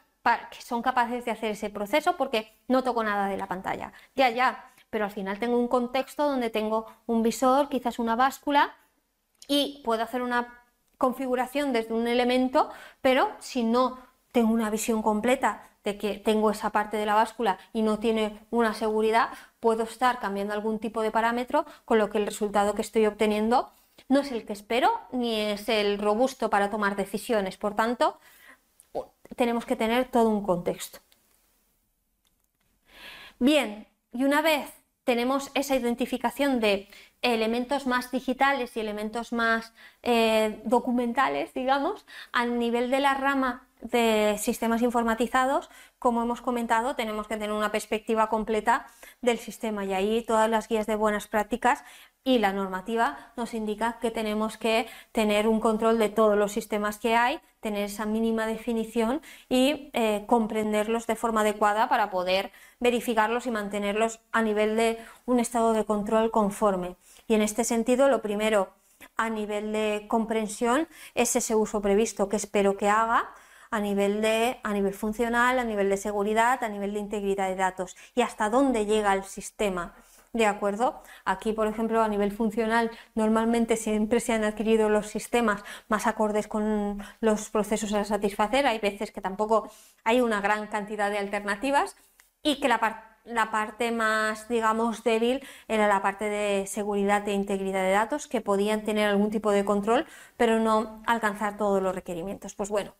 que 0.51 0.61
son 0.61 0.81
capaces 0.81 1.23
de 1.23 1.31
hacer 1.31 1.51
ese 1.51 1.69
proceso 1.69 2.17
porque 2.17 2.51
no 2.67 2.83
toco 2.83 3.01
nada 3.03 3.27
de 3.29 3.37
la 3.37 3.47
pantalla. 3.47 3.93
Ya, 4.15 4.29
ya, 4.29 4.71
pero 4.89 5.05
al 5.05 5.11
final 5.11 5.39
tengo 5.39 5.57
un 5.57 5.69
contexto 5.69 6.27
donde 6.27 6.49
tengo 6.49 6.85
un 7.05 7.23
visor, 7.23 7.69
quizás 7.69 7.97
una 7.97 8.15
báscula 8.15 8.75
y 9.47 9.81
puedo 9.85 10.03
hacer 10.03 10.21
una 10.21 10.65
configuración 10.97 11.71
desde 11.71 11.93
un 11.93 12.07
elemento, 12.07 12.69
pero 13.01 13.29
si 13.39 13.63
no 13.63 13.99
tengo 14.37 14.53
una 14.53 14.69
visión 14.69 15.01
completa 15.01 15.63
de 15.83 15.97
que 15.97 16.19
tengo 16.19 16.51
esa 16.51 16.69
parte 16.69 16.95
de 16.95 17.07
la 17.07 17.15
báscula 17.15 17.57
y 17.73 17.81
no 17.81 17.97
tiene 17.97 18.45
una 18.51 18.75
seguridad, 18.75 19.29
puedo 19.59 19.81
estar 19.81 20.19
cambiando 20.19 20.53
algún 20.53 20.77
tipo 20.77 21.01
de 21.01 21.09
parámetro, 21.09 21.65
con 21.85 21.97
lo 21.97 22.11
que 22.11 22.19
el 22.19 22.27
resultado 22.27 22.75
que 22.75 22.83
estoy 22.83 23.07
obteniendo 23.07 23.71
no 24.09 24.19
es 24.19 24.31
el 24.31 24.45
que 24.45 24.53
espero 24.53 24.91
ni 25.11 25.41
es 25.41 25.67
el 25.69 25.97
robusto 25.97 26.51
para 26.51 26.69
tomar 26.69 26.95
decisiones. 26.95 27.57
Por 27.57 27.75
tanto, 27.75 28.19
tenemos 29.35 29.65
que 29.65 29.75
tener 29.75 30.05
todo 30.05 30.29
un 30.29 30.43
contexto. 30.43 30.99
Bien, 33.39 33.87
y 34.13 34.23
una 34.23 34.43
vez 34.43 34.71
tenemos 35.03 35.49
esa 35.55 35.75
identificación 35.75 36.59
de 36.59 36.89
elementos 37.23 37.87
más 37.87 38.11
digitales 38.11 38.77
y 38.77 38.81
elementos 38.81 39.33
más 39.33 39.73
eh, 40.03 40.61
documentales, 40.63 41.55
digamos, 41.55 42.05
a 42.33 42.45
nivel 42.45 42.91
de 42.91 42.99
la 42.99 43.15
rama 43.15 43.66
de 43.81 44.35
sistemas 44.39 44.81
informatizados, 44.81 45.69
como 45.99 46.21
hemos 46.21 46.41
comentado, 46.41 46.95
tenemos 46.95 47.27
que 47.27 47.35
tener 47.35 47.51
una 47.51 47.71
perspectiva 47.71 48.27
completa 48.27 48.87
del 49.21 49.39
sistema 49.39 49.85
y 49.85 49.93
ahí 49.93 50.23
todas 50.23 50.49
las 50.49 50.67
guías 50.67 50.87
de 50.87 50.95
buenas 50.95 51.27
prácticas 51.27 51.83
y 52.23 52.39
la 52.39 52.51
normativa 52.51 53.31
nos 53.37 53.53
indica 53.53 53.99
que 54.01 54.11
tenemos 54.11 54.57
que 54.57 54.87
tener 55.13 55.47
un 55.47 55.61
control 55.61 55.97
de 55.97 56.09
todos 56.09 56.37
los 56.37 56.51
sistemas 56.51 56.97
que 56.97 57.15
hay, 57.15 57.39
tener 57.61 57.85
esa 57.85 58.05
mínima 58.05 58.45
definición 58.45 59.21
y 59.47 59.89
eh, 59.93 60.25
comprenderlos 60.27 61.07
de 61.07 61.15
forma 61.15 61.41
adecuada 61.41 61.87
para 61.87 62.09
poder 62.09 62.51
verificarlos 62.79 63.45
y 63.45 63.51
mantenerlos 63.51 64.19
a 64.31 64.41
nivel 64.41 64.75
de 64.75 64.97
un 65.25 65.39
estado 65.39 65.71
de 65.71 65.85
control 65.85 66.29
conforme. 66.29 66.97
Y 67.27 67.35
en 67.35 67.41
este 67.41 67.63
sentido, 67.63 68.09
lo 68.09 68.21
primero 68.21 68.73
a 69.15 69.29
nivel 69.29 69.71
de 69.71 70.05
comprensión 70.07 70.87
es 71.15 71.35
ese 71.35 71.55
uso 71.55 71.81
previsto 71.81 72.29
que 72.29 72.35
espero 72.35 72.77
que 72.77 72.89
haga 72.89 73.29
a 73.71 73.79
nivel, 73.79 74.21
de, 74.21 74.59
a 74.63 74.73
nivel 74.73 74.93
funcional, 74.93 75.59
a 75.59 75.63
nivel 75.63 75.89
de 75.89 75.97
seguridad, 75.97 76.63
a 76.63 76.69
nivel 76.69 76.93
de 76.93 76.99
integridad 76.99 77.49
de 77.49 77.55
datos 77.55 77.95
y 78.15 78.21
hasta 78.21 78.49
dónde 78.49 78.85
llega 78.85 79.13
el 79.13 79.23
sistema. 79.23 79.95
¿De 80.33 80.45
acuerdo? 80.45 81.01
Aquí, 81.25 81.53
por 81.53 81.67
ejemplo, 81.67 82.01
a 82.03 82.07
nivel 82.07 82.31
funcional, 82.31 82.91
normalmente 83.15 83.75
siempre 83.75 84.19
se 84.19 84.33
han 84.33 84.43
adquirido 84.43 84.89
los 84.89 85.07
sistemas 85.07 85.63
más 85.87 86.05
acordes 86.05 86.47
con 86.47 87.01
los 87.21 87.49
procesos 87.49 87.93
a 87.93 88.03
satisfacer. 88.03 88.67
Hay 88.67 88.79
veces 88.79 89.11
que 89.11 89.21
tampoco 89.21 89.69
hay 90.03 90.21
una 90.21 90.41
gran 90.41 90.67
cantidad 90.67 91.09
de 91.09 91.17
alternativas 91.17 91.95
y 92.43 92.59
que 92.59 92.67
la, 92.67 93.17
la 93.25 93.51
parte 93.51 93.91
más, 93.91 94.47
digamos, 94.47 95.03
débil 95.03 95.43
era 95.67 95.87
la 95.87 96.01
parte 96.01 96.25
de 96.25 96.67
seguridad 96.67 97.27
e 97.27 97.33
integridad 97.33 97.83
de 97.83 97.91
datos, 97.91 98.27
que 98.27 98.41
podían 98.41 98.83
tener 98.83 99.07
algún 99.09 99.31
tipo 99.31 99.51
de 99.51 99.65
control, 99.65 100.05
pero 100.37 100.59
no 100.59 101.01
alcanzar 101.07 101.57
todos 101.57 101.81
los 101.81 101.95
requerimientos. 101.95 102.53
Pues 102.53 102.69
bueno, 102.69 102.93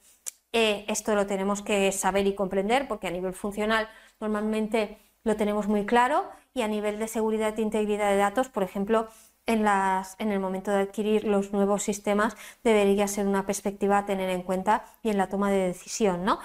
eh, 0.54 0.86
esto 0.88 1.16
lo 1.16 1.28
tenemos 1.28 1.62
que 1.62 1.92
saber 1.92 2.28
y 2.28 2.36
comprender 2.36 2.88
porque 2.88 3.08
a 3.08 3.12
nivel 3.12 3.34
funcional 3.34 3.90
normalmente 4.20 4.98
lo 5.24 5.36
tenemos 5.36 5.68
muy 5.68 5.86
claro 5.86 6.26
y 6.54 6.62
a 6.62 6.68
nivel 6.68 7.00
de 7.00 7.08
seguridad 7.08 7.58
e 7.58 7.62
integridad 7.62 8.10
de 8.10 8.18
datos, 8.18 8.50
por 8.50 8.64
ejemplo, 8.64 9.08
en, 9.46 9.64
las, 9.64 10.16
en, 10.20 10.32
el 10.32 10.40
momento 10.40 10.72
de 10.72 10.82
adquirir 10.82 11.24
los 11.24 11.54
nuevos 11.54 11.84
sistemas 11.84 12.36
debería 12.64 13.08
ser 13.08 13.28
una 13.28 13.46
perspectiva 13.46 14.00
a 14.00 14.06
tener 14.06 14.30
en 14.30 14.44
cuenta 14.44 14.86
y 15.04 15.10
en 15.10 15.18
la 15.18 15.28
toma 15.28 15.52
de 15.52 15.68
decisión. 15.68 16.26
¿no? 16.26 16.40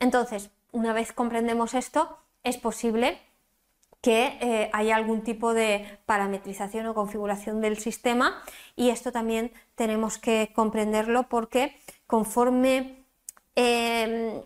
Entonces, 0.00 0.50
una 0.70 0.92
vez 0.92 1.12
comprendemos 1.12 1.74
esto, 1.74 2.18
es 2.42 2.56
posible 2.56 3.18
que 4.00 4.36
eh, 4.40 4.70
haya 4.72 4.96
algún 4.96 5.22
tipo 5.22 5.54
de 5.54 6.00
parametrización 6.06 6.86
o 6.86 6.94
configuración 6.94 7.60
del 7.60 7.78
sistema 7.78 8.42
y 8.74 8.90
esto 8.90 9.12
también 9.12 9.52
tenemos 9.76 10.18
que 10.18 10.50
comprenderlo 10.54 11.28
porque 11.28 11.76
conforme 12.08 13.01
Em, 13.54 14.42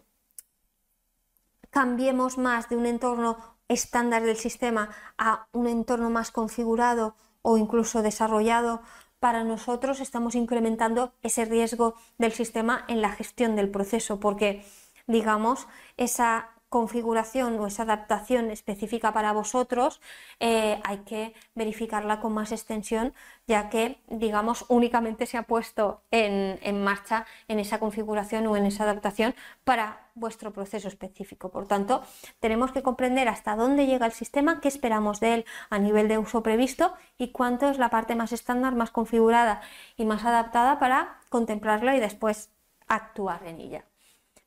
cambiemos 1.71 2.39
más 2.39 2.69
de 2.69 2.77
un 2.77 2.87
entorno 2.87 3.39
estándar 3.69 4.23
del 4.23 4.37
sistema 4.37 4.91
a 5.19 5.47
un 5.53 5.67
entorno 5.67 6.11
más 6.11 6.31
configurado 6.31 7.15
o 7.43 7.59
incluso 7.59 8.03
desarrollado 8.03 8.81
para 9.21 9.45
nosotros, 9.45 10.01
estamos 10.01 10.35
incrementando 10.35 11.13
ese 11.23 11.45
riesgo 11.45 11.95
del 12.19 12.33
sistema 12.33 12.85
en 12.89 13.01
la 13.01 13.11
gestión 13.13 13.57
del 13.57 13.71
proceso, 13.71 14.21
porque 14.21 14.65
digamos, 15.07 15.67
esa 15.97 16.51
configuración 16.77 17.51
o 17.59 17.67
esa 17.67 17.85
adaptación 17.89 18.51
específica 18.59 19.09
para 19.17 19.33
vosotros, 19.33 20.03
eh, 20.41 20.79
hay 20.85 20.99
que 21.09 21.33
verificarla 21.55 22.21
con 22.21 22.35
más 22.35 22.53
extensión, 22.53 23.15
ya 23.47 23.71
que, 23.71 23.85
digamos, 24.25 24.67
únicamente 24.69 25.25
se 25.25 25.39
ha 25.39 25.45
puesto 25.45 26.03
en, 26.11 26.59
en, 26.61 26.85
marcha 26.85 27.25
en 27.49 27.61
esa 27.61 27.79
configuración 27.79 28.47
o 28.47 28.59
en 28.59 28.67
esa 28.67 28.85
adaptación 28.85 29.35
para 29.65 29.87
vuestro 30.15 30.53
proceso 30.53 30.87
específico. 30.89 31.49
Por 31.49 31.67
tanto, 31.67 32.03
tenemos 32.41 32.73
que 32.73 32.83
comprender 32.83 33.27
hasta 33.29 33.57
dónde 33.57 33.87
llega 33.87 34.05
el 34.05 34.13
sistema, 34.13 34.61
qué 34.61 34.69
esperamos 34.69 35.19
de 35.19 35.33
él 35.33 35.45
a 35.71 35.79
nivel 35.79 36.09
de 36.09 36.19
uso 36.19 36.43
previsto 36.43 36.93
y 37.17 37.29
cuánto 37.33 37.71
es 37.71 37.79
la 37.79 37.89
parte 37.89 38.15
más 38.17 38.33
estándar, 38.33 38.75
más 38.75 38.91
configurada 38.91 39.63
y 39.97 40.05
más 40.05 40.27
adaptada 40.27 40.79
para 40.79 41.21
contemplarlo 41.31 41.95
y 41.95 42.01
después 42.01 42.51
actuar 42.87 43.47
en 43.47 43.61
ella. 43.61 43.85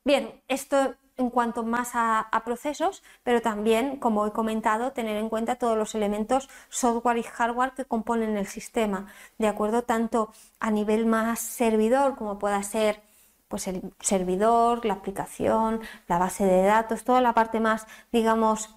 Bien, 0.04 0.42
esto 0.48 0.94
en 1.18 1.28
cuanto 1.30 1.62
más 1.62 1.90
a, 1.94 2.42
procesos, 2.44 3.02
pero 3.22 3.42
también, 3.42 3.98
como 3.98 4.26
he 4.26 4.32
comentado, 4.32 4.92
tener 4.92 5.16
en 5.18 5.28
cuenta 5.28 5.56
todos 5.56 5.76
los 5.76 5.94
elementos 5.94 6.48
software 6.70 7.18
y 7.18 7.22
hardware 7.22 7.72
que 7.72 7.84
componen 7.84 8.36
el 8.38 8.46
sistema, 8.46 9.06
¿de 9.38 9.48
acuerdo? 9.48 9.82
Tanto 9.82 10.32
a 10.58 10.70
nivel 10.70 11.04
más 11.06 11.40
servidor, 11.40 12.16
como 12.16 12.38
pueda 12.38 12.62
ser 12.62 13.02
pues 13.48 13.66
el 13.68 13.82
servidor, 14.00 14.84
la 14.86 14.94
aplicación, 14.94 15.80
la 16.08 16.18
base 16.18 16.44
de 16.44 16.62
datos, 16.62 17.04
toda 17.04 17.20
la 17.20 17.34
parte 17.34 17.60
más, 17.60 17.86
digamos, 18.12 18.76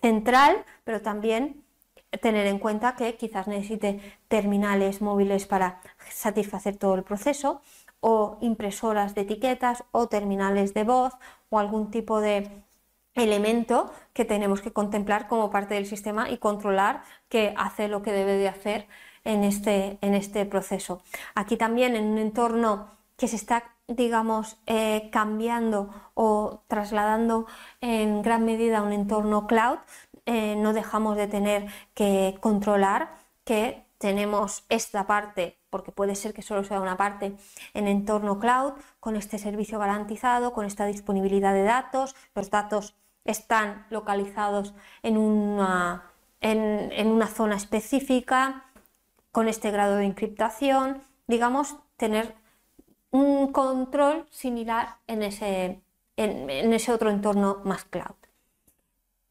central, 0.00 0.64
pero 0.84 1.02
también 1.02 1.64
tener 2.20 2.46
en 2.46 2.58
cuenta 2.58 2.96
que 2.96 3.16
quizás 3.16 3.48
necesite 3.48 4.00
terminales 4.28 5.02
móviles 5.02 5.46
para 5.46 5.80
satisfacer 6.10 6.76
todo 6.76 6.94
el 6.94 7.02
proceso 7.02 7.60
o 8.06 8.36
impresoras 8.42 9.14
de 9.14 9.22
etiquetas 9.22 9.84
o 9.90 10.08
terminales 10.08 10.74
de 10.74 10.84
voz 10.84 11.14
o 11.48 11.58
algún 11.58 11.90
tipo 11.90 12.20
de 12.20 12.50
elemento 13.14 13.90
que 14.12 14.26
tenemos 14.26 14.60
que 14.60 14.74
contemplar 14.74 15.26
como 15.26 15.50
parte 15.50 15.72
del 15.72 15.86
sistema 15.86 16.28
y 16.28 16.36
controlar 16.36 17.02
que 17.30 17.54
hace 17.56 17.88
lo 17.88 18.02
que 18.02 18.12
debe 18.12 18.36
de 18.36 18.48
hacer 18.48 18.88
en 19.24 19.42
este, 19.42 19.96
en 20.02 20.12
este 20.12 20.44
proceso. 20.44 21.00
Aquí 21.34 21.56
también 21.56 21.96
en 21.96 22.04
un 22.12 22.18
entorno 22.18 22.90
que 23.16 23.26
se 23.26 23.36
está 23.36 23.64
digamos, 23.86 24.56
eh, 24.66 25.10
cambiando 25.12 25.90
o 26.14 26.62
trasladando 26.68 27.46
en 27.80 28.22
gran 28.22 28.44
medida 28.44 28.78
a 28.78 28.82
un 28.82 28.92
entorno 28.92 29.46
cloud, 29.46 29.78
eh, 30.26 30.56
no 30.56 30.72
dejamos 30.72 31.16
de 31.16 31.26
tener 31.26 31.66
que 31.94 32.36
controlar 32.40 33.16
que 33.44 33.84
tenemos 33.98 34.64
esta 34.68 35.06
parte, 35.06 35.58
porque 35.74 35.90
puede 35.90 36.14
ser 36.14 36.32
que 36.34 36.42
solo 36.42 36.62
sea 36.62 36.80
una 36.80 36.96
parte, 36.96 37.34
en 37.72 37.88
entorno 37.88 38.38
cloud, 38.38 38.74
con 39.00 39.16
este 39.16 39.38
servicio 39.38 39.80
garantizado, 39.80 40.52
con 40.52 40.66
esta 40.66 40.86
disponibilidad 40.86 41.52
de 41.52 41.64
datos, 41.64 42.14
los 42.36 42.48
datos 42.48 42.94
están 43.24 43.84
localizados 43.90 44.72
en 45.02 45.16
una, 45.16 46.12
en 46.40 47.08
una 47.08 47.26
zona 47.26 47.56
específica, 47.56 48.66
con 49.32 49.48
este 49.48 49.72
grado 49.72 49.96
de 49.96 50.04
encriptación, 50.04 51.02
digamos, 51.26 51.74
tener 51.96 52.36
un 53.10 53.50
control 53.50 54.28
similar 54.30 54.98
en 55.08 55.24
ese, 55.24 55.82
en, 56.16 56.72
ese 56.72 56.92
otro 56.92 57.10
entorno 57.10 57.62
más 57.64 57.84
cloud. 57.84 58.14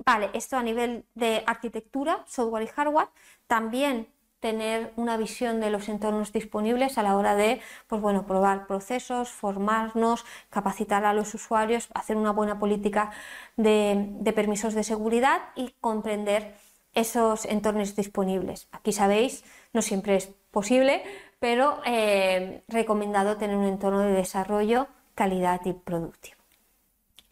Vale, 0.06 0.30
esto 0.34 0.58
a 0.58 0.64
nivel 0.64 1.06
de 1.16 1.42
arquitectura, 1.48 2.26
software 2.28 2.64
y 2.64 2.68
hardware, 2.68 3.08
también 3.48 4.10
tener 4.44 4.92
una 4.98 5.16
visión 5.16 5.62
de 5.62 5.70
los 5.70 5.88
entornos 5.88 6.34
disponibles 6.34 6.98
a 6.98 7.04
la 7.04 7.16
hora 7.16 7.34
de 7.34 7.62
pues 7.88 8.02
bueno, 8.02 8.28
probar 8.28 8.68
procesos, 8.68 9.30
formarnos, 9.30 10.26
capacitar 10.50 11.06
a 11.06 11.14
los 11.14 11.34
usuarios, 11.34 11.88
hacer 11.94 12.18
una 12.18 12.32
buena 12.34 12.60
política 12.60 13.12
de, 13.56 14.34
permisos 14.36 14.74
de 14.74 14.84
seguridad 14.84 15.40
y 15.56 15.74
comprender 15.80 16.56
esos 16.94 17.46
entornos 17.46 17.96
disponibles. 17.96 18.68
Aquí 18.74 18.92
sabéis, 18.92 19.46
no 19.72 19.82
siempre 19.82 20.18
es 20.18 20.28
posible, 20.52 21.04
pero 21.40 21.80
eh, 21.86 22.66
recomendado 22.68 23.38
tener 23.38 23.56
un 23.56 23.68
entorno 23.68 24.02
de 24.02 24.12
desarrollo, 24.12 24.90
calidad 25.16 25.62
y 25.64 25.72
productivo. 25.72 26.36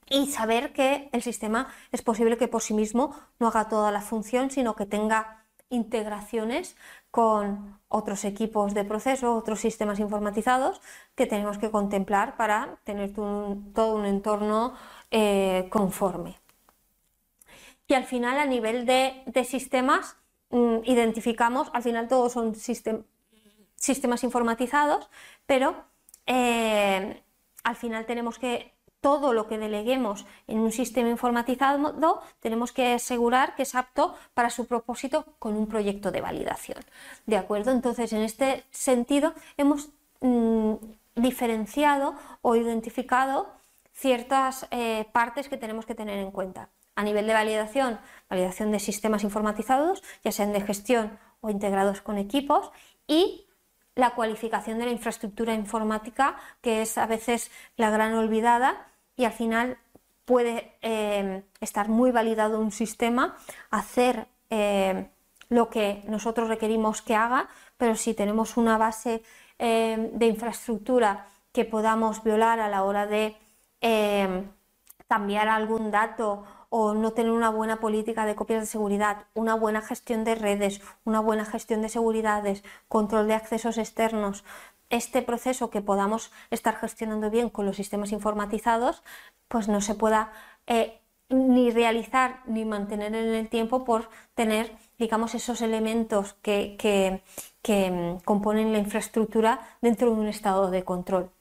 Y 0.09 0.28
saber 0.28 0.72
que 0.72 1.09
el 1.12 1.22
sistema 1.22 1.68
es 1.91 2.01
posible 2.03 2.38
que 2.38 2.47
por 2.47 2.62
sí 2.62 2.74
mismo 2.74 3.14
no 3.38 3.49
haga 3.49 3.68
toda 3.68 3.91
la 3.91 3.99
función, 3.99 4.49
sino 4.49 4.78
que 4.78 4.86
tenga 4.86 5.41
integraciones 5.72 6.76
con 7.12 7.80
otros 7.89 8.24
equipos 8.24 8.74
de 8.74 8.86
proceso, 8.86 9.36
otros 9.36 9.59
sistemas 9.59 9.99
informatizados 9.99 10.82
que 11.16 11.28
tenemos 11.28 11.57
que 11.57 11.70
contemplar 11.70 12.38
para 12.38 12.80
tener 12.86 13.14
todo 13.14 13.95
un 13.95 14.05
entorno 14.05 14.74
eh, 15.12 15.68
conforme. 15.70 16.39
Y 17.88 17.93
al 17.93 18.05
final, 18.05 18.39
a 18.39 18.45
nivel 18.45 18.86
de, 18.86 19.43
sistemas, 19.43 20.16
mm, 20.49 20.78
identificamos, 20.86 21.70
al 21.74 21.84
final 21.84 22.07
todos 22.07 22.32
son 22.32 22.55
sistemas 22.55 24.24
informatizados, 24.24 25.09
pero 25.45 25.76
eh, 26.26 27.22
al 27.66 27.76
final 27.76 28.05
tenemos 28.05 28.39
que 28.39 28.70
todo 29.01 29.33
lo 29.33 29.47
que 29.47 29.57
deleguemos 29.57 30.25
en 30.47 30.59
un 30.59 30.71
sistema 30.71 31.09
informatizado 31.09 32.21
tenemos 32.39 32.71
que 32.71 32.93
asegurar 32.93 33.55
que 33.55 33.63
es 33.63 33.75
apto 33.75 34.15
para 34.33 34.49
su 34.49 34.67
propósito 34.67 35.25
con 35.39 35.55
un 35.55 35.67
proyecto 35.67 36.11
de 36.11 36.21
validación. 36.21 36.79
¿De 37.25 37.37
acuerdo? 37.37 37.71
Entonces, 37.71 38.13
en 38.13 38.21
este 38.21 38.63
sentido, 38.69 39.33
hemos 39.57 39.89
mm, 40.21 40.75
diferenciado 41.15 42.15
o 42.41 42.55
identificado 42.55 43.49
ciertas 43.93 44.67
eh, 44.71 45.07
partes 45.11 45.49
que 45.49 45.57
tenemos 45.57 45.85
que 45.85 45.95
tener 45.95 46.19
en 46.19 46.31
cuenta. 46.31 46.69
A 46.95 47.03
nivel 47.03 47.25
de 47.25 47.33
validación, 47.33 47.99
validación 48.29 48.71
de 48.71 48.79
sistemas 48.79 49.23
informatizados, 49.23 50.03
ya 50.23 50.31
sean 50.31 50.53
de 50.53 50.61
gestión 50.61 51.19
o 51.41 51.49
integrados 51.49 52.01
con 52.01 52.17
equipos, 52.17 52.71
y 53.07 53.47
la 53.95 54.11
cualificación 54.11 54.79
de 54.79 54.85
la 54.85 54.91
infraestructura 54.91 55.53
informática, 55.53 56.37
que 56.61 56.81
es 56.81 56.97
a 56.97 57.05
veces 57.05 57.51
la 57.75 57.89
gran 57.89 58.13
olvidada 58.13 58.87
y 59.16 59.26
al 59.26 59.34
final 59.34 59.78
puede 60.26 60.78
eh, 60.82 61.43
estar 61.59 61.89
muy 61.89 62.12
validado 62.12 62.59
un 62.59 62.72
sistema, 62.72 63.36
hacer 63.70 64.28
eh, 64.49 65.09
lo 65.49 65.70
que 65.70 66.03
nosotros 66.07 66.47
requerimos 66.47 67.01
que 67.01 67.16
haga, 67.16 67.49
pero 67.78 67.95
si 67.95 68.14
tenemos 68.14 68.57
una 68.57 68.78
base 68.78 69.24
eh, 69.59 70.09
de 70.14 70.26
infraestructura 70.28 71.28
que 71.51 71.66
podamos 71.66 72.24
violar 72.24 72.59
a 72.59 72.70
la 72.70 72.84
hora 72.84 73.07
de 73.07 73.36
cambiar 75.07 75.49
algún 75.49 75.91
dato 75.91 76.45
o 76.70 76.93
no 76.93 77.12
tener 77.12 77.34
una 77.34 77.49
buena 77.49 77.82
política 77.82 78.26
de 78.26 78.34
copias 78.34 78.62
de 78.62 78.66
seguridad, 78.66 79.26
una 79.34 79.55
buena 79.55 79.82
gestión 79.82 80.24
de 80.24 80.36
redes, 80.36 80.82
una 81.03 81.20
buena 81.20 81.43
gestión 81.43 81.82
de 81.82 81.89
seguridades, 81.89 82.64
control 82.88 83.28
de 83.28 83.34
accesos 83.34 83.78
externos, 83.78 84.45
este 84.91 85.21
proceso 85.21 85.69
que 85.69 85.81
podamos 85.81 86.31
estar 86.51 86.75
gestionando 86.75 87.29
bien 87.31 87.49
con 87.49 87.65
los 87.65 87.77
sistemas 87.77 88.11
informatizados, 88.11 89.01
pues 89.47 89.67
no 89.67 89.81
se 89.81 89.95
pueda 89.95 90.31
eh, 90.67 90.99
ni 91.29 91.71
realizar 91.71 92.41
ni 92.45 92.65
mantener 92.65 93.15
en 93.15 93.33
el 93.33 93.49
tiempo 93.49 93.83
por 93.85 94.09
tener, 94.35 94.75
digamos, 94.99 95.33
esos 95.33 95.61
elementos 95.61 96.33
que, 96.41 96.75
que, 96.77 97.91
mm, 97.91 98.23
componen 98.23 98.71
la 98.73 98.79
infraestructura 98.79 99.61
dentro 99.81 100.13
de 100.13 100.19
un 100.21 100.27
estado 100.27 100.69
de 100.69 100.83
control. 100.83 101.31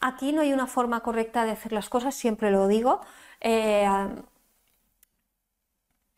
Aquí 0.00 0.32
no 0.32 0.42
hay 0.42 0.52
una 0.52 0.66
forma 0.66 1.00
correcta 1.00 1.44
de 1.44 1.52
hacer 1.52 1.72
las 1.72 1.88
cosas, 1.88 2.14
siempre 2.14 2.50
lo 2.50 2.66
digo. 2.68 3.00
Eh, 3.40 3.86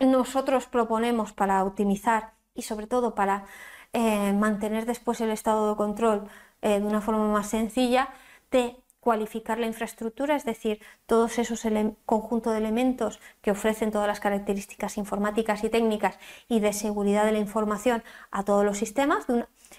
nosotros 0.01 0.67
proponemos 0.67 1.33
para 1.33 1.65
optimizar 1.65 2.33
y 2.55 2.63
sobre 2.63 2.87
todo 2.87 3.15
para 3.15 3.45
eh, 3.93 4.33
mantener 4.33 4.87
después 4.87 5.21
el 5.21 5.31
estado 5.31 5.71
de 5.71 5.77
control 5.77 6.29
eh, 6.65 6.81
de 6.81 6.87
una 6.87 7.03
forma 7.03 7.29
más 7.29 7.51
sencilla, 7.51 8.09
de 8.51 8.75
cualificar 8.99 9.59
la 9.59 9.67
infraestructura, 9.67 10.35
es 10.35 10.47
decir, 10.47 10.81
todos 11.05 11.39
esos 11.39 11.63
conjuntos 12.07 12.55
de 12.55 12.59
elementos 12.59 13.21
que 13.43 13.51
ofrecen 13.51 13.91
todas 13.91 14.09
las 14.09 14.19
características 14.19 14.97
informáticas 14.97 15.63
y 15.63 15.69
técnicas 15.69 16.19
y 16.49 16.61
de 16.61 16.73
seguridad 16.73 17.27
de 17.27 17.33
la 17.33 17.39
información 17.39 18.03
a 18.31 18.45
todos 18.45 18.65
los 18.65 18.79
sistemas, 18.79 19.27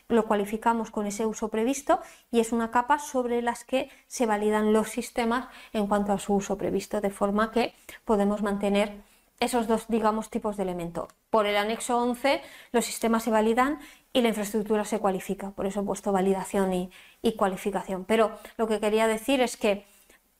lo 0.10 0.26
cualificamos 0.28 0.92
con 0.92 1.08
ese 1.08 1.26
uso 1.26 1.50
previsto 1.50 2.02
y 2.30 2.40
es 2.40 2.52
una 2.52 2.70
capa 2.70 3.00
sobre 3.00 3.42
las 3.42 3.64
que 3.64 3.90
se 4.06 4.28
validan 4.28 4.72
los 4.72 4.90
sistemas 4.90 5.48
en 5.74 5.88
cuanto 5.88 6.14
a 6.14 6.20
su 6.20 6.36
uso 6.36 6.56
previsto, 6.56 7.02
de 7.02 7.10
forma 7.10 7.52
que 7.52 7.74
podemos 8.06 8.44
mantener 8.44 9.02
esos 9.40 9.68
dos, 9.68 9.88
digamos, 9.88 10.30
tipos 10.30 10.58
de 10.58 10.64
elementos. 10.64 11.10
Por 11.30 11.46
el 11.46 11.58
anexo 11.58 11.98
11, 11.98 12.42
los 12.72 12.86
sistemas 12.86 13.24
se 13.24 13.32
validan 13.32 13.80
y 14.14 14.22
la 14.22 14.30
infraestructura 14.30 14.86
se 14.86 15.00
cualifica. 15.00 15.52
Por 15.52 15.66
eso 15.66 15.82
he 15.82 15.84
puesto 15.84 16.12
validación 16.12 16.74
y, 16.74 16.92
cualificación. 17.34 18.06
Pero 18.06 18.38
lo 18.58 18.68
que 18.68 18.80
quería 18.80 19.08
decir 19.08 19.42
es 19.42 19.58
que 19.58 19.86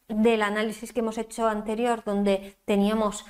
del 0.08 0.44
análisis 0.44 0.94
que 0.94 1.00
hemos 1.00 1.18
hecho 1.18 1.48
anterior, 1.48 2.04
donde 2.06 2.56
teníamos 2.66 3.26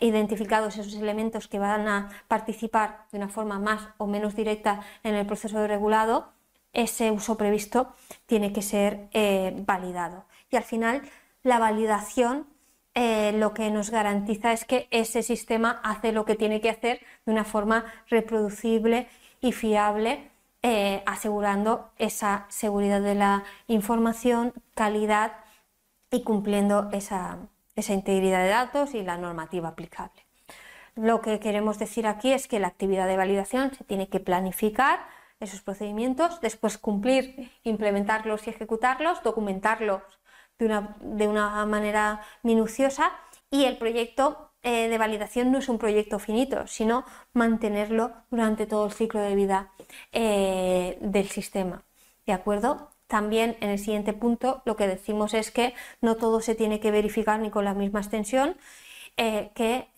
identificados 0.00 0.76
esos 0.76 0.94
elementos 0.94 1.48
que 1.48 1.58
van 1.58 1.88
a 1.88 2.10
participar 2.28 3.06
de 3.10 3.18
una 3.18 3.28
forma 3.28 3.58
más 3.58 3.88
o 3.98 4.06
menos 4.06 4.36
directa 4.36 4.80
en 5.02 5.16
el 5.16 5.26
proceso 5.26 5.58
de 5.58 5.66
regulado, 5.66 6.28
ese 6.72 7.10
uso 7.10 7.36
previsto 7.36 7.92
tiene 8.26 8.52
que 8.52 8.62
ser 8.62 9.08
eh, 9.12 9.52
validado. 9.66 10.24
Y 10.50 10.56
al 10.56 10.64
final, 10.64 11.02
la 11.42 11.58
validación 11.58 12.46
eh, 12.94 13.32
lo 13.32 13.54
que 13.54 13.70
nos 13.70 13.90
garantiza 13.90 14.52
es 14.52 14.64
que 14.64 14.86
ese 14.92 15.22
sistema 15.24 15.80
hace 15.82 16.12
lo 16.12 16.24
que 16.24 16.36
tiene 16.36 16.60
que 16.60 16.70
hacer 16.70 17.00
de 17.26 17.32
una 17.32 17.44
forma 17.44 17.84
reproducible 18.08 19.08
y 19.40 19.50
fiable, 19.52 20.30
eh, 20.62 21.02
asegurando 21.04 21.90
esa 21.98 22.46
seguridad 22.48 23.00
de 23.00 23.16
la 23.16 23.44
información, 23.66 24.52
calidad 24.74 25.32
y 26.10 26.22
cumpliendo 26.22 26.88
esa, 26.92 27.38
integridad 27.76 28.44
de 28.44 28.50
datos 28.50 28.94
y 28.94 29.02
la 29.02 29.18
normativa 29.18 29.70
aplicable. 29.70 30.24
Lo 30.94 31.20
que 31.20 31.40
queremos 31.40 31.80
decir 31.80 32.06
aquí 32.06 32.32
es 32.32 32.46
que 32.46 32.60
la 32.60 32.68
actividad 32.68 33.08
de 33.08 33.16
validación 33.16 33.74
se 33.74 33.82
tiene 33.82 34.08
que 34.08 34.20
planificar 34.20 35.00
esos 35.40 35.60
procedimientos, 35.62 36.40
después 36.40 36.78
cumplir, 36.78 37.50
implementarlos 37.64 38.46
y 38.46 38.50
ejecutarlos, 38.50 39.22
documentarlos 39.24 40.02
de 40.58 41.28
una, 41.28 41.66
manera 41.66 42.20
minuciosa 42.42 43.12
y 43.50 43.64
el 43.64 43.76
proyecto 43.76 44.50
eh, 44.62 44.88
de 44.88 44.98
validación 44.98 45.52
no 45.52 45.58
es 45.58 45.68
un 45.68 45.78
proyecto 45.78 46.18
finito, 46.18 46.66
sino 46.66 47.04
mantenerlo 47.32 48.12
durante 48.30 48.66
todo 48.66 48.86
el 48.86 48.92
ciclo 48.92 49.20
de 49.20 49.34
vida 49.34 49.72
eh, 50.12 50.98
del 51.00 51.28
sistema. 51.28 51.84
¿De 52.26 52.32
acuerdo? 52.32 52.90
También 53.06 53.56
en 53.60 53.70
el 53.70 53.78
siguiente 53.78 54.12
punto 54.12 54.62
lo 54.64 54.76
que 54.76 54.86
decimos 54.86 55.34
es 55.34 55.50
que 55.50 55.74
no 56.00 56.16
todo 56.16 56.40
se 56.40 56.54
tiene 56.54 56.80
que 56.80 56.90
verificar 56.90 57.38
ni 57.40 57.50
con 57.50 57.64
la 57.64 57.74
misma 57.74 58.00
extensión, 58.00 58.56
eh, 59.16 59.52
que, 59.54 59.88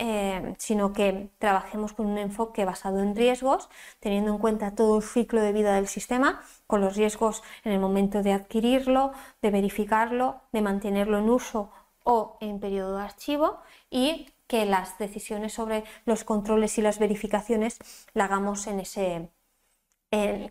sino 0.59 0.93
que 0.93 1.31
trabajemos 1.39 1.93
con 1.95 2.07
un 2.07 2.19
enfoque 2.19 2.65
basado 2.65 3.01
en 3.01 3.17
riesgos, 3.17 3.69
teniendo 4.01 4.33
en 4.33 4.39
cuenta 4.39 4.75
todo 4.75 4.99
el 4.99 5.03
ciclo 5.03 5.41
de 5.41 5.53
vida 5.53 5.75
del 5.75 5.89
sistema 5.89 6.43
con 6.67 6.81
los 6.81 6.97
riesgos 6.97 7.43
en 7.65 7.73
el 7.73 7.81
momento 7.81 8.23
de 8.23 8.33
adquirirlo, 8.33 9.13
de 9.43 9.51
verificarlo, 9.51 10.41
de 10.53 10.63
mantenerlo 10.63 11.19
en 11.19 11.31
uso 11.31 11.71
o 12.05 12.37
en 12.41 12.61
periodo 12.61 12.99
de 12.99 13.05
archivo 13.05 13.59
y 13.91 14.29
que 14.47 14.65
las 14.65 14.99
decisiones 14.99 15.53
sobre 15.55 15.85
los 16.05 16.25
controles 16.25 16.79
y 16.79 16.83
las 16.83 16.99
verificaciones 16.99 17.79
la 18.15 18.27
hagamos 18.27 18.67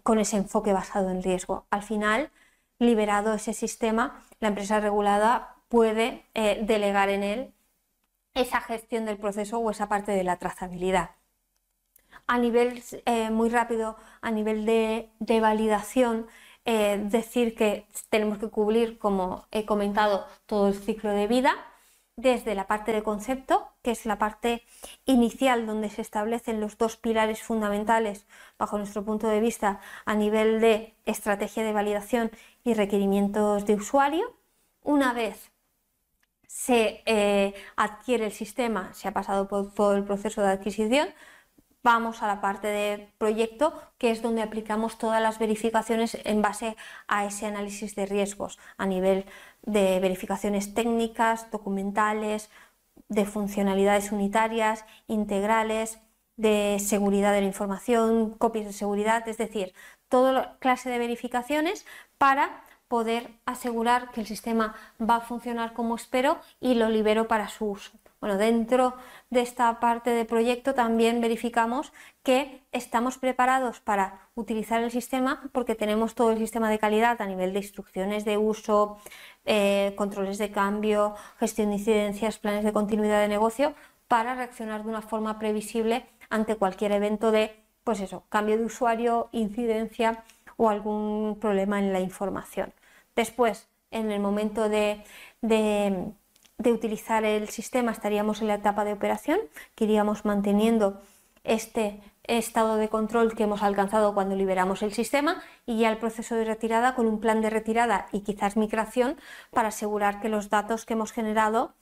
con 0.03 0.19
ese 0.19 0.37
enfoque 0.37 0.73
basado 0.73 1.09
en 1.09 1.23
riesgo. 1.23 1.65
Al 1.69 1.83
final, 1.83 2.31
liberado 2.79 3.33
ese 3.33 3.53
sistema, 3.53 4.23
la 4.39 4.49
empresa 4.49 4.79
regulada 4.79 5.55
puede 5.69 6.25
eh, 6.33 6.59
delegar 6.63 7.09
en 7.09 7.23
él 7.23 7.54
esa 8.35 8.61
gestión 8.61 9.05
del 9.05 9.17
proceso 9.17 9.59
o 9.59 9.71
esa 9.71 9.89
parte 9.89 10.11
de 10.11 10.23
la 10.23 10.37
trazabilidad. 10.37 11.11
A 12.27 12.37
nivel 12.37 12.83
eh, 13.05 13.29
muy 13.31 13.49
rápido, 13.49 13.97
a 14.21 14.31
nivel 14.31 14.65
de, 14.65 15.09
validación, 15.41 16.27
eh, 16.65 16.99
decir 17.03 17.55
que 17.55 17.87
tenemos 18.09 18.37
que 18.39 18.49
cubrir, 18.49 18.97
como 18.99 19.47
he 19.51 19.65
comentado, 19.65 20.27
todo 20.45 20.67
el 20.67 20.75
ciclo 20.75 21.11
de 21.11 21.27
vida, 21.27 21.55
desde 22.17 22.55
la 22.55 22.67
parte 22.67 22.93
de 22.93 23.03
concepto, 23.03 23.69
que 23.81 23.91
es 23.91 24.05
la 24.05 24.17
parte 24.17 24.63
inicial 25.05 25.65
donde 25.65 25.89
se 25.89 26.01
establecen 26.01 26.61
los 26.61 26.77
dos 26.77 26.97
pilares 26.97 27.41
fundamentales 27.43 28.25
bajo 28.57 28.77
nuestro 28.77 29.03
punto 29.03 29.27
de 29.27 29.41
vista 29.41 29.81
a 30.05 30.15
nivel 30.15 30.61
de 30.61 30.95
estrategia 31.05 31.63
de 31.63 31.73
validación 31.73 32.31
y 32.63 32.73
requerimientos 32.73 33.65
de 33.65 33.75
usuario. 33.75 34.33
Una 34.81 35.13
vez 35.13 35.51
se 36.55 37.03
eh, 37.05 37.53
adquiere 37.75 38.27
el 38.27 38.31
sistema, 38.31 38.93
se 38.93 39.09
ha 39.09 39.11
pasado 39.13 39.49
por 39.49 39.73
todo 39.73 39.93
el 39.97 40.05
proceso 40.05 40.41
de 40.41 40.51
adquisición, 40.51 41.09
vamos 41.83 42.23
a 42.23 42.27
la 42.27 42.39
parte 42.39 42.67
de 42.67 43.09
proyecto, 43.17 43.73
que 43.97 44.09
es 44.09 44.21
donde 44.21 44.41
aplicamos 44.41 44.97
todas 44.97 45.21
las 45.21 45.37
verificaciones 45.37 46.17
en 46.23 46.41
base 46.41 46.77
a 47.09 47.25
ese 47.25 47.45
análisis 47.45 47.93
de 47.95 48.05
riesgos 48.05 48.57
a 48.77 48.85
nivel 48.85 49.25
de 49.63 49.99
verificaciones 49.99 50.73
técnicas, 50.73 51.51
documentales, 51.51 52.49
de 53.09 53.25
funcionalidades 53.25 54.13
unitarias, 54.13 54.85
integrales, 55.07 55.99
de 56.37 56.77
seguridad 56.79 57.33
de 57.33 57.41
la 57.41 57.47
información, 57.47 58.31
copias 58.31 58.65
de 58.65 58.73
seguridad, 58.73 59.27
es 59.27 59.37
decir, 59.37 59.73
toda 60.07 60.57
clase 60.59 60.89
de 60.89 60.99
verificaciones 60.99 61.85
para 62.17 62.63
poder 62.87 63.31
asegurar 63.45 64.11
que 64.11 64.21
el 64.21 64.27
sistema 64.27 64.75
va 65.01 65.17
a 65.17 65.21
funcionar 65.21 65.73
como 65.73 65.95
espero 65.95 66.37
y 66.59 66.75
lo 66.75 66.89
libero 66.89 67.27
para 67.27 67.47
su 67.47 67.65
uso. 67.65 67.91
Bueno, 68.21 68.37
dentro 68.37 68.95
de 69.29 69.41
esta 69.41 69.79
parte 69.79 70.09
de 70.09 70.25
proyecto 70.25 70.73
también 70.73 71.21
verificamos 71.21 71.93
que 72.23 72.63
estamos 72.71 73.17
preparados 73.17 73.81
para 73.81 74.29
utilizar 74.33 74.81
el 74.81 74.89
sistema 74.89 75.43
porque 75.51 75.75
tenemos 75.75 76.15
todo 76.15 76.31
el 76.31 76.39
sistema 76.39 76.69
de 76.69 76.79
calidad 76.79 77.21
a 77.21 77.27
nivel 77.27 77.53
de 77.53 77.59
instrucciones 77.59 78.25
de 78.25 78.37
uso, 78.37 78.97
eh, 79.45 79.93
controles 79.95 80.37
de 80.37 80.49
cambio, 80.49 81.13
gestión 81.39 81.69
de 81.69 81.75
incidencias, 81.75 82.39
planes 82.39 82.63
de 82.63 82.73
continuidad 82.73 83.21
de 83.21 83.27
negocio 83.27 83.75
para 84.07 84.33
reaccionar 84.33 84.83
de 84.83 84.89
una 84.89 85.01
forma 85.01 85.37
previsible 85.37 86.05
ante 86.29 86.55
cualquier 86.55 86.93
evento 86.93 87.31
de, 87.31 87.55
pues 87.83 87.99
eso, 87.99 88.23
cambio 88.29 88.57
de 88.57 88.65
usuario, 88.65 89.29
incidencia 89.33 90.23
o 90.57 90.69
algún 90.69 91.37
problema 91.39 91.79
en 91.79 91.93
la 91.93 91.99
información. 91.99 92.73
Después, 93.15 93.67
en 93.91 94.11
el 94.11 94.19
momento 94.19 94.69
de 94.69 95.03
de 96.57 96.71
utilizar 96.71 97.25
el 97.25 97.49
sistema 97.49 97.91
estaríamos 97.91 98.41
en 98.41 98.47
la 98.47 98.55
etapa 98.55 98.85
de 98.85 98.93
operación, 98.93 99.39
que 99.75 99.85
iríamos 99.85 100.25
manteniendo 100.25 101.01
este 101.43 102.01
estado 102.23 102.77
de 102.77 102.89
control 102.89 103.35
que 103.35 103.43
hemos 103.43 103.61
alcanzado 103.61 104.13
cuando 104.13 104.35
liberamos 104.35 104.81
el 104.81 104.93
sistema 104.93 105.43
y 105.65 105.79
ya 105.79 105.91
el 105.91 105.97
proceso 105.97 106.35
de 106.35 106.45
retirada 106.45 106.95
con 106.95 107.05
un 107.05 107.19
plan 107.19 107.41
de 107.41 107.51
retirada 107.51 108.07
y 108.11 108.21
quizás 108.21 108.57
migración 108.57 109.17
para 109.51 109.67
asegurar 109.67 110.21
que 110.21 110.29
los 110.29 110.49
datos 110.49 110.85
que 110.85 110.93
hemos 110.93 111.11
generado 111.11 111.73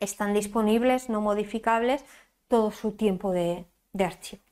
están 0.00 0.32
disponibles, 0.34 1.08
no 1.08 1.20
modificables, 1.20 2.04
todo 2.48 2.72
su 2.72 2.92
tiempo 2.92 3.30
de, 3.30 3.66
de 3.92 4.04
archivo. 4.04 4.42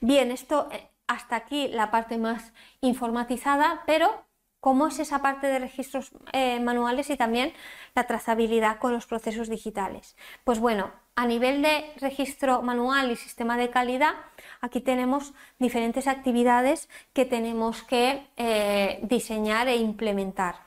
Bien, 0.00 0.30
esto 0.30 0.68
hasta 1.10 1.34
aquí 1.34 1.66
la 1.66 1.90
parte 1.90 2.18
más 2.18 2.52
informatizada, 2.80 3.82
pero 3.84 4.24
cómo 4.60 4.86
es 4.86 5.00
esa 5.00 5.20
parte 5.20 5.48
de 5.48 5.58
registros 5.58 6.12
eh, 6.32 6.60
manuales 6.60 7.10
y 7.10 7.16
también 7.16 7.52
la 7.96 8.04
trazabilidad 8.04 8.78
con 8.78 8.92
los 8.92 9.06
procesos 9.06 9.48
digitales. 9.48 10.16
Pues 10.44 10.60
bueno, 10.60 10.92
a 11.16 11.26
nivel 11.26 11.62
de 11.62 11.92
registro 11.96 12.62
manual 12.62 13.10
y 13.10 13.16
sistema 13.16 13.56
de 13.56 13.70
calidad, 13.70 14.14
aquí 14.60 14.80
tenemos 14.80 15.32
diferentes 15.58 16.06
actividades 16.06 16.88
que 17.12 17.24
tenemos 17.24 17.82
que 17.82 18.28
eh, 18.36 19.00
diseñar 19.02 19.66
e 19.66 19.76
implementar. 19.76 20.60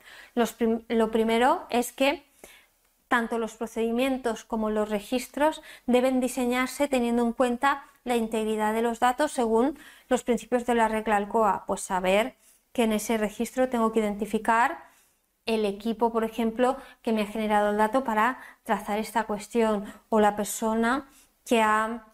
lo 0.90 1.10
primero 1.10 1.68
es 1.70 1.94
que 1.94 2.26
tanto 3.14 3.38
los 3.38 3.54
procedimientos 3.54 4.44
como 4.44 4.72
los 4.72 4.90
registros 4.90 5.62
deben 5.86 6.20
diseñarse 6.20 6.88
teniendo 6.88 7.22
en 7.22 7.32
cuenta 7.32 7.84
la 8.06 8.16
integridad 8.16 8.74
de 8.74 8.82
los 8.82 9.00
datos 9.00 9.32
según 9.32 9.78
los 10.10 10.24
principios 10.24 10.66
de 10.66 10.74
la 10.74 10.88
regla 10.88 11.18
ALCOA, 11.18 11.66
pues 11.68 11.82
saber 11.82 12.36
que 12.72 12.86
en 12.86 12.92
ese 12.92 13.20
registro 13.20 13.70
tengo 13.70 13.92
que 13.92 14.00
identificar 14.00 14.84
el 15.46 15.64
equipo, 15.68 16.12
por 16.12 16.24
ejemplo, 16.24 16.76
que 17.04 17.14
me 17.14 17.22
ha 17.22 17.28
generado 17.28 17.70
el 17.70 17.78
dato 17.78 18.04
para 18.04 18.40
trazar 18.64 18.98
esta 18.98 19.26
cuestión 19.26 19.86
o 20.10 20.20
la 20.20 20.36
persona 20.36 21.08
que 21.46 21.62
ha 21.62 22.08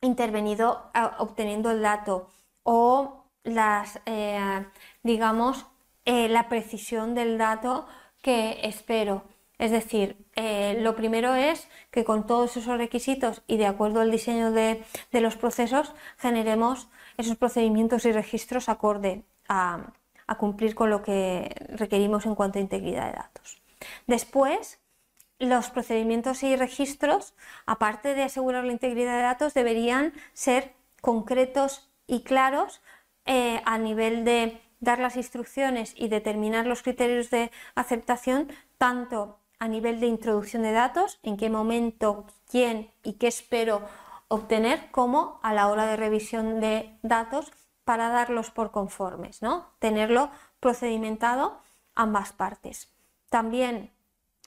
intervenido 0.00 0.90
obteniendo 1.18 1.70
el 1.70 1.82
dato 1.82 2.30
o 2.62 3.26
las, 3.44 4.00
eh, 4.06 4.64
digamos, 5.02 5.66
eh, 6.06 6.30
la 6.30 6.48
precisión 6.48 7.14
del 7.14 7.36
dato 7.36 7.86
que 8.22 8.60
espero. 8.62 9.24
Es 9.58 9.72
decir, 9.72 10.16
eh, 10.36 10.78
lo 10.80 10.94
primero 10.94 11.34
es 11.34 11.68
que 11.90 12.04
con 12.04 12.26
todos 12.26 12.56
esos 12.56 12.78
requisitos 12.78 13.42
y 13.48 13.56
de 13.56 13.66
acuerdo 13.66 14.00
al 14.00 14.10
diseño 14.10 14.52
de, 14.52 14.84
de 15.10 15.20
los 15.20 15.36
procesos 15.36 15.94
generemos 16.16 16.88
esos 17.16 17.36
procedimientos 17.36 18.04
y 18.04 18.12
registros 18.12 18.68
acorde 18.68 19.24
a, 19.48 19.92
cumplir 20.38 20.74
con 20.74 20.90
lo 20.90 21.02
que 21.02 21.54
requerimos 21.70 22.26
en 22.26 22.34
cuanto 22.34 22.58
a 22.58 22.62
integridad 22.62 23.06
de 23.06 23.16
datos. 23.16 23.60
Después, 24.06 24.78
los 25.38 25.70
procedimientos 25.70 26.42
y 26.42 26.54
registros, 26.54 27.34
aparte 27.66 28.14
de 28.14 28.24
asegurar 28.24 28.64
la 28.64 28.72
integridad 28.72 29.16
de 29.16 29.22
datos, 29.22 29.54
deberían 29.54 30.12
ser 30.34 30.74
concretos 31.00 31.90
y 32.06 32.20
claros 32.22 32.82
eh, 33.24 33.62
a 33.64 33.78
nivel 33.78 34.24
de 34.24 34.60
dar 34.80 34.98
las 34.98 35.16
instrucciones 35.16 35.94
y 35.96 36.08
determinar 36.08 36.66
los 36.66 36.82
criterios 36.82 37.30
de 37.30 37.50
aceptación, 37.74 38.52
tanto 38.76 39.38
a 39.58 39.68
nivel 39.68 40.00
de 40.00 40.06
introducción 40.06 40.62
de 40.62 40.72
datos, 40.72 41.18
en 41.22 41.36
qué 41.36 41.50
momento, 41.50 42.26
quién 42.48 42.92
y 43.02 43.14
qué 43.14 43.26
espero 43.26 43.82
obtener, 44.28 44.90
como 44.90 45.40
a 45.42 45.52
la 45.54 45.68
hora 45.68 45.86
de 45.86 45.96
revisión 45.96 46.60
de 46.60 46.98
datos 47.02 47.50
para 47.84 48.08
darlos 48.08 48.50
por 48.50 48.70
conformes, 48.70 49.42
¿no? 49.42 49.72
Tenerlo 49.78 50.30
procedimentado 50.60 51.60
ambas 51.94 52.32
partes. 52.32 52.92
También, 53.30 53.90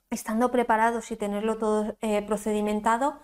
estando 0.10 0.52
preparados 0.52 1.12
y 1.12 1.18
tenerlo 1.18 1.58
todo 1.58 1.98
eh, 2.02 2.22
procedimentado, 2.22 3.20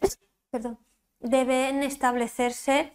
deben 1.20 1.82
establecerse 1.82 2.92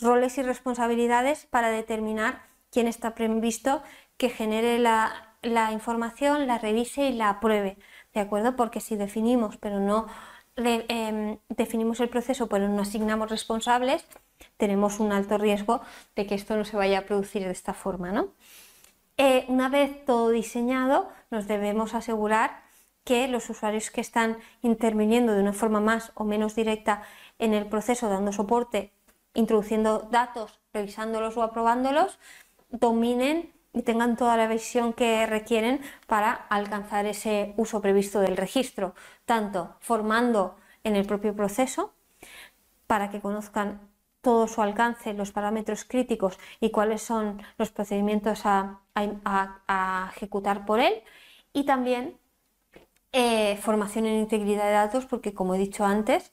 roles 0.00 0.38
y 0.38 0.42
responsabilidades 0.42 1.46
para 1.46 1.70
determinar 1.70 2.42
quién 2.70 2.88
está 2.88 3.14
previsto 3.14 3.82
que 4.16 4.28
genere 4.28 4.78
la, 4.78 5.29
información, 5.72 6.46
la 6.46 6.58
revise 6.58 7.08
y 7.08 7.12
la 7.12 7.30
apruebe, 7.30 7.78
¿de 8.12 8.20
acuerdo? 8.20 8.56
Porque 8.56 8.80
si 8.80 8.96
definimos, 8.96 9.56
pero 9.56 9.80
no 9.80 10.06
em, 10.56 11.38
definimos 11.48 12.00
el 12.00 12.08
proceso, 12.08 12.48
pero 12.48 12.68
no 12.68 12.82
asignamos 12.82 13.30
responsables, 13.30 14.06
tenemos 14.56 15.00
un 15.00 15.12
alto 15.12 15.38
riesgo 15.38 15.80
de 16.16 16.26
que 16.26 16.34
esto 16.34 16.56
no 16.56 16.64
se 16.64 16.76
vaya 16.76 17.00
a 17.00 17.02
producir 17.02 17.44
de 17.44 17.50
esta 17.50 17.74
forma. 17.74 18.12
¿no? 18.12 18.34
Eh, 19.16 19.44
una 19.48 19.68
vez 19.68 20.04
todo 20.04 20.30
diseñado, 20.30 21.08
nos 21.30 21.46
debemos 21.46 21.94
asegurar 21.94 22.62
que 23.04 23.28
los 23.28 23.48
usuarios 23.50 23.90
que 23.90 24.00
están 24.00 24.38
interviniendo 24.62 25.32
de 25.32 25.40
una 25.40 25.52
forma 25.52 25.80
más 25.80 26.12
o 26.14 26.24
menos 26.24 26.54
directa 26.54 27.02
en 27.38 27.54
el 27.54 27.66
proceso, 27.66 28.08
dando 28.08 28.32
soporte, 28.32 28.92
introduciendo 29.34 30.08
datos, 30.10 30.60
revisándolos 30.72 31.36
o 31.36 31.42
aprobándolos, 31.42 32.18
dominen 32.68 33.52
y 33.72 33.82
tengan 33.82 34.16
toda 34.16 34.36
la 34.36 34.48
visión 34.48 34.92
que 34.92 35.26
requieren 35.26 35.80
para 36.06 36.32
alcanzar 36.32 37.06
ese 37.06 37.54
uso 37.56 37.80
previsto 37.80 38.20
del 38.20 38.36
registro, 38.36 38.94
tanto 39.24 39.76
formando 39.80 40.56
en 40.84 40.96
el 40.96 41.06
propio 41.06 41.34
proceso 41.34 41.92
para 42.86 43.10
que 43.10 43.20
conozcan 43.20 43.80
todo 44.20 44.48
su 44.48 44.60
alcance, 44.62 45.14
los 45.14 45.32
parámetros 45.32 45.84
críticos 45.84 46.38
y 46.60 46.70
cuáles 46.70 47.02
son 47.02 47.42
los 47.58 47.70
procedimientos 47.70 48.42
a, 48.44 48.80
ejecutar 50.14 50.66
por 50.66 50.80
él. 50.80 51.02
Y 51.52 51.64
también 51.64 52.18
eh, 53.12 53.56
formación 53.62 54.06
en 54.06 54.20
integridad 54.20 54.64
de 54.64 54.72
datos, 54.72 55.06
porque 55.06 55.32
como 55.32 55.54
he 55.54 55.58
dicho 55.58 55.84
antes, 55.84 56.32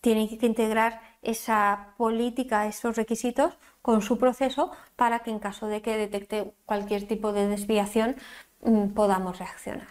tiene 0.00 0.28
que 0.38 0.46
integrar 0.46 1.00
esa 1.22 1.94
política, 1.96 2.66
esos 2.66 2.96
requisitos 2.96 3.58
con 3.88 4.02
su 4.02 4.18
proceso 4.18 4.70
para 4.96 5.20
que 5.20 5.30
en 5.30 5.38
caso 5.38 5.66
de 5.66 5.80
que 5.80 5.96
detecte 5.96 6.52
cualquier 6.66 7.08
tipo 7.08 7.32
de 7.32 7.48
desviación 7.48 8.16
mm, 8.60 8.88
podamos 8.88 9.38
reaccionar. 9.38 9.88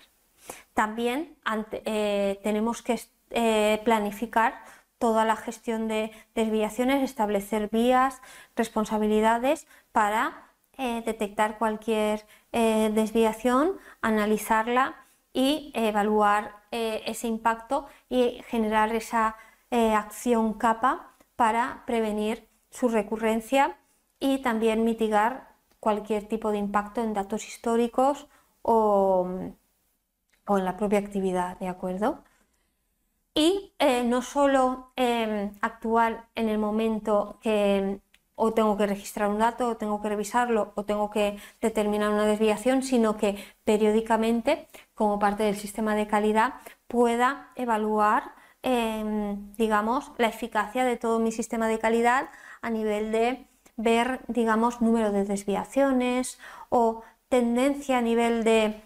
También 0.75 1.35
eh, 1.71 2.39
tenemos 2.43 2.83
que 2.83 3.01
eh, 3.31 3.81
planificar 3.83 4.61
toda 4.99 5.25
la 5.25 5.35
gestión 5.35 5.87
de 5.87 6.11
desviaciones, 6.35 7.01
establecer 7.01 7.69
vías, 7.71 8.21
responsabilidades 8.55 9.65
para 9.91 10.51
eh, 10.77 11.01
detectar 11.03 11.57
cualquier 11.57 12.23
desviación, 12.51 13.79
analizarla 14.03 14.93
y 15.33 15.71
evaluar 15.73 16.57
ese 16.69 17.27
impacto 17.27 17.87
y 18.09 18.43
generar 18.47 18.93
esa 18.93 19.37
acción 19.71 20.53
capa 20.53 21.13
para 21.35 21.81
prevenir 21.87 22.47
su 22.69 22.89
recurrencia 22.89 23.75
y 24.19 24.39
también 24.41 24.83
mitigar 24.85 25.55
cualquier 25.79 26.27
tipo 26.27 26.51
de 26.51 26.57
impacto 26.59 27.01
en 27.01 27.13
datos 27.13 27.47
históricos 27.47 28.27
o, 28.61 29.27
o 30.47 30.57
en 30.57 30.65
la 30.65 30.77
propia 30.77 30.97
actividad, 30.97 31.59
¿de 31.59 31.67
acuerdo? 31.67 32.23
Y 33.33 33.73
eh, 33.79 34.03
no 34.03 34.21
solo 34.21 34.91
em, 34.95 35.53
actuar 35.61 36.27
en 36.35 36.49
el 36.49 36.57
momento 36.57 37.37
que 37.41 38.01
o 38.35 38.53
tengo 38.53 38.77
que 38.77 38.85
registrar 38.87 39.29
un 39.29 39.39
dato, 39.39 39.69
o 39.69 39.77
tengo 39.77 40.01
que 40.01 40.09
revisarlo, 40.09 40.71
o 40.75 40.85
tengo 40.85 41.09
que 41.09 41.37
determinar 41.61 42.11
una 42.11 42.25
desviación, 42.25 42.83
sino 42.83 43.17
que 43.17 43.35
periódicamente, 43.63 44.67
como 44.93 45.17
parte 45.19 45.43
del 45.43 45.55
sistema 45.57 45.95
de 45.95 46.07
calidad, 46.07 46.55
pueda 46.87 47.51
evaluar, 47.55 48.33
em, 48.63 49.53
digamos, 49.55 50.11
la 50.17 50.27
eficacia 50.27 50.83
de 50.85 50.97
todo 50.97 51.19
mi 51.19 51.31
sistema 51.31 51.67
de 51.67 51.79
calidad 51.79 52.29
a 52.61 52.69
nivel 52.69 53.11
de 53.11 53.47
ver, 53.77 54.21
digamos, 54.27 54.81
número 54.81 55.11
de 55.11 55.23
desviaciones 55.23 56.39
o 56.69 57.03
tendencia 57.29 57.99
a 57.99 58.01
nivel 58.01 58.43
de, 58.43 58.81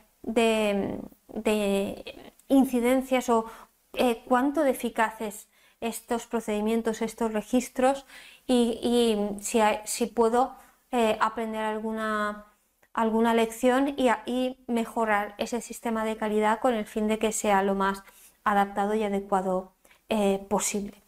incidencias 2.48 3.30
o 3.30 3.46
eh, 3.94 4.24
cuánto 4.26 4.64
de 4.64 4.72
eficaces 4.72 5.48
estos 5.80 6.28
procedimientos, 6.28 7.02
estos 7.02 7.34
registros 7.34 8.06
y, 8.48 9.18
si, 9.86 10.06
puedo 10.08 10.56
eh, 10.92 11.18
aprender 11.20 11.62
alguna, 11.62 12.46
alguna 12.94 13.34
lección 13.34 13.96
y, 13.98 14.58
mejorar 14.68 15.36
ese 15.38 15.62
sistema 15.62 16.06
de 16.06 16.18
calidad 16.18 16.60
con 16.60 16.74
el 16.76 16.86
fin 16.86 17.08
de 17.08 17.18
que 17.18 17.32
sea 17.32 17.64
lo 17.64 17.76
más 17.76 18.04
adaptado 18.44 18.94
y 18.96 19.04
adecuado 19.04 19.74
eh, 20.10 20.46
posible. 20.50 21.02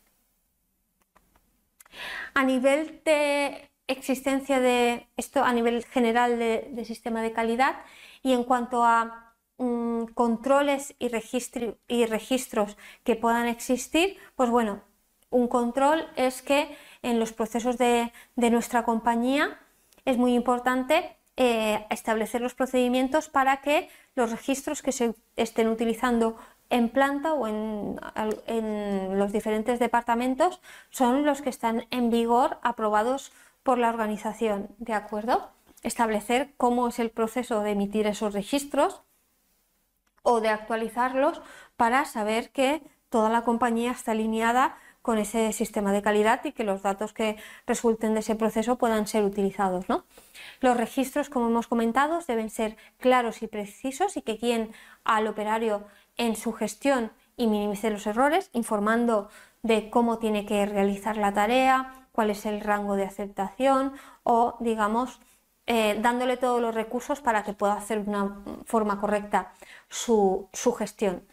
A 2.33 2.43
nivel 2.43 3.01
de 3.05 3.69
existencia 3.87 4.59
de 4.59 5.07
esto 5.17 5.43
a 5.43 5.53
nivel 5.53 5.85
general 5.85 6.39
de, 6.39 6.85
sistema 6.85 7.21
de 7.21 7.33
calidad 7.33 7.75
y 8.21 8.33
en 8.33 8.43
cuanto 8.43 8.83
a 8.83 9.33
mm, 9.57 10.05
controles 10.13 10.95
y, 10.99 11.11
y 11.87 12.05
registros 12.05 12.77
que 13.03 13.15
puedan 13.15 13.47
existir, 13.47 14.17
pues 14.35 14.49
bueno, 14.49 14.81
un 15.33 15.47
control 15.47 16.07
es 16.15 16.41
que 16.41 16.77
en 17.01 17.19
los 17.19 17.33
procesos 17.33 17.77
de, 17.77 18.11
nuestra 18.35 18.83
compañía 18.83 19.59
es 20.05 20.17
muy 20.17 20.35
importante 20.35 21.17
eh, 21.35 21.85
establecer 21.89 22.41
los 22.41 22.53
procedimientos 22.53 23.29
para 23.29 23.61
que 23.61 23.89
los 24.15 24.31
registros 24.31 24.81
que 24.81 24.91
se 24.91 25.15
estén 25.35 25.67
utilizando 25.67 26.37
en 26.69 26.89
planta 26.89 27.33
o 27.33 27.47
en, 27.47 27.99
en, 28.47 29.17
los 29.17 29.31
diferentes 29.31 29.79
departamentos 29.79 30.61
son 30.91 31.25
los 31.25 31.41
que 31.41 31.49
están 31.49 31.87
en 31.89 32.09
vigor, 32.09 32.59
aprobados 32.61 33.31
por 33.63 33.77
la 33.77 33.89
organización, 33.89 34.69
¿de 34.77 34.93
acuerdo? 34.93 35.49
Establecer 35.81 36.53
cómo 36.57 36.87
es 36.87 36.99
el 36.99 37.09
proceso 37.09 37.61
de 37.61 37.71
emitir 37.71 38.07
esos 38.07 38.33
registros 38.33 39.01
o 40.21 40.41
de 40.41 40.49
actualizarlos 40.49 41.41
para 41.75 42.05
saber 42.05 42.51
que 42.51 42.81
toda 43.09 43.29
la 43.29 43.41
compañía 43.41 43.91
está 43.91 44.11
alineada 44.11 44.77
con 45.01 45.17
ese 45.17 45.51
sistema 45.51 45.91
de 45.91 46.01
calidad 46.01 46.43
y 46.45 46.53
que 46.53 46.63
los 46.63 46.81
datos 46.81 47.11
que 47.13 47.35
resulten 47.67 48.13
de 48.13 48.21
ese 48.21 48.35
proceso 48.35 48.77
puedan 48.77 49.05
ser 49.05 49.23
utilizados. 49.25 49.89
¿no? 49.89 50.05
Los 50.61 50.77
registros, 50.77 51.29
como 51.29 51.47
hemos 51.47 51.67
comentado, 51.67 52.19
deben 52.25 52.49
ser 52.49 52.77
claros 52.99 53.43
y 53.43 53.47
precisos 53.47 54.15
y 54.15 54.21
que 54.21 54.37
guíen 54.37 54.71
al 55.03 55.27
operario 55.27 55.85
en 56.15 56.37
su 56.37 56.53
gestión 56.53 57.11
y 57.35 57.47
minimice 57.47 57.89
los 57.89 58.07
errores, 58.07 58.49
informando 58.53 59.29
de 59.61 59.89
cómo 59.89 60.19
tiene 60.19 60.45
que 60.45 60.65
realizar 60.65 61.17
la 61.17 61.33
tarea, 61.33 62.02
cuál 62.13 62.29
es 62.29 62.45
el 62.45 62.61
rango 62.61 62.95
de 62.95 63.03
aceptación 63.03 63.93
o, 64.23 64.55
digamos, 64.61 65.19
eh, 65.65 65.97
dándole 66.01 66.37
todos 66.37 66.61
los 66.61 66.73
recursos 66.73 67.19
para 67.19 67.43
que 67.43 67.53
pueda 67.53 67.73
hacer 67.73 68.05
de 68.05 68.09
una 68.09 68.37
forma 68.65 69.01
correcta 69.01 69.53
su, 69.89 70.49
gestión. 70.77 71.25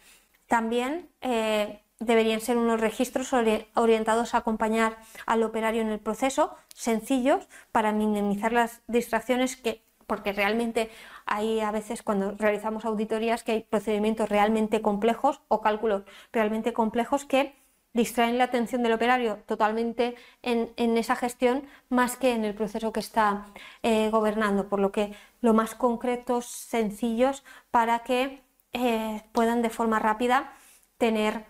También 0.47 1.09
eh, 1.21 1.81
deberían 1.99 2.41
ser 2.41 2.57
unos 2.57 2.81
registros 2.81 3.31
orientados 3.75 4.33
a 4.33 4.39
acompañar 4.39 4.97
al 5.25 5.43
operario 5.43 5.81
en 5.81 5.89
el 5.89 5.99
proceso, 5.99 6.55
sencillos, 6.73 7.47
para 7.71 7.91
minimizar 7.91 8.51
las 8.51 8.81
distracciones 8.87 9.55
que 9.55 9.83
porque 10.07 10.33
realmente 10.33 10.89
hay 11.25 11.61
a 11.61 11.71
veces 11.71 12.03
cuando 12.03 12.35
realizamos 12.37 12.83
auditorías 12.83 13.43
que 13.43 13.53
hay 13.53 13.61
procedimientos 13.61 14.27
realmente 14.27 14.81
complejos 14.81 15.39
o 15.47 15.61
cálculos 15.61 16.03
realmente 16.33 16.73
complejos 16.73 17.23
que 17.23 17.55
distraen 17.93 18.37
la 18.37 18.45
atención 18.45 18.83
del 18.83 18.93
operario 18.93 19.39
totalmente 19.45 20.15
en, 20.41 20.97
esa 20.97 21.15
gestión 21.15 21.63
más 21.89 22.17
que 22.17 22.33
en 22.33 22.45
el 22.45 22.55
proceso 22.55 22.91
que 22.93 22.99
está 22.99 23.47
eh, 23.83 24.09
gobernando, 24.09 24.69
por 24.69 24.79
lo 24.79 24.91
que 24.91 25.13
lo 25.41 25.53
más 25.53 25.75
concretos, 25.75 26.45
sencillos, 26.45 27.43
para 27.71 27.99
que 27.99 28.41
eh, 28.73 29.21
puedan 29.33 29.61
de 29.61 29.69
forma 29.69 29.99
rápida 29.99 30.53
tener 30.97 31.45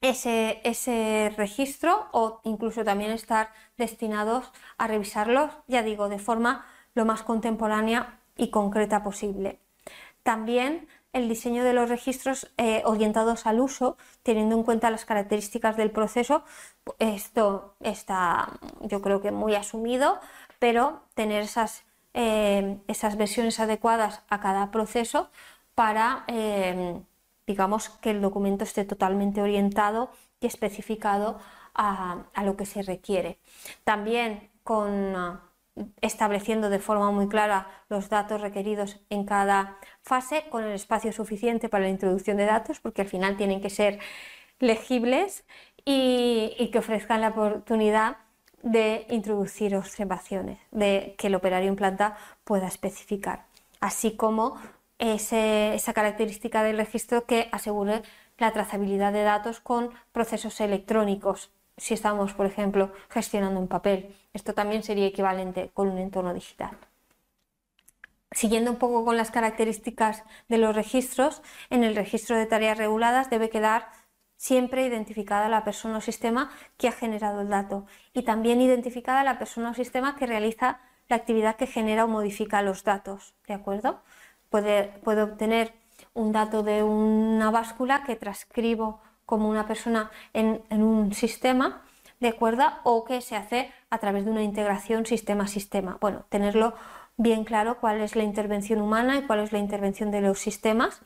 ese, 0.00 0.60
ese, 0.64 1.32
registro 1.36 2.08
o 2.12 2.40
incluso 2.44 2.84
también 2.84 3.10
estar 3.10 3.52
destinados 3.76 4.50
a 4.78 4.86
revisarlos, 4.86 5.50
ya 5.66 5.82
digo, 5.82 6.08
de 6.08 6.18
forma 6.18 6.64
lo 6.94 7.04
más 7.04 7.22
contemporánea 7.22 8.18
y 8.36 8.48
concreta 8.48 9.02
posible. 9.02 9.60
También 10.22 10.88
el 11.12 11.28
diseño 11.28 11.64
de 11.64 11.72
los 11.72 11.88
registros 11.88 12.50
eh, 12.56 12.82
orientados 12.84 13.46
al 13.46 13.60
uso, 13.60 13.96
teniendo 14.22 14.56
en 14.56 14.62
cuenta 14.62 14.90
las 14.90 15.04
características 15.04 15.76
del 15.76 15.90
proceso. 15.90 16.44
Esto 16.98 17.74
está, 17.80 18.48
yo 18.80 19.02
creo 19.02 19.20
que 19.20 19.32
muy 19.32 19.54
asumido, 19.54 20.20
pero 20.58 21.02
tener 21.14 21.42
esas, 21.42 21.84
eh, 22.14 22.78
esas 22.86 23.16
versiones 23.16 23.58
adecuadas 23.60 24.22
a 24.28 24.40
cada 24.40 24.70
proceso 24.70 25.30
para, 25.74 26.24
eh, 26.28 27.00
digamos, 27.46 27.88
que 27.88 28.10
el 28.10 28.20
documento 28.20 28.64
esté 28.64 28.84
totalmente 28.84 29.42
orientado 29.42 30.10
y 30.40 30.46
especificado 30.46 31.38
a, 31.74 32.24
a 32.34 32.44
lo 32.44 32.56
que 32.56 32.66
se 32.66 32.82
requiere. 32.82 33.38
También 33.84 34.50
con 34.62 35.40
estableciendo 36.00 36.70
de 36.70 36.78
forma 36.78 37.10
muy 37.10 37.28
clara 37.28 37.68
los 37.88 38.08
datos 38.08 38.40
requeridos 38.40 39.00
en 39.10 39.24
cada 39.24 39.78
fase 40.02 40.44
con 40.50 40.64
el 40.64 40.72
espacio 40.72 41.12
suficiente 41.12 41.68
para 41.68 41.84
la 41.84 41.90
introducción 41.90 42.36
de 42.36 42.46
datos, 42.46 42.80
porque 42.80 43.02
al 43.02 43.08
final 43.08 43.36
tienen 43.36 43.60
que 43.60 43.70
ser 43.70 43.98
legibles 44.58 45.44
y, 45.84 46.68
que 46.72 46.78
ofrezcan 46.78 47.20
la 47.20 47.28
oportunidad 47.28 48.18
de 48.62 49.06
introducir 49.08 49.74
observaciones, 49.74 50.58
de 50.70 51.14
que 51.18 51.28
el 51.28 51.34
operario 51.34 51.68
en 51.68 51.76
planta 51.76 52.16
pueda 52.44 52.66
especificar, 52.66 53.46
así 53.80 54.16
como 54.16 54.56
esa 54.98 55.92
característica 55.94 56.62
del 56.62 56.76
registro 56.76 57.24
que 57.24 57.48
asegure 57.52 58.02
la 58.36 58.52
trazabilidad 58.52 59.12
de 59.12 59.22
datos 59.22 59.60
con 59.60 59.90
procesos 60.12 60.60
electrónicos 60.60 61.50
si 61.76 61.94
estamos, 61.94 62.32
por 62.34 62.46
ejemplo, 62.46 62.92
gestionando 63.08 63.60
en 63.60 63.68
papel. 63.68 64.14
Esto 64.32 64.54
también 64.54 64.82
sería 64.82 65.06
equivalente 65.06 65.70
con 65.74 65.88
un 65.88 65.98
entorno 65.98 66.34
digital. 66.34 66.76
Siguiendo 68.32 68.70
un 68.70 68.76
poco 68.76 69.04
con 69.04 69.16
las 69.16 69.30
características 69.30 70.22
de 70.48 70.58
los 70.58 70.74
registros, 70.74 71.42
en 71.68 71.82
el 71.82 71.96
registro 71.96 72.36
de 72.36 72.46
tareas 72.46 72.78
reguladas 72.78 73.28
debe 73.28 73.50
quedar 73.50 73.88
siempre 74.36 74.86
identificada 74.86 75.48
la 75.48 75.64
persona 75.64 75.98
o 75.98 76.00
sistema 76.00 76.50
que 76.78 76.88
ha 76.88 76.92
generado 76.92 77.42
el 77.42 77.50
dato 77.50 77.84
y 78.14 78.22
también 78.22 78.62
identificada 78.62 79.22
la 79.22 79.38
persona 79.38 79.70
o 79.70 79.74
sistema 79.74 80.16
que 80.16 80.26
realiza 80.26 80.80
la 81.10 81.16
actividad 81.16 81.56
que 81.56 81.66
genera 81.66 82.04
o 82.04 82.08
modifica 82.08 82.62
los 82.62 82.82
datos. 82.82 83.34
¿De 83.46 83.52
acuerdo? 83.52 84.00
Puede, 84.48 84.94
obtener 85.04 85.74
un 86.14 86.32
dato 86.32 86.62
de 86.62 86.82
una 86.82 87.50
báscula 87.50 88.02
que 88.04 88.16
transcribo 88.16 89.02
como 89.30 89.48
una 89.48 89.68
persona 89.68 90.10
en, 90.32 90.60
un 90.72 91.14
sistema 91.14 91.82
de 92.18 92.32
cuerda 92.32 92.80
o 92.82 93.04
que 93.04 93.20
se 93.20 93.36
hace 93.36 93.72
a 93.88 93.98
través 93.98 94.24
de 94.24 94.32
una 94.32 94.42
integración 94.42 95.06
sistema-sistema. 95.06 95.98
Bueno, 96.00 96.24
tenerlo 96.28 96.74
bien 97.16 97.44
claro 97.44 97.78
cuál 97.78 98.00
es 98.00 98.16
la 98.16 98.24
intervención 98.24 98.80
humana 98.80 99.18
y 99.18 99.22
cuál 99.22 99.38
es 99.38 99.52
la 99.52 99.60
intervención 99.60 100.10
de 100.10 100.20
los 100.20 100.40
sistemas. 100.40 101.00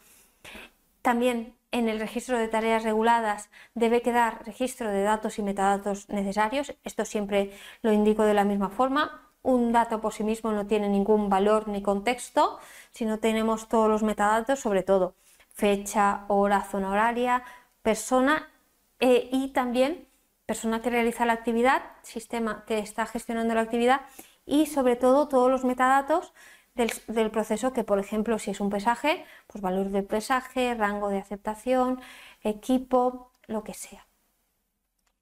También 1.03 1.55
en 1.71 1.91
el 1.91 2.01
registro 2.01 2.39
de 2.39 2.49
tareas 2.49 2.83
reguladas 2.83 3.51
debe 3.75 4.01
quedar 4.01 4.43
registro 4.47 4.89
de 4.89 5.03
datos 5.03 5.39
y 5.39 5.43
metadatos 5.43 6.09
necesarios. 6.09 6.75
Esto 6.83 7.05
siempre 7.05 7.53
lo 7.83 7.93
indico 7.93 8.23
de 8.23 8.33
la 8.33 8.45
misma 8.45 8.71
forma. 8.71 9.21
Un 9.43 9.71
dato 9.73 10.01
por 10.01 10.15
sí 10.15 10.25
mismo 10.25 10.51
no 10.53 10.67
tiene 10.67 10.89
ningún 10.89 11.29
valor 11.29 11.69
ni 11.69 11.83
contexto 11.83 12.59
si 12.91 13.05
no 13.05 13.19
tenemos 13.19 13.69
todos 13.69 13.91
los 13.91 14.03
metadatos, 14.03 14.61
sobre 14.61 14.83
todo 14.83 15.15
fecha, 15.55 16.25
hora, 16.29 16.63
zona 16.63 16.91
horaria, 16.91 17.45
persona 17.85 18.49
eh, 18.99 19.29
y 19.31 19.49
también 19.53 20.09
persona 20.47 20.81
que 20.83 20.91
realiza 20.91 21.27
la 21.27 21.35
actividad, 21.35 21.83
sistema 22.03 22.65
que 22.67 22.79
está 22.79 23.07
gestionando 23.07 23.55
la 23.55 23.61
actividad 23.61 24.01
y 24.47 24.67
sobre 24.67 24.97
todo 24.97 25.29
todos 25.29 25.51
los 25.51 25.65
metadatos 25.65 26.33
del, 26.75 27.31
proceso 27.31 27.73
que, 27.73 27.85
por 27.85 27.99
ejemplo, 27.99 28.39
si 28.39 28.51
es 28.51 28.61
un 28.61 28.71
pesaje, 28.71 29.25
pues 29.47 29.63
valor 29.63 29.91
de 29.91 30.03
pesaje, 30.03 30.75
rango 30.75 31.11
de 31.11 31.19
aceptación, 31.19 32.01
equipo, 32.43 33.31
lo 33.47 33.63
que 33.65 33.75
sea, 33.75 34.07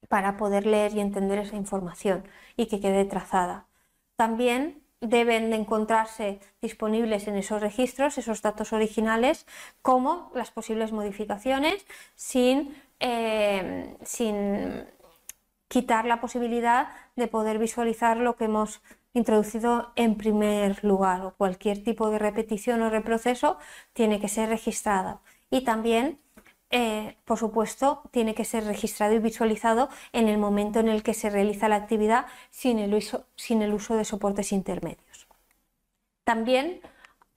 para 0.09 0.37
poder 0.37 0.65
leer 0.65 0.93
y 0.95 1.01
entender 1.01 1.39
esa 1.39 1.57
información 1.57 2.25
y 2.55 2.67
que 2.67 2.79
quede 2.79 3.05
trazada. 3.05 3.67
También 4.15 4.82
deben 5.03 5.51
de 5.51 5.57
encontrarse 5.57 6.39
disponibles 6.61 7.27
en 7.27 7.35
esos 7.35 7.61
registros 7.61 8.17
esos 8.17 8.41
datos 8.41 8.73
originales 8.73 9.45
como 9.81 10.31
las 10.33 10.51
posibles 10.51 10.91
modificaciones 10.91 11.85
sin, 12.15 12.75
eh, 12.99 13.95
sin 14.03 14.85
quitar 15.67 16.05
la 16.05 16.21
posibilidad 16.21 16.89
de 17.15 17.27
poder 17.27 17.59
visualizar 17.59 18.17
lo 18.17 18.35
que 18.35 18.45
hemos 18.45 18.81
introducido 19.13 19.91
en 19.95 20.15
primer 20.15 20.83
lugar 20.83 21.21
o 21.21 21.35
cualquier 21.35 21.83
tipo 21.83 22.09
de 22.09 22.19
repetición 22.19 22.81
o 22.81 22.89
reproceso 22.89 23.57
tiene 23.93 24.19
que 24.19 24.27
ser 24.27 24.49
registrada. 24.49 25.21
Y 25.49 25.63
también, 25.63 26.19
eh, 26.75 27.17
por 27.25 27.37
supuesto, 27.37 28.01
tiene 28.09 28.33
que 28.33 28.45
ser 28.45 28.65
registrado 28.65 29.13
y 29.13 29.19
visualizado 29.19 29.89
en 30.11 30.27
el 30.27 30.39
momento 30.39 30.79
en 30.79 30.89
el 30.89 31.03
que 31.03 31.13
se 31.13 31.29
realiza 31.29 31.69
la 31.69 31.75
actividad 31.75 32.25
sin 32.49 32.79
el 32.79 32.95
uso, 32.95 33.27
de 33.95 34.05
soportes 34.05 34.51
intermedios. 34.51 35.27
También, 36.23 36.81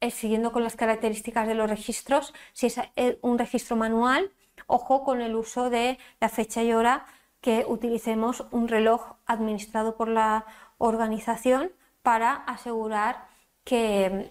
eh, 0.01 0.11
siguiendo 0.11 0.53
con 0.53 0.65
las 0.65 0.75
características 0.75 1.47
de 1.47 1.55
los 1.55 1.69
registros, 1.69 2.33
si 2.55 2.69
es 2.69 2.79
eh, 2.97 3.19
un 3.21 3.39
registro 3.39 3.77
manual, 3.77 4.33
ojo 4.67 5.05
con 5.05 5.21
el 5.21 5.37
uso 5.37 5.69
de 5.69 5.99
la 6.19 6.31
fecha 6.31 6.63
y 6.63 6.73
hora 6.73 7.05
que 7.43 7.67
utilicemos 7.69 8.47
un 8.53 8.69
reloj 8.69 9.17
administrado 9.27 9.99
por 9.99 10.09
la 10.09 10.47
organización 10.79 11.73
para 12.01 12.33
asegurar 12.33 13.29
que, 13.65 14.31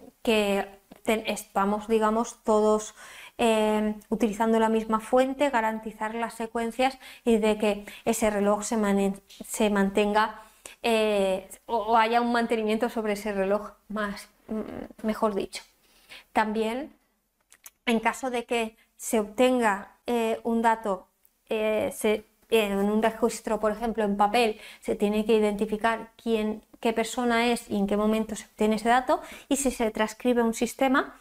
estamos, 1.05 1.87
digamos, 1.87 2.43
todos 2.43 2.95
eh, 3.37 3.95
utilizando 4.09 4.59
la 4.59 4.69
misma 4.69 5.01
fuente, 5.01 5.49
garantizar 5.49 6.15
las 6.15 6.35
secuencias 6.35 6.97
y 7.25 7.37
de 7.37 7.57
que 7.57 7.85
ese 8.05 8.29
reloj 8.29 8.63
se, 8.63 8.77
mantenga 9.69 10.41
eh, 10.81 11.49
o 11.65 11.97
haya 11.97 12.21
un 12.21 12.31
mantenimiento 12.31 12.87
sobre 12.87 13.13
ese 13.13 13.33
reloj 13.33 13.71
más, 13.89 14.29
mm, 14.47 15.05
mejor 15.05 15.35
dicho. 15.35 15.63
También, 16.31 16.93
en 17.85 17.99
caso 17.99 18.29
de 18.29 18.45
que 18.45 18.77
se 18.95 19.19
obtenga 19.19 19.97
eh, 20.05 20.39
un 20.43 20.61
dato, 20.61 21.07
se, 21.49 22.25
en 22.49 22.77
un 22.77 23.03
registro, 23.03 23.59
por 23.59 23.71
ejemplo, 23.71 24.03
en 24.05 24.17
papel, 24.17 24.59
se 24.79 24.95
tiene 24.95 25.25
que 25.25 25.35
identificar 25.35 26.11
quién, 26.21 26.63
qué 26.79 26.93
persona 26.93 27.47
es 27.51 27.69
y 27.69 27.77
en 27.77 27.87
qué 27.87 27.97
momento 27.97 28.35
se 28.35 28.45
obtiene 28.45 28.77
ese 28.77 28.89
dato. 28.89 29.21
Y 29.49 29.57
si 29.57 29.71
se 29.71 29.91
transcribe 29.91 30.41
un 30.41 30.53
sistema, 30.53 31.19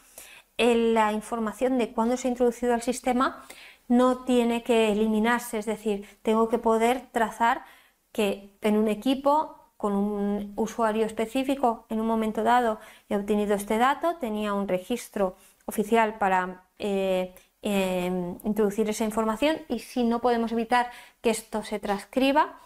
la 0.59 1.13
información 1.13 1.79
de 1.79 1.93
cuándo 1.93 2.17
se 2.17 2.29
ha 2.29 2.31
introducido 2.31 2.75
al 2.75 2.83
sistema 2.83 3.45
no 3.89 4.25
tiene 4.25 4.63
que 4.63 4.93
eliminarse, 4.93 5.59
es 5.59 5.67
decir, 5.67 6.07
tengo 6.23 6.49
que 6.49 6.59
poder 6.59 7.09
trazar 7.13 7.65
que 8.13 8.57
en 8.63 8.77
un 8.77 8.89
equipo 8.89 9.57
con 9.77 9.95
un 9.95 10.53
usuario 10.57 11.05
específico 11.05 11.87
en 11.91 12.01
un 12.01 12.07
momento 12.07 12.43
dado 12.43 12.81
he 13.09 13.17
obtenido 13.17 13.55
este 13.55 13.77
dato, 13.79 14.17
tenía 14.17 14.55
un 14.55 14.69
registro 14.69 15.37
oficial 15.67 16.19
para 16.19 16.65
eh, 16.79 17.35
Em, 17.67 18.37
introducir 18.45 18.91
esa 18.91 19.07
información 19.07 19.57
y 19.71 19.79
si 19.79 20.05
no 20.05 20.21
podemos 20.21 20.53
evitar 20.53 20.91
que 21.23 21.31
esto 21.31 21.63
se 21.63 21.81
transcriba, 21.81 22.61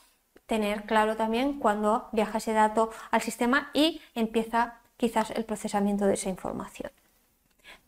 tener 0.46 0.86
claro 0.86 1.14
también 1.14 1.60
cuando 1.60 2.08
viaja 2.10 2.38
ese 2.38 2.52
dato 2.52 2.90
al 3.12 3.20
sistema 3.22 3.70
y 3.74 4.00
empieza 4.16 4.80
quizás 4.96 5.30
el 5.30 5.44
procesamiento 5.44 6.04
de 6.04 6.14
esa 6.14 6.30
información. 6.30 6.90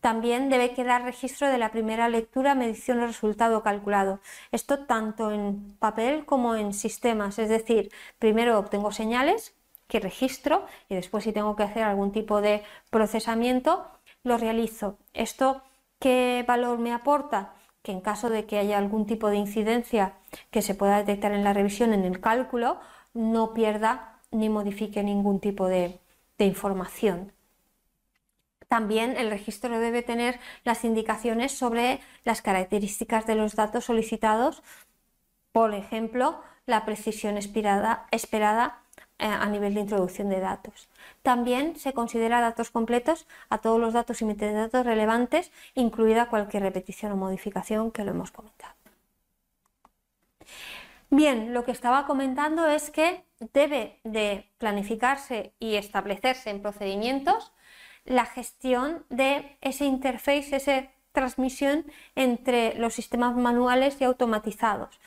También 0.01 0.49
debe 0.49 0.73
quedar 0.73 1.03
registro 1.03 1.49
de 1.49 1.57
la 1.57 1.71
primera 1.71 2.09
lectura, 2.09 2.55
medición 2.55 2.99
o 2.99 3.07
resultado 3.07 3.63
calculado. 3.63 4.19
Esto 4.51 4.85
tanto 4.85 5.31
en 5.31 5.77
papel 5.79 6.25
como 6.25 6.55
en 6.55 6.73
sistemas, 6.73 7.39
es 7.39 7.49
decir, 7.49 7.91
primero 8.19 8.59
obtengo 8.59 8.91
señales 8.91 9.55
que 9.87 9.99
registro 9.99 10.65
y 10.89 10.95
después 10.95 11.23
si 11.23 11.31
tengo 11.33 11.55
que 11.55 11.63
hacer 11.63 11.83
algún 11.83 12.11
tipo 12.11 12.41
de 12.41 12.63
procesamiento, 12.89 13.85
lo 14.23 14.37
realizo. 14.37 14.97
Esto 15.13 15.61
¿Qué 16.01 16.43
valor 16.47 16.79
me 16.79 16.93
aporta? 16.93 17.53
Que 17.83 17.91
en 17.91 18.01
caso 18.01 18.31
de 18.31 18.45
que 18.47 18.57
haya 18.57 18.79
algún 18.79 19.05
tipo 19.05 19.29
de 19.29 19.37
incidencia 19.37 20.13
que 20.49 20.63
se 20.63 20.73
pueda 20.73 20.97
detectar 20.97 21.31
en 21.31 21.43
la 21.43 21.53
revisión, 21.53 21.93
en 21.93 22.05
el 22.05 22.19
cálculo, 22.19 22.79
no 23.13 23.53
pierda 23.53 24.17
ni 24.31 24.49
modifique 24.49 25.03
ningún 25.03 25.39
tipo 25.39 25.67
de, 25.67 25.99
información. 26.39 27.31
También 28.71 29.17
el 29.17 29.29
registro 29.29 29.81
debe 29.81 30.01
tener 30.01 30.39
las 30.63 30.85
indicaciones 30.85 31.51
sobre 31.51 31.99
las 32.23 32.41
características 32.41 33.27
de 33.27 33.35
los 33.35 33.57
datos 33.57 33.83
solicitados, 33.83 34.63
por 35.51 35.73
ejemplo, 35.73 36.41
la 36.65 36.85
precisión 36.85 37.35
esperada, 37.37 38.07
eh, 39.19 39.25
a 39.25 39.45
nivel 39.47 39.73
de 39.73 39.81
introducción 39.81 40.29
de 40.29 40.39
datos. 40.39 40.87
También 41.21 41.75
se 41.75 41.91
considera 41.91 42.39
datos 42.39 42.71
completos 42.71 43.27
a 43.49 43.57
todos 43.57 43.77
los 43.77 43.91
datos 43.91 44.21
y 44.21 44.25
metadatos 44.25 44.85
relevantes, 44.85 45.51
incluida 45.75 46.29
cualquier 46.29 46.63
repetición 46.63 47.11
o 47.11 47.17
modificación 47.17 47.91
que 47.91 48.05
lo 48.05 48.11
hemos 48.11 48.31
comentado. 48.31 48.73
Bien, 51.09 51.53
lo 51.53 51.65
que 51.65 51.71
estaba 51.71 52.05
comentando 52.05 52.67
es 52.67 52.89
que 52.89 53.25
debe 53.51 53.99
de 54.05 54.49
planificarse 54.59 55.51
y 55.59 55.75
establecerse 55.75 56.49
en 56.51 56.61
procedimientos 56.61 57.51
la 58.05 58.25
gestión 58.25 59.05
de 59.09 59.57
ese 59.61 59.85
interface, 59.85 60.55
esa 60.55 60.89
transmisión 61.11 61.85
entre 62.15 62.75
los 62.75 62.93
sistemas 62.93 63.35
manuales 63.35 63.99
y 63.99 64.03
automatizados. 64.05 64.99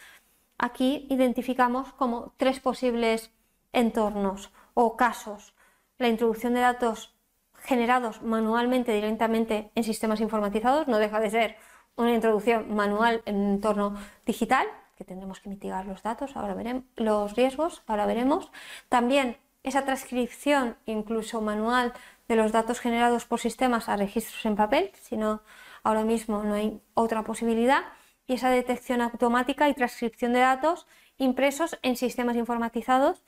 Aquí 0.59 1.07
identificamos 1.11 1.93
como 1.95 2.33
tres 2.37 2.61
posibles 2.61 3.31
entornos 3.73 4.53
o 4.75 4.97
casos. 4.97 5.55
La 5.99 6.09
introducción 6.09 6.55
de 6.55 6.61
datos 6.61 7.15
generados 7.63 8.23
manualmente 8.23 8.93
directamente 8.93 9.71
en 9.75 9.85
sistemas 9.85 10.21
informatizados 10.21 10.87
no 10.87 10.99
deja 10.99 11.21
de 11.21 11.31
ser 11.31 11.57
una 11.97 12.13
introducción 12.13 12.75
manual 12.75 13.23
en 13.25 13.37
un 13.37 13.51
entorno 13.55 13.97
digital, 14.27 14.67
que 14.97 15.05
tendremos 15.05 15.41
que 15.41 15.49
mitigar 15.49 15.87
los 15.87 16.03
datos, 16.03 16.37
ahora 16.37 16.55
veremos 16.55 16.85
los 16.97 17.35
riesgos, 17.35 17.83
ahora 17.87 18.07
veremos. 18.07 18.51
También 18.89 19.39
esa 19.65 19.85
transcripción 19.85 20.77
incluso 20.87 21.41
manual 21.41 21.93
de 22.29 22.37
los 22.37 22.53
datos 22.53 22.79
generados 22.79 23.25
por 23.25 23.41
sistemas 23.41 23.89
a 23.89 23.97
registros 23.97 24.45
en 24.47 24.55
papel, 24.55 24.93
si 25.01 25.17
no 25.17 25.43
ahora 25.83 26.05
mismo 26.05 26.45
no 26.45 26.55
hay 26.55 26.81
otra 26.95 27.25
posibilidad, 27.25 27.83
y 28.27 28.35
esa 28.35 28.51
detección 28.51 29.01
automática 29.01 29.69
y 29.69 29.75
transcripción 29.75 30.33
de 30.33 30.41
datos 30.41 30.87
impresos 31.19 31.79
en 31.83 31.97
sistemas 31.97 32.37
informatizados 32.37 33.23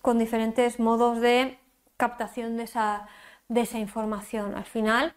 con 0.00 0.18
diferentes 0.18 0.80
modos 0.80 1.20
de 1.20 1.58
captación 1.96 2.56
de 2.56 2.64
esa, 2.64 3.78
información. 3.78 4.56
Al 4.56 4.64
final 4.64 5.14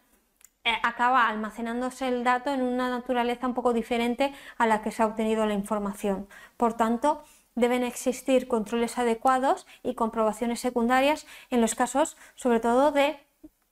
eh, 0.63 0.73
acaba 0.83 1.27
almacenándose 1.27 2.07
el 2.07 2.23
dato 2.23 2.53
en 2.53 2.61
una 2.61 2.89
naturaleza 2.89 3.47
un 3.47 3.55
poco 3.55 3.73
diferente 3.73 4.33
a 4.57 4.67
la 4.67 4.81
que 4.81 4.91
se 4.91 5.01
ha 5.01 5.07
obtenido 5.07 5.45
la 5.47 5.55
información. 5.55 6.27
Por 6.57 6.73
tanto, 6.73 7.23
deben 7.55 7.83
existir 7.83 8.47
controles 8.47 8.97
adecuados 8.97 9.65
y 9.83 9.95
comprobaciones 9.95 10.59
secundarias 10.59 11.25
en 11.49 11.61
los 11.61 11.75
casos, 11.75 12.17
sobre 12.35 12.59
todo, 12.59 12.91
de 12.91 13.17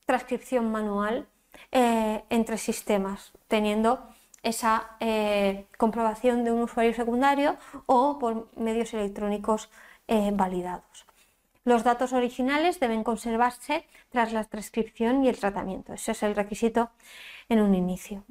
transcripción 0.05 0.71
manual 0.71 1.27
eh, 1.71 2.23
entre 2.29 2.57
sistemas, 2.57 3.31
teniendo 3.47 4.07
esa 4.41 4.97
eh, 4.99 5.65
comprobación 5.77 6.43
de 6.43 6.51
un 6.51 6.63
usuario 6.63 6.93
secundario 6.93 7.57
o 7.85 8.19
por 8.19 8.49
medios 8.57 8.93
electrónicos 8.93 9.69
eh, 10.07 10.31
validados. 10.33 11.05
Los 11.65 11.83
datos 11.83 12.11
originales 12.11 12.79
deben 12.81 13.05
conservarse 13.05 13.87
tras 14.09 14.33
la 14.33 14.43
transcripción 14.43 15.23
y 15.23 15.29
el 15.29 15.39
tratamiento. 15.39 15.93
Ese 15.93 16.11
es 16.11 16.23
el 16.23 16.35
requisito 16.35 16.91
en 17.47 17.61
un 17.61 17.73
inicio. 17.73 18.25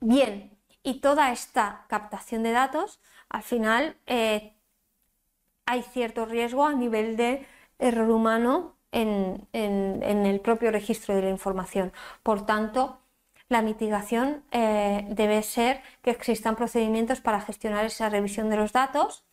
Bien, 0.00 0.58
y 0.82 1.00
toda 1.00 1.30
esta 1.32 1.84
captación 1.88 2.42
de 2.42 2.52
datos, 2.52 3.00
al 3.28 3.42
final 3.42 3.96
eh, 4.06 4.52
hay 5.66 5.82
cierto 5.82 6.26
riesgo 6.26 6.64
a 6.64 6.72
nivel 6.72 7.16
de 7.16 7.46
error 7.78 8.10
humano 8.10 8.74
en, 8.92 9.46
el 9.52 10.40
propio 10.40 10.70
registro 10.70 11.14
de 11.14 11.22
la 11.22 11.30
información. 11.30 11.92
Por 12.22 12.46
tanto, 12.46 12.98
la 13.48 13.62
mitigación 13.62 14.42
eh, 14.50 15.06
debe 15.10 15.42
ser 15.42 15.82
que 16.02 16.10
existan 16.10 16.56
procedimientos 16.56 17.20
para 17.20 17.40
gestionar 17.40 17.84
esa 17.84 18.08
revisión 18.08 18.50
de 18.50 18.56
los 18.56 18.72
datos 18.72 19.24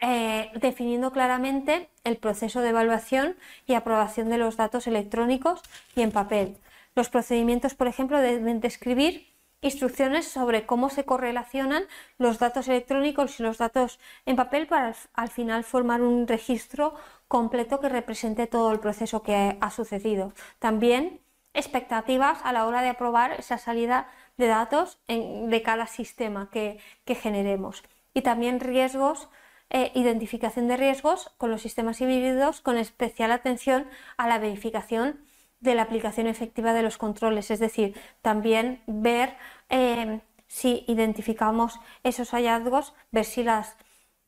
eh, 0.00 0.50
definiendo 0.54 1.10
claramente 1.10 1.88
el 2.04 2.18
proceso 2.18 2.60
de 2.60 2.68
evaluación 2.68 3.36
y 3.66 3.74
aprobación 3.74 4.28
de 4.28 4.38
los 4.38 4.56
datos 4.56 4.86
electrónicos 4.86 5.60
y 5.96 6.02
en 6.02 6.12
papel. 6.12 6.56
Los 6.94 7.08
procedimientos, 7.08 7.74
por 7.74 7.88
ejemplo, 7.88 8.20
deben 8.20 8.60
describir 8.60 9.26
instrucciones 9.60 10.28
sobre 10.28 10.66
cómo 10.66 10.90
se 10.90 11.04
correlacionan 11.04 11.84
los 12.16 12.38
datos 12.38 12.68
electrónicos 12.68 13.40
y 13.40 13.42
los 13.42 13.58
datos 13.58 13.98
en 14.26 14.36
papel 14.36 14.66
para 14.66 14.94
al 15.14 15.28
final 15.28 15.64
formar 15.64 16.00
un 16.02 16.28
registro 16.28 16.94
completo 17.26 17.80
que 17.80 17.88
represente 17.88 18.46
todo 18.46 18.72
el 18.72 18.80
proceso 18.80 19.22
que 19.22 19.58
ha 19.60 19.70
sucedido. 19.70 20.32
También 20.58 21.20
expectativas 21.54 22.38
a 22.44 22.52
la 22.52 22.66
hora 22.66 22.82
de 22.82 22.90
aprobar 22.90 23.32
esa 23.32 23.58
salida 23.58 24.08
de 24.36 24.46
datos 24.46 25.00
de 25.08 25.62
cada 25.64 25.86
sistema 25.86 26.48
que, 26.50 26.78
generemos. 27.06 27.82
Y 28.14 28.22
también 28.22 28.60
riesgos, 28.60 29.28
eh, 29.70 29.90
identificación 29.94 30.68
de 30.68 30.76
riesgos 30.76 31.30
con 31.36 31.50
los 31.50 31.62
sistemas 31.62 32.00
híbridos 32.00 32.60
con 32.60 32.78
especial 32.78 33.32
atención 33.32 33.88
a 34.16 34.28
la 34.28 34.38
verificación 34.38 35.20
de 35.60 35.74
la 35.74 35.82
aplicación 35.82 36.26
efectiva 36.26 36.72
de 36.72 36.82
los 36.82 36.98
controles, 36.98 37.50
es 37.50 37.58
decir, 37.58 37.94
también 38.22 38.82
ver 38.86 39.36
eh, 39.68 40.20
si 40.46 40.84
identificamos 40.86 41.80
esos 42.04 42.30
hallazgos, 42.30 42.94
ver 43.10 43.24
si 43.24 43.42
las, 43.42 43.76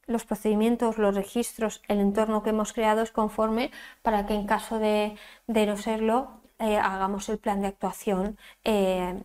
los 0.06 0.24
procedimientos, 0.24 0.98
los 0.98 1.14
registros, 1.14 1.82
el 1.88 2.00
entorno 2.00 2.42
que 2.42 2.50
hemos 2.50 2.72
creado 2.72 3.02
es 3.02 3.12
conforme 3.12 3.70
para 4.02 4.26
que 4.26 4.34
en 4.34 4.46
caso 4.46 4.78
de, 4.78 5.16
no 5.46 5.76
serlo 5.76 6.40
eh, 6.58 6.76
hagamos 6.76 7.28
el 7.28 7.38
plan 7.38 7.60
de 7.62 7.68
actuación 7.68 8.36
eh, 8.64 9.22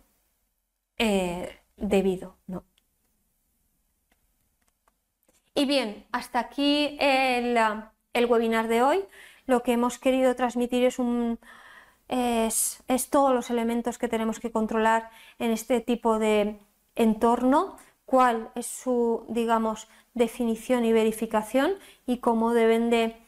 debido. 1.76 2.36
Y 5.54 5.64
bien, 5.64 6.06
hasta 6.12 6.38
aquí 6.38 6.96
el, 7.00 7.58
el 8.12 8.26
webinar 8.26 8.68
de 8.68 8.82
hoy. 8.82 9.04
Lo 9.46 9.62
que 9.62 9.72
hemos 9.72 9.98
querido 9.98 10.34
transmitir 10.34 10.84
es 10.84 10.98
un, 10.98 11.38
es, 12.08 12.82
todos 13.10 13.34
los 13.34 13.50
elementos 13.50 13.98
que 13.98 14.08
tenemos 14.08 14.40
que 14.40 14.52
controlar 14.52 15.10
en 15.38 15.50
este 15.50 15.80
tipo 15.80 16.18
de 16.18 16.58
entorno, 16.94 17.76
cuál 18.04 18.50
es 18.54 18.66
su, 18.66 19.24
digamos, 19.28 19.88
definición 20.14 20.84
y 20.84 20.92
verificación 20.92 21.72
y 22.06 22.18
cómo 22.18 22.52
deben 22.52 22.90
de, 22.90 23.22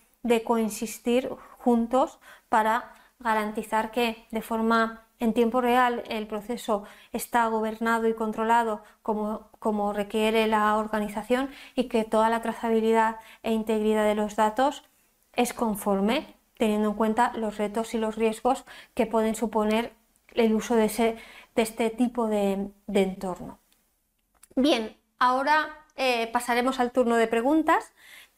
coexistir 0.45 1.31
juntos 1.59 2.19
para 2.51 2.93
garantizar 3.19 3.91
que 3.91 4.27
de 4.31 4.43
forma 4.43 5.07
en 5.21 5.33
tiempo 5.33 5.63
real 5.63 6.05
el 6.09 6.27
proceso 6.27 6.85
está 7.13 7.47
gobernado 7.47 8.09
y 8.09 8.15
controlado 8.15 8.83
como, 9.03 9.49
como, 9.59 9.95
requiere 9.95 10.47
la 10.47 10.77
organización 10.77 11.51
y 11.75 11.85
que 11.85 12.05
toda 12.05 12.29
la 12.29 12.43
trazabilidad 12.43 13.17
e 13.43 13.53
integridad 13.53 14.05
de 14.05 14.15
los 14.15 14.37
datos 14.37 14.85
es 15.35 15.55
conforme 15.55 16.38
teniendo 16.59 16.91
en 16.91 16.95
cuenta 16.95 17.33
los 17.35 17.57
retos 17.57 17.95
y 17.95 17.99
los 17.99 18.17
riesgos 18.17 18.65
que 18.95 19.07
pueden 19.07 19.35
suponer 19.35 19.95
el 20.35 20.55
uso 20.55 20.77
de, 20.77 21.17
este 21.57 21.91
tipo 21.91 22.27
de, 22.27 22.71
entorno. 22.93 23.59
Bien, 24.55 24.97
ahora 25.19 25.87
eh, 25.97 26.29
pasaremos 26.33 26.81
al 26.81 26.93
turno 26.93 27.17
de 27.17 27.27
preguntas. 27.27 27.93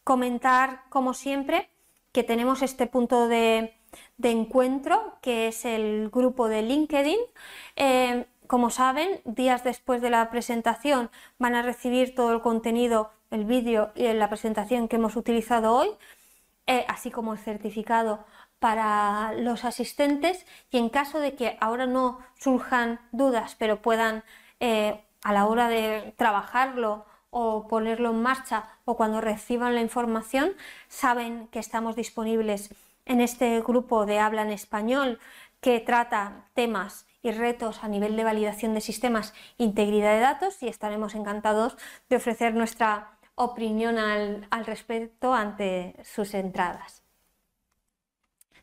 Comentar, 0.05 0.84
como 0.88 1.14
siempre, 1.14 1.68
que 2.12 2.22
tenemos 2.22 2.62
este 2.62 2.86
punto 2.86 3.26
de, 3.26 3.74
encuentro, 4.22 5.18
que 5.22 5.48
es 5.48 5.64
el 5.64 6.10
grupo 6.10 6.48
de 6.48 6.62
LinkedIn. 6.62 7.18
Eh, 7.76 8.26
como 8.47 8.70
saben, 8.70 9.20
días 9.24 9.64
después 9.64 10.02
de 10.02 10.10
la 10.10 10.28
presentación 10.30 11.10
van 11.38 11.55
a 11.55 11.62
recibir 11.62 12.14
todo 12.14 12.32
el 12.32 12.40
contenido, 12.40 13.12
el 13.30 13.44
vídeo 13.44 13.92
y 13.94 14.12
la 14.12 14.28
presentación 14.28 14.88
que 14.88 14.97
hemos 14.97 15.16
utilizado 15.16 15.74
hoy. 15.74 15.90
Eh, 16.66 16.85
así 16.89 17.11
como 17.11 17.32
el 17.32 17.39
certificado 17.39 18.24
para 18.61 19.32
los 19.32 19.65
asistentes 19.65 20.47
y 20.70 20.78
en 20.78 20.89
caso 20.89 21.19
de 21.19 21.35
que 21.35 21.57
ahora 21.61 21.87
no 21.87 22.20
surjan 22.39 23.01
dudas, 23.11 23.57
pero 23.59 23.82
puedan 23.82 24.23
eh, 24.61 25.03
a 25.23 25.32
la 25.32 25.47
hora 25.47 25.69
de 25.69 26.15
trabajarlo 26.16 27.07
o 27.31 27.66
ponerlo 27.69 28.11
en 28.11 28.23
marcha 28.23 28.65
o 28.85 28.97
cuando 28.97 29.20
reciban 29.20 29.74
la 29.74 29.81
información, 29.81 30.53
saben 30.89 31.49
que 31.49 31.59
estamos 31.59 31.97
disponibles 31.97 32.74
en 33.07 33.20
este 33.20 33.61
grupo 33.62 34.07
de 34.07 34.19
habla 34.19 34.43
en 34.43 34.51
español 34.51 35.19
que 35.61 35.81
trata 35.81 36.45
temas 36.55 37.07
y 37.23 37.32
retos 37.32 37.85
a 37.85 37.89
nivel 37.89 38.16
de 38.16 38.24
validación 38.24 38.74
de 38.74 38.81
sistemas 38.81 39.35
e 39.59 39.65
integridad 39.65 40.15
de 40.15 40.20
datos 40.20 40.62
y 40.62 40.69
estaremos 40.69 41.15
encantados 41.15 41.77
de 42.09 42.16
ofrecer 42.16 42.55
nuestra 42.55 43.19
opinión 43.41 43.99
al, 43.99 44.47
respecto 44.67 45.33
ante 45.33 45.97
sus 46.05 46.35
entradas. 46.35 47.03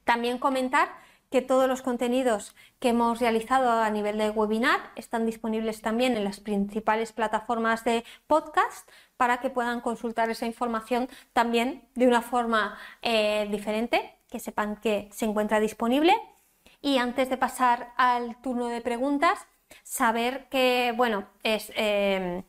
También 0.04 0.38
comentar 0.38 0.90
que 1.32 1.42
todos 1.42 1.68
los 1.68 1.82
contenidos 1.82 2.56
que 2.80 2.90
hemos 2.90 3.20
realizado 3.20 3.70
a 3.70 3.90
nivel 3.90 4.18
de 4.18 4.30
webinar 4.30 4.92
están 4.96 5.26
disponibles 5.26 5.82
también 5.82 6.16
en 6.16 6.24
las 6.24 6.40
principales 6.40 7.12
plataformas 7.12 7.84
de 7.84 8.06
podcast 8.28 8.88
para 9.18 9.40
que 9.40 9.50
puedan 9.50 9.82
consultar 9.82 10.30
esa 10.30 10.46
información 10.46 11.10
también 11.34 11.90
de 11.96 12.08
una 12.08 12.22
forma 12.22 12.78
eh, 13.02 13.48
diferente, 13.52 14.16
que 14.30 14.40
sepan 14.40 14.78
que 14.78 15.10
se 15.12 15.26
encuentra 15.26 15.60
disponible. 15.60 16.14
Y 16.82 17.00
antes 17.00 17.30
de 17.30 17.38
pasar 17.38 17.94
al 17.98 18.40
turno 18.42 18.68
de 18.68 18.82
preguntas, 18.82 19.40
saber 19.84 20.48
que, 20.50 20.94
bueno, 20.96 21.28
es... 21.44 21.72
Eh, 21.76 22.44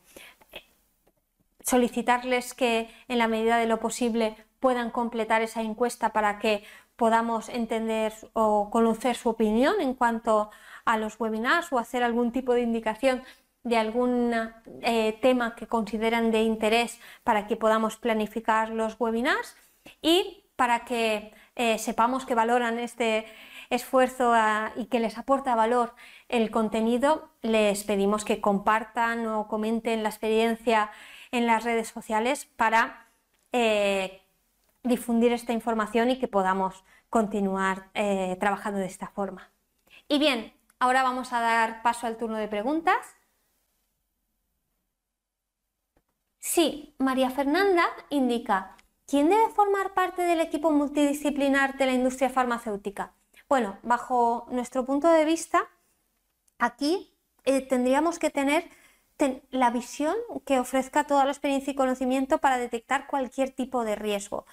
solicitarles 1.69 2.53
que 2.53 2.89
en 3.07 3.19
la 3.19 3.27
medida 3.27 3.57
de 3.57 3.67
lo 3.67 3.79
posible 3.79 4.35
puedan 4.59 4.89
completar 4.89 5.41
esa 5.41 5.61
encuesta 5.61 6.09
para 6.09 6.39
que 6.39 6.63
podamos 6.95 7.47
entender 7.47 8.11
o 8.33 8.69
conocer 8.69 9.15
su 9.15 9.29
opinión 9.29 9.75
en 9.79 9.93
cuanto 9.93 10.49
a 10.83 10.97
los 10.97 11.19
webinars 11.19 11.71
o 11.71 11.79
hacer 11.79 12.03
algún 12.03 12.31
tipo 12.31 12.53
de 12.53 12.61
indicación 12.61 13.23
de 13.63 13.77
algún 13.77 14.33
eh, 14.81 15.17
tema 15.21 15.55
que 15.55 15.67
consideran 15.67 16.31
de 16.31 16.41
interés 16.41 16.99
para 17.23 17.45
que 17.47 17.55
podamos 17.55 17.97
planificar 17.97 18.69
los 18.69 18.99
webinars 18.99 19.55
y 20.01 20.43
para 20.55 20.85
que 20.85 21.33
eh, 21.55 21.77
sepamos 21.77 22.25
que 22.25 22.35
valoran 22.35 22.79
este 22.79 23.25
esfuerzo 23.69 24.33
ah, 24.33 24.71
y 24.75 24.85
que 24.85 24.99
les 24.99 25.17
aporta 25.17 25.55
valor 25.55 25.93
el 26.29 26.49
contenido, 26.49 27.29
les 27.41 27.83
pedimos 27.83 28.25
que 28.25 28.41
compartan 28.41 29.27
o 29.27 29.47
comenten 29.47 30.03
la 30.03 30.09
experiencia 30.09 30.91
en 31.31 31.47
las 31.47 31.63
redes 31.63 31.87
sociales 31.87 32.45
para 32.55 33.07
eh, 33.51 34.21
difundir 34.83 35.31
esta 35.31 35.53
información 35.53 36.09
y 36.09 36.19
que 36.19 36.27
podamos 36.27 36.83
continuar 37.09 37.89
eh, 37.93 38.37
trabajando 38.39 38.79
de 38.79 38.85
esta 38.85 39.07
forma. 39.07 39.51
Y 40.07 40.19
bien, 40.19 40.53
ahora 40.79 41.03
vamos 41.03 41.33
a 41.33 41.41
dar 41.41 41.81
paso 41.81 42.07
al 42.07 42.17
turno 42.17 42.37
de 42.37 42.47
preguntas. 42.47 42.97
Sí, 46.39 46.95
María 46.97 47.29
Fernanda 47.29 47.85
indica, 48.09 48.75
¿quién 49.05 49.29
debe 49.29 49.49
formar 49.49 49.93
parte 49.93 50.21
del 50.23 50.39
equipo 50.39 50.71
multidisciplinar 50.71 51.77
de 51.77 51.85
la 51.85 51.93
industria 51.93 52.29
farmacéutica? 52.29 53.13
Bueno, 53.47 53.77
bajo 53.83 54.47
nuestro 54.49 54.85
punto 54.85 55.11
de 55.11 55.25
vista, 55.25 55.67
aquí 56.57 57.13
eh, 57.45 57.61
tendríamos 57.61 58.19
que 58.19 58.29
tener 58.29 58.69
la 59.51 59.71
visión 59.71 60.15
que 60.45 60.59
ofrezca 60.59 61.05
toda 61.05 61.25
la 61.25 61.31
experiencia 61.31 61.71
y 61.71 61.75
conocimiento 61.75 62.37
para 62.37 62.57
detectar 62.57 63.07
cualquier 63.07 63.51
tipo 63.51 63.83
de 63.83 63.95
riesgo. 63.95 64.45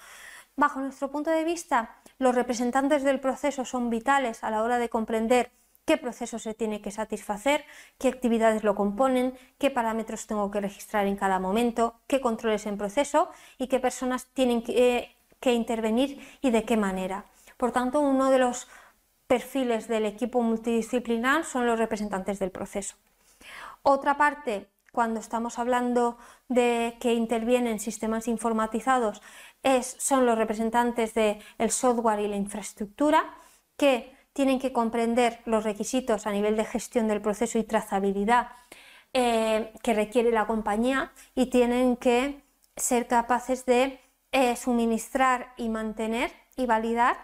Bajo 0.57 0.81
nuestro 0.81 1.11
punto 1.11 1.31
de 1.31 1.45
vista, 1.45 1.97
los 2.19 2.35
representantes 2.35 3.03
del 3.03 3.21
proceso 3.21 3.65
son 3.65 3.91
vitales 3.91 4.43
a 4.43 4.51
la 4.51 4.63
hora 4.63 4.79
de 4.79 4.89
comprender 4.89 5.53
qué 5.85 5.97
proceso 5.97 6.39
se 6.39 6.55
tiene 6.55 6.81
que 6.83 6.91
satisfacer, 6.91 7.65
qué 7.99 8.09
actividades 8.09 8.65
lo 8.65 8.75
componen, 8.75 9.39
qué 9.59 9.71
parámetros 9.71 10.27
tengo 10.27 10.51
que 10.51 10.61
registrar 10.61 11.07
en 11.07 11.17
cada 11.17 11.39
momento, 11.39 12.01
qué 12.07 12.21
controles 12.21 12.67
en 12.67 12.77
proceso 12.77 13.31
y 13.57 13.69
qué 13.69 13.81
personas 13.81 14.27
tienen 14.35 14.63
que, 14.63 15.15
intervenir 15.45 16.21
y 16.41 16.51
de 16.51 16.65
qué 16.65 16.77
manera. 16.77 17.25
Por 17.57 17.71
tanto, 17.71 18.01
uno 18.01 18.31
de 18.31 18.41
los 18.41 18.67
perfiles 19.29 19.87
del 19.87 20.05
equipo 20.05 20.43
multidisciplinar 20.43 21.45
son 21.45 21.67
los 21.67 21.79
representantes 21.79 22.41
del 22.41 22.51
proceso. 22.51 22.97
Otra 23.89 24.17
parte, 24.17 24.69
cuando 24.91 25.21
estamos 25.21 25.61
hablando 25.61 26.19
de 26.49 26.97
que 26.99 27.15
intervienen 27.15 27.79
sistemas 27.79 28.27
informatizados, 28.27 29.23
son 29.99 30.27
los 30.27 30.37
representantes 30.37 31.15
del 31.15 31.71
software 31.71 32.19
y 32.19 32.27
la 32.27 32.35
infraestructura 32.35 33.23
que 33.77 34.13
tienen 34.33 34.59
que 34.59 34.73
comprender 34.73 35.41
los 35.45 35.63
requisitos 35.63 36.27
a 36.27 36.33
nivel 36.33 36.57
de 36.57 36.65
gestión 36.65 37.07
del 37.07 37.23
proceso 37.23 37.61
y 37.61 37.63
trazabilidad 37.63 38.49
eh, 39.13 39.73
que 39.85 39.95
requiere 39.95 40.33
la 40.33 40.49
compañía 40.49 41.13
y 41.37 41.47
tienen 41.47 41.97
que 41.97 42.43
ser 42.75 43.07
capaces 43.07 43.67
de 43.67 44.01
eh, 44.33 44.57
suministrar 44.57 45.55
y 45.57 45.69
mantener 45.69 46.33
y 46.57 46.67
validar 46.67 47.17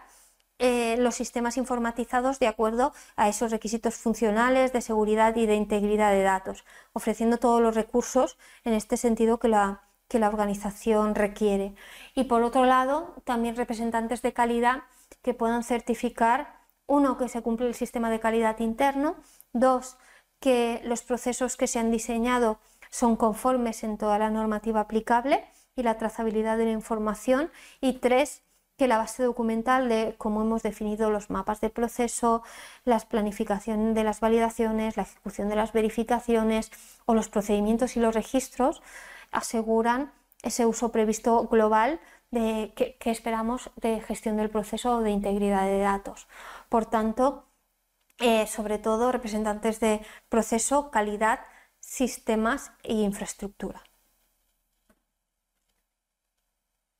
eh, 0.65 0.95
los 0.97 1.17
sistemas 1.17 1.57
informatizados 1.57 2.39
de 2.39 2.47
acuerdo 2.47 2.93
a 3.17 3.29
esos 3.29 3.51
requisitos 3.51 3.97
funcionales 3.97 4.73
de 4.73 4.81
seguridad 4.81 5.35
y 5.35 5.47
de 5.47 5.57
integridad 5.57 6.13
de 6.13 6.23
datos, 6.23 6.65
ofreciendo 6.93 7.39
todos 7.39 7.61
los 7.61 7.75
recursos 7.75 8.39
en 8.63 8.73
este 8.73 8.97
sentido 8.97 9.41
que 9.41 9.49
la, 9.49 9.83
que 10.07 10.21
la 10.21 10.29
organización 10.29 11.17
requiere. 11.17 11.75
Y 12.15 12.25
por 12.25 12.45
otro 12.45 12.65
lado, 12.65 13.17
también 13.25 13.57
representantes 13.57 14.23
de 14.23 14.33
calidad 14.33 14.85
que 15.21 15.35
puedan 15.35 15.65
certificar, 15.65 16.61
uno, 16.87 17.19
que 17.19 17.29
se 17.29 17.43
cumple 17.43 17.67
el 17.67 17.75
sistema 17.75 18.09
de 18.09 18.21
calidad 18.21 18.61
interno, 18.61 19.17
dos, 19.53 19.97
que 20.39 20.81
los 20.85 21.03
procesos 21.03 21.57
que 21.57 21.67
se 21.67 21.81
han 21.81 21.91
diseñado 21.91 22.61
son 22.89 23.17
conformes 23.17 23.83
en 23.83 23.99
toda 23.99 24.17
la 24.17 24.31
normativa 24.31 24.79
aplicable 24.79 25.45
y 25.75 25.83
la 25.83 25.99
trazabilidad 25.99 26.57
de 26.57 26.67
la 26.67 26.71
información. 26.71 27.51
Y 27.81 27.95
tres, 27.95 28.43
que 28.83 28.89
la 28.89 28.99
base 28.99 29.23
documental 29.23 29.89
de 29.89 30.17
cómo 30.19 30.43
hemos 30.43 30.65
definido 30.65 31.09
los 31.09 31.31
mapas 31.31 31.61
de 31.61 31.71
proceso, 31.71 32.43
las 32.85 33.05
planificaciones 33.05 33.95
de 33.95 34.03
las 34.03 34.19
validaciones, 34.19 34.97
la 34.97 35.05
ejecución 35.05 35.49
de 35.49 35.55
las 35.55 35.73
verificaciones 35.73 36.73
o 37.07 37.15
los 37.15 37.29
procedimientos 37.29 37.97
y 37.97 38.01
los 38.01 38.13
registros 38.13 38.83
aseguran 39.31 40.13
ese 40.43 40.67
uso 40.67 40.91
previsto 40.91 41.47
global 41.47 42.01
de, 42.33 42.73
que, 42.75 43.11
esperamos 43.13 43.71
de 43.77 44.01
gestión 44.01 44.37
del 44.37 44.51
proceso 44.51 44.97
o 44.97 45.01
de 45.01 45.13
integridad 45.13 45.65
de 45.67 45.79
datos. 45.79 46.27
Por 46.69 46.85
tanto, 46.87 47.45
eh, 48.19 48.49
sobre 48.49 48.79
todo 48.79 49.13
representantes 49.13 49.79
de 49.79 50.01
proceso, 50.29 50.91
calidad, 50.91 51.39
sistemas 51.79 52.73
e 52.83 52.95
infraestructura. 52.95 53.85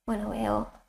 Bueno, 0.07 0.31
veo. 0.31 0.82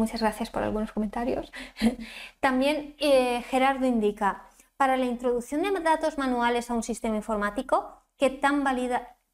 Muchas 0.00 0.22
gracias 0.22 0.48
por 0.48 0.62
algunos 0.62 0.92
comentarios. 0.92 1.52
También 2.40 2.94
eh, 3.00 3.42
Gerardo 3.50 3.84
indica, 3.84 4.46
para 4.78 4.96
la 4.96 5.04
introducción 5.04 5.60
de 5.60 5.78
datos 5.78 6.16
manuales 6.16 6.70
a 6.70 6.74
un 6.74 6.82
sistema 6.82 7.16
informático, 7.16 8.02
¿qué 8.16 8.30
tan, 8.30 8.64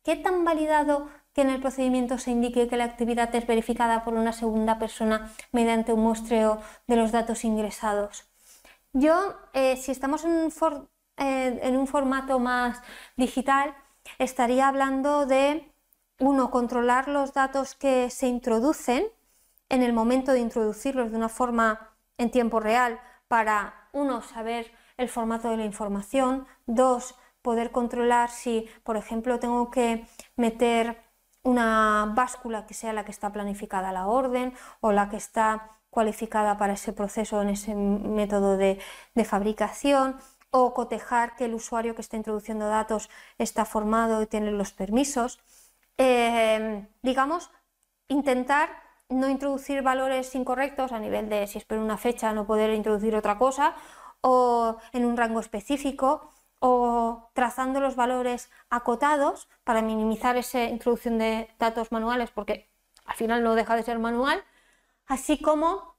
qué 0.02 0.16
tan 0.16 0.44
validado 0.44 1.08
que 1.32 1.42
en 1.42 1.50
el 1.50 1.60
procedimiento 1.60 2.18
se 2.18 2.32
indique 2.32 2.66
que 2.66 2.76
la 2.76 2.82
actividad 2.82 3.32
es 3.36 3.46
verificada 3.46 4.02
por 4.02 4.14
una 4.14 4.32
segunda 4.32 4.80
persona 4.80 5.30
mediante 5.52 5.92
un 5.92 6.02
muestreo 6.02 6.60
de 6.88 6.96
los 6.96 7.12
datos 7.12 7.44
ingresados? 7.44 8.28
Yo, 8.92 9.36
eh, 9.52 9.76
si 9.76 9.92
estamos 9.92 10.24
en 10.24 10.32
un, 10.32 10.52
eh, 11.16 11.60
en 11.62 11.76
un 11.76 11.86
formato 11.86 12.40
más 12.40 12.82
digital, 13.16 13.72
estaría 14.18 14.66
hablando 14.66 15.26
de 15.26 15.70
uno, 16.18 16.50
controlar 16.50 17.06
los 17.06 17.34
datos 17.34 17.76
que 17.76 18.10
se 18.10 18.26
introducen 18.26 19.06
en 19.68 19.82
el 19.82 19.92
momento 19.92 20.32
de 20.32 20.40
introducirlos 20.40 21.10
de 21.10 21.16
una 21.16 21.28
forma 21.28 21.96
en 22.18 22.30
tiempo 22.30 22.60
real 22.60 23.00
para, 23.28 23.88
uno, 23.92 24.22
saber 24.22 24.72
el 24.96 25.08
formato 25.08 25.50
de 25.50 25.56
la 25.56 25.64
información, 25.64 26.46
dos, 26.66 27.14
poder 27.42 27.70
controlar 27.70 28.30
si, 28.30 28.68
por 28.82 28.96
ejemplo, 28.96 29.38
tengo 29.38 29.70
que 29.70 30.06
meter 30.36 31.02
una 31.42 32.12
báscula 32.14 32.66
que 32.66 32.74
sea 32.74 32.92
la 32.92 33.04
que 33.04 33.12
está 33.12 33.32
planificada 33.32 33.92
la 33.92 34.08
orden 34.08 34.52
o 34.80 34.92
la 34.92 35.08
que 35.08 35.16
está 35.16 35.78
cualificada 35.90 36.58
para 36.58 36.74
ese 36.74 36.92
proceso 36.92 37.40
en 37.40 37.50
ese 37.50 37.74
método 37.74 38.56
de, 38.56 38.80
de 39.14 39.24
fabricación 39.24 40.16
o 40.50 40.74
cotejar 40.74 41.36
que 41.36 41.44
el 41.46 41.54
usuario 41.54 41.94
que 41.94 42.00
está 42.00 42.16
introduciendo 42.16 42.68
datos 42.68 43.10
está 43.38 43.64
formado 43.64 44.22
y 44.22 44.26
tiene 44.26 44.50
los 44.50 44.72
permisos. 44.72 45.38
Em, 45.98 46.88
digamos, 47.02 47.50
intentar 48.08 48.68
no 49.08 49.28
introducir 49.28 49.82
valores 49.82 50.34
incorrectos 50.34 50.92
a 50.92 50.98
nivel 50.98 51.28
de 51.28 51.46
si 51.46 51.58
espero 51.58 51.82
una 51.82 51.96
fecha 51.98 52.32
no 52.32 52.46
poder 52.46 52.70
introducir 52.70 53.14
otra 53.14 53.38
cosa 53.38 53.74
o 54.20 54.78
en 54.92 55.04
un 55.04 55.16
rango 55.16 55.40
específico 55.40 56.30
o 56.58 57.30
trazando 57.34 57.80
los 57.80 57.96
valores 57.96 58.50
acotados 58.70 59.48
para 59.64 59.82
minimizar 59.82 60.36
esa 60.36 60.64
introducción 60.64 61.18
de 61.18 61.48
datos 61.58 61.92
manuales 61.92 62.30
porque 62.30 62.68
al 63.06 63.14
final 63.16 63.42
no 63.42 63.54
deja 63.54 63.76
de 63.76 63.82
ser 63.82 63.98
manual, 63.98 64.42
así 65.06 65.40
como, 65.40 65.96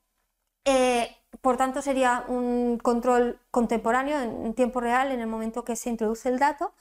eh, 0.65 1.15
por 1.41 1.57
tanto, 1.57 1.81
sería 1.81 2.25
un 2.27 2.79
control 2.79 3.39
contemporáneo 3.51 4.19
en 4.21 4.53
tiempo 4.53 4.81
real 4.81 5.11
en 5.11 5.21
el 5.21 5.27
momento 5.27 5.63
que 5.63 5.75
se 5.75 5.89
introduce 5.89 6.29
el 6.29 6.39
dato. 6.39 6.73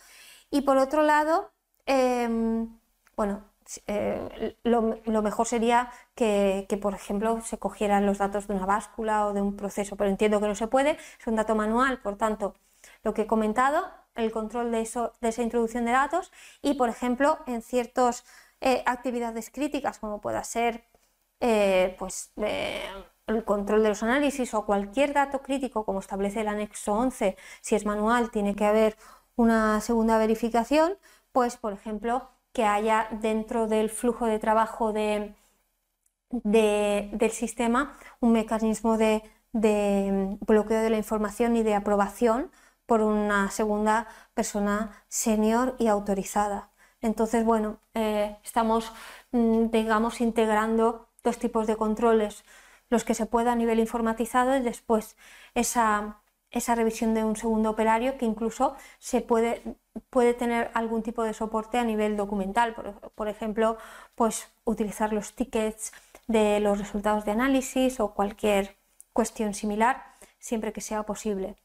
Y 0.50 0.62
por 0.62 0.78
otro 0.78 1.02
lado, 1.02 1.52
em, 1.86 2.78
bueno, 3.16 3.44
eh, 3.86 4.56
lo, 4.62 5.22
mejor 5.22 5.46
sería 5.46 5.90
que, 6.14 6.66
por 6.80 6.94
ejemplo, 6.94 7.40
se 7.42 7.58
cogieran 7.58 8.06
los 8.06 8.18
datos 8.18 8.46
de 8.48 8.54
una 8.54 8.66
báscula 8.66 9.26
o 9.26 9.32
de 9.32 9.42
un 9.42 9.56
proceso, 9.56 9.96
pero 9.96 10.10
entiendo 10.10 10.40
que 10.40 10.48
no 10.48 10.54
se 10.54 10.68
puede, 10.68 10.98
es 11.18 11.26
un 11.26 11.36
dato 11.36 11.54
manual, 11.54 12.00
por 12.00 12.16
tanto, 12.16 12.54
lo 13.02 13.14
que 13.14 13.22
he 13.22 13.26
comentado, 13.26 13.84
el 14.14 14.32
control 14.32 14.70
de, 14.72 14.80
esa 14.80 15.42
introducción 15.42 15.84
de 15.84 15.92
datos 15.92 16.32
y, 16.62 16.74
por 16.74 16.88
ejemplo, 16.88 17.38
en 17.46 17.62
ciertas 17.62 18.24
eh, 18.60 18.82
actividades 18.86 19.50
críticas, 19.50 19.98
como 19.98 20.20
pueda 20.20 20.42
ser 20.44 20.84
eh, 21.40 21.96
pues, 21.98 22.32
el 23.26 23.44
control 23.44 23.82
de 23.82 23.90
los 23.90 24.02
análisis 24.02 24.54
o 24.54 24.64
cualquier 24.64 25.12
dato 25.12 25.42
crítico, 25.42 25.84
como 25.84 26.00
establece 26.00 26.40
el 26.42 26.48
anexo 26.48 26.94
11, 26.94 27.36
si 27.60 27.74
es 27.74 27.84
manual, 27.84 28.30
tiene 28.30 28.54
que 28.54 28.64
haber 28.64 28.96
una 29.36 29.80
segunda 29.80 30.18
verificación, 30.18 30.98
pues, 31.32 31.56
por 31.56 31.72
ejemplo, 31.72 32.30
que 32.56 32.64
haya 32.64 33.08
dentro 33.10 33.66
del 33.66 33.90
flujo 33.90 34.24
de 34.24 34.38
trabajo 34.38 34.94
del 34.94 35.34
sistema 37.30 37.98
un 38.20 38.32
mecanismo 38.32 38.96
de, 38.96 39.22
bloqueo 39.52 40.80
de 40.80 40.88
la 40.88 40.96
información 40.96 41.54
y 41.56 41.62
de 41.62 41.74
aprobación 41.74 42.50
por 42.86 43.02
una 43.02 43.50
segunda 43.50 44.06
persona 44.32 45.04
senior 45.08 45.76
y 45.78 45.88
autorizada. 45.88 46.70
Entonces, 47.02 47.44
bueno, 47.44 47.78
eh, 47.92 48.38
estamos, 48.42 48.90
mm, 49.32 49.66
digamos, 49.70 50.22
integrando 50.22 51.08
dos 51.22 51.38
tipos 51.38 51.66
de 51.66 51.76
controles, 51.76 52.42
los 52.88 53.04
que 53.04 53.14
se 53.14 53.26
pueda 53.26 53.52
a 53.52 53.56
nivel 53.56 53.80
informatizado 53.80 54.56
y 54.56 54.62
después 54.62 55.16
esa 55.54 56.22
esa 56.50 56.74
revisión 56.74 57.14
de 57.14 57.24
un 57.24 57.36
segundo 57.36 57.70
operario 57.70 58.16
que 58.18 58.24
incluso 58.24 58.76
se 58.98 59.20
puede, 59.20 59.62
puede 60.10 60.34
tener 60.34 60.70
algún 60.74 61.02
tipo 61.02 61.22
de 61.22 61.34
soporte 61.34 61.78
a 61.78 61.84
nivel 61.84 62.16
documental, 62.16 62.74
por, 63.14 63.28
ejemplo, 63.28 63.78
pues 64.14 64.48
utilizar 64.64 65.12
los 65.12 65.34
tickets 65.34 65.92
de 66.26 66.60
los 66.60 66.78
resultados 66.78 67.24
de 67.24 67.32
análisis 67.32 68.00
o 68.00 68.14
cualquier 68.14 68.76
cuestión 69.12 69.54
similar, 69.54 70.04
siempre 70.38 70.72
que 70.72 70.80
sea 70.80 71.04
posible. 71.04 71.56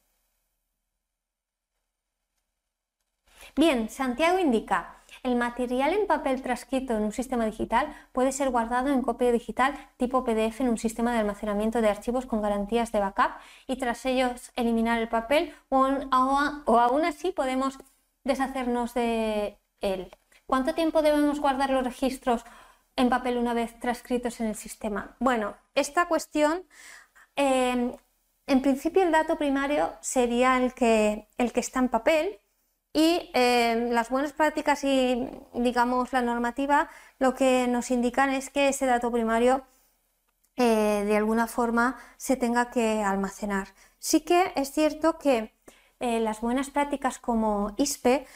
Bien, 3.56 3.90
Santiago 3.90 4.40
indica, 4.40 5.02
el 5.24 5.36
material 5.36 5.94
en 5.94 6.08
papel 6.08 6.42
transcrito 6.42 6.96
en 6.96 7.04
un 7.04 7.12
sistema 7.12 7.46
digital 7.46 7.94
puede 8.12 8.32
ser 8.32 8.50
guardado 8.50 8.90
en 8.90 9.02
copia 9.02 9.32
digital 9.32 9.74
tipo 9.98 10.24
PDF 10.24 10.62
en 10.62 10.70
un 10.70 10.78
sistema 10.78 11.12
de 11.12 11.20
almacenamiento 11.20 11.82
de 11.82 11.90
archivos 11.90 12.26
con 12.26 12.42
garantías 12.42 12.92
de 12.92 13.00
backup 13.00 13.32
y 13.68 13.76
tras 13.76 14.06
ellos 14.06 14.52
eliminar 14.56 15.00
el 15.00 15.10
papel 15.10 15.54
o, 15.70 15.86
aún 15.86 17.06
así 17.06 17.32
podemos 17.32 17.78
deshacernos 18.24 18.94
de 18.94 19.58
él. 19.82 20.16
¿Cuánto 20.46 20.74
tiempo 20.74 21.02
debemos 21.02 21.40
guardar 21.40 21.70
los 21.70 21.84
registros 21.84 22.44
en 22.96 23.10
papel 23.10 23.38
una 23.38 23.54
vez 23.54 23.80
transcritos 23.80 24.40
en 24.42 24.48
el 24.48 24.56
sistema? 24.56 25.16
Bueno, 25.20 25.56
esta 25.76 26.08
cuestión, 26.08 26.64
eh, 27.36 27.98
en 28.48 28.62
principio 28.62 29.04
el 29.04 29.12
dato 29.12 29.38
primario 29.38 29.94
sería 30.02 30.58
el 30.58 30.74
que, 30.74 31.28
el 31.38 31.54
que 31.54 31.62
está 31.62 31.80
en 31.80 31.90
papel 31.90 32.40
y 32.94 33.32
eh, 33.34 33.88
las 33.92 34.10
buenas 34.10 34.34
prácticas 34.34 34.84
y, 34.84 35.30
digamos, 35.54 36.12
la 36.12 36.22
normativa 36.22 36.90
lo 37.20 37.34
que 37.34 37.68
nos 37.68 37.92
indican 37.92 38.30
es 38.32 38.50
que 38.50 38.68
ese 38.70 38.86
dato 38.86 39.12
primario 39.12 39.64
eh, 40.58 41.04
de 41.06 41.18
alguna 41.18 41.48
forma 41.48 41.98
se 42.18 42.36
tenga 42.36 42.70
que 42.72 43.02
almacenar. 43.04 43.70
Sí 44.00 44.22
que 44.22 44.52
es 44.56 44.72
cierto 44.72 45.18
que 45.18 45.54
eh, 46.02 46.20
las 46.20 46.42
buenas 46.42 46.70
prácticas 46.70 47.20
como 47.20 47.74
ISPE 47.78 48.28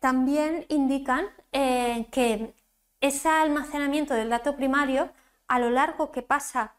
también 0.00 0.64
indican 0.68 1.26
que 1.52 2.54
ese 3.00 3.28
almacenamiento 3.28 4.14
del 4.14 4.30
dato 4.30 4.56
primario 4.56 5.10
a 5.48 5.58
lo 5.58 5.70
largo 5.70 6.10
que 6.10 6.22
pasa 6.22 6.76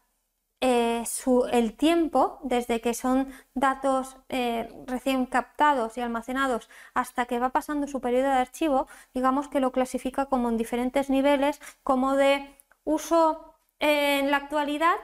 eh, 0.60 1.04
el 1.52 1.76
tiempo, 1.76 2.40
desde 2.42 2.80
que 2.80 2.92
son 2.94 3.32
datos 3.54 4.16
eh, 4.28 4.68
recién 4.86 5.26
captados 5.26 5.96
y 5.96 6.00
almacenados 6.00 6.68
hasta 6.94 7.26
que 7.26 7.38
va 7.38 7.50
pasando 7.50 7.86
su 7.86 8.00
periodo 8.00 8.24
de 8.24 8.32
archivo, 8.32 8.88
digamos 9.14 9.48
que 9.48 9.60
lo 9.60 9.70
clasifica 9.72 10.26
como 10.26 10.48
en 10.48 10.56
diferentes 10.56 11.10
niveles, 11.10 11.60
como 11.84 12.16
de 12.16 12.56
uso 12.84 13.54
eh, 13.78 14.18
en 14.18 14.30
la 14.32 14.38
actualidad, 14.38 14.96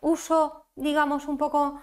uso, 0.00 0.66
digamos, 0.74 1.26
un 1.26 1.38
poco 1.38 1.80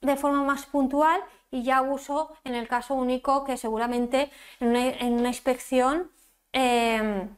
de 0.00 0.16
forma 0.16 0.44
más 0.44 0.66
puntual 0.66 1.22
y 1.50 1.62
ya 1.62 1.82
uso 1.82 2.32
en 2.44 2.54
el 2.54 2.68
caso 2.68 2.94
único 2.94 3.44
que 3.44 3.56
seguramente 3.56 4.30
en 4.60 4.68
una, 4.68 5.28
inspección 5.28 6.10
te 6.52 7.28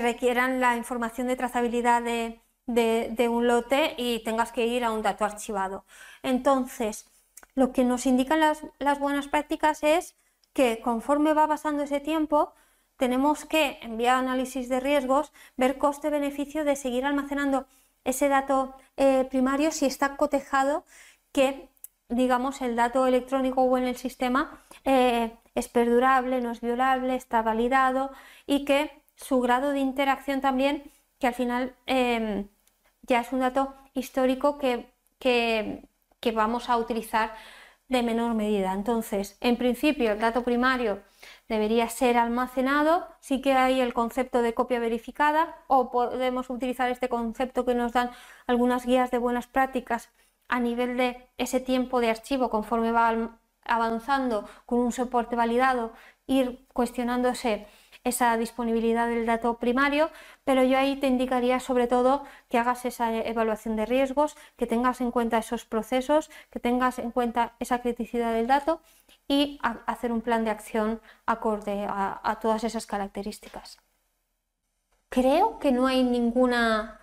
requieran 0.00 0.60
la 0.60 0.76
información 0.76 1.26
de 1.26 1.36
trazabilidad 1.36 2.02
de, 2.02 2.42
de, 2.66 3.28
un 3.28 3.46
lote 3.46 3.94
y 3.98 4.22
tengas 4.24 4.52
que 4.52 4.66
ir 4.66 4.84
a 4.84 4.92
un 4.92 5.02
dato 5.02 5.24
archivado. 5.24 5.84
Entonces, 6.22 7.06
lo 7.54 7.72
que 7.72 7.84
nos 7.84 8.06
indican 8.06 8.40
las, 8.40 8.62
buenas 8.98 9.28
prácticas 9.28 9.82
es 9.82 10.16
que 10.52 10.80
conforme 10.80 11.34
va 11.34 11.48
pasando 11.48 11.82
ese 11.82 12.00
tiempo, 12.00 12.52
tenemos 12.96 13.44
que 13.44 13.78
enviar 13.82 14.16
análisis 14.16 14.68
de 14.68 14.80
riesgos, 14.80 15.32
ver 15.56 15.78
coste-beneficio 15.78 16.64
de 16.64 16.76
seguir 16.76 17.04
almacenando 17.04 17.66
ese 18.04 18.28
dato 18.28 18.74
eh, 18.96 19.26
primario 19.30 19.72
si 19.72 19.86
está 19.86 20.16
cotejado 20.16 20.84
que 21.32 21.72
digamos, 22.12 22.60
el 22.62 22.76
dato 22.76 23.06
electrónico 23.06 23.62
o 23.62 23.78
en 23.78 23.84
el 23.84 23.96
sistema 23.96 24.62
eh, 24.84 25.32
es 25.54 25.68
perdurable, 25.68 26.40
no 26.40 26.50
es 26.50 26.60
violable, 26.60 27.14
está 27.16 27.42
validado 27.42 28.10
y 28.46 28.64
que 28.64 28.90
su 29.16 29.40
grado 29.40 29.70
de 29.70 29.80
interacción 29.80 30.40
también, 30.40 30.90
que 31.18 31.26
al 31.26 31.34
final 31.34 31.74
em, 31.86 32.48
ya 33.02 33.20
es 33.20 33.32
un 33.32 33.40
dato 33.40 33.74
histórico 33.94 34.58
que, 34.58 34.92
que 35.18 36.32
vamos 36.32 36.68
a 36.68 36.76
utilizar 36.76 37.34
de 37.88 38.02
menor 38.02 38.34
medida. 38.34 38.72
Entonces, 38.72 39.36
en 39.40 39.56
principio, 39.56 40.12
el 40.12 40.20
dato 40.20 40.44
primario 40.44 41.02
debería 41.48 41.88
ser 41.88 42.16
almacenado, 42.16 43.06
sí 43.20 43.40
que 43.42 43.52
hay 43.52 43.80
el 43.80 43.94
concepto 43.94 44.42
de 44.42 44.54
copia 44.54 44.80
verificada 44.80 45.56
o 45.68 45.90
podemos 45.90 46.50
utilizar 46.50 46.90
este 46.90 47.08
concepto 47.08 47.64
que 47.64 47.74
nos 47.74 47.92
dan 47.92 48.10
algunas 48.46 48.86
guías 48.86 49.10
de 49.10 49.18
buenas 49.18 49.46
prácticas 49.46 50.10
a 50.52 50.60
nivel 50.60 50.98
de 50.98 51.08
ese 51.38 51.60
tiempo 51.60 52.00
de 52.00 52.10
archivo 52.10 52.50
conforme 52.50 52.92
va 52.92 53.08
avanzando 53.64 54.46
con 54.66 54.80
un 54.80 54.92
soporte 54.92 55.34
validado, 55.34 55.94
ir 56.26 56.66
cuestionándose 56.74 57.66
esa 58.04 58.36
disponibilidad 58.36 59.08
del 59.08 59.24
dato 59.24 59.56
primario, 59.56 60.10
pero 60.44 60.62
yo 60.62 60.76
ahí 60.76 60.96
te 60.96 61.06
indicaría 61.06 61.58
sobre 61.58 61.86
todo 61.86 62.24
que 62.50 62.58
hagas 62.58 62.84
esa 62.84 63.16
evaluación 63.16 63.76
de 63.76 63.86
riesgos, 63.86 64.36
que 64.58 64.66
tengas 64.66 65.00
en 65.00 65.10
cuenta 65.10 65.38
esos 65.38 65.64
procesos, 65.64 66.30
que 66.50 66.60
tengas 66.60 66.98
en 66.98 67.12
cuenta 67.12 67.54
esa 67.58 67.80
criticidad 67.80 68.34
del 68.34 68.46
dato 68.46 68.82
y 69.28 69.58
hacer 69.86 70.12
un 70.12 70.20
plan 70.20 70.44
de 70.44 70.50
acción 70.50 71.00
acorde 71.24 71.86
a, 71.88 72.20
a 72.22 72.40
todas 72.40 72.62
esas 72.64 72.84
características. 72.84 73.78
Creo 75.08 75.58
que 75.58 75.72
no 75.72 75.86
hay 75.86 76.02
ninguna, 76.04 77.01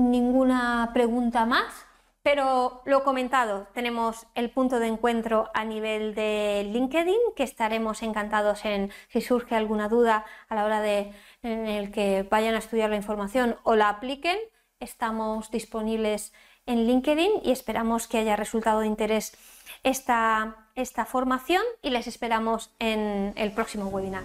ninguna 0.00 0.90
pregunta 0.92 1.46
más. 1.46 1.86
Pero 2.22 2.82
lo 2.84 3.02
comentado, 3.02 3.66
tenemos 3.72 4.26
el 4.34 4.50
punto 4.50 4.78
de 4.78 4.88
encuentro 4.88 5.50
a 5.54 5.64
nivel 5.64 6.14
de 6.14 6.68
LinkedIn, 6.70 7.18
que 7.34 7.44
estaremos 7.44 8.02
encantados 8.02 8.66
en 8.66 8.92
si 9.08 9.22
surge 9.22 9.54
alguna 9.54 9.88
duda 9.88 10.26
a 10.48 10.54
la 10.54 10.64
hora 10.64 10.82
de 10.82 11.14
en 11.42 11.66
el 11.66 11.90
que 11.90 12.26
vayan 12.30 12.54
a 12.54 12.58
estudiar 12.58 12.90
la 12.90 12.96
información 12.96 13.56
o 13.62 13.74
la 13.74 13.88
apliquen. 13.88 14.38
Estamos 14.80 15.50
disponibles 15.50 16.34
en 16.66 16.86
LinkedIn 16.86 17.40
y 17.42 17.52
esperamos 17.52 18.06
que 18.06 18.18
haya 18.18 18.36
resultado 18.36 18.80
de 18.80 18.86
interés 18.86 19.36
esta, 19.82 20.68
esta 20.74 21.06
formación 21.06 21.62
y 21.80 21.88
les 21.88 22.06
esperamos 22.06 22.70
en 22.78 23.32
el 23.36 23.52
próximo 23.52 23.86
webinar. 23.86 24.24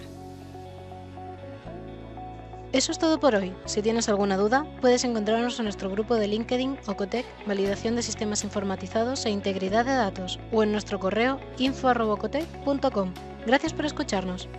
Eso 2.76 2.92
es 2.92 2.98
todo 2.98 3.18
por 3.18 3.34
hoy. 3.34 3.54
Si 3.64 3.80
tienes 3.80 4.06
alguna 4.10 4.36
duda, 4.36 4.66
puedes 4.82 5.02
encontrarnos 5.02 5.58
en 5.58 5.64
nuestro 5.64 5.88
grupo 5.88 6.16
de 6.16 6.28
LinkedIn 6.28 6.76
Ocotec, 6.86 7.24
Validación 7.46 7.96
de 7.96 8.02
Sistemas 8.02 8.44
Informatizados 8.44 9.24
e 9.24 9.30
Integridad 9.30 9.86
de 9.86 9.94
Datos, 9.94 10.38
o 10.52 10.62
en 10.62 10.72
nuestro 10.72 11.00
correo 11.00 11.40
info.ocotec.com. 11.56 13.14
Gracias 13.46 13.72
por 13.72 13.86
escucharnos. 13.86 14.50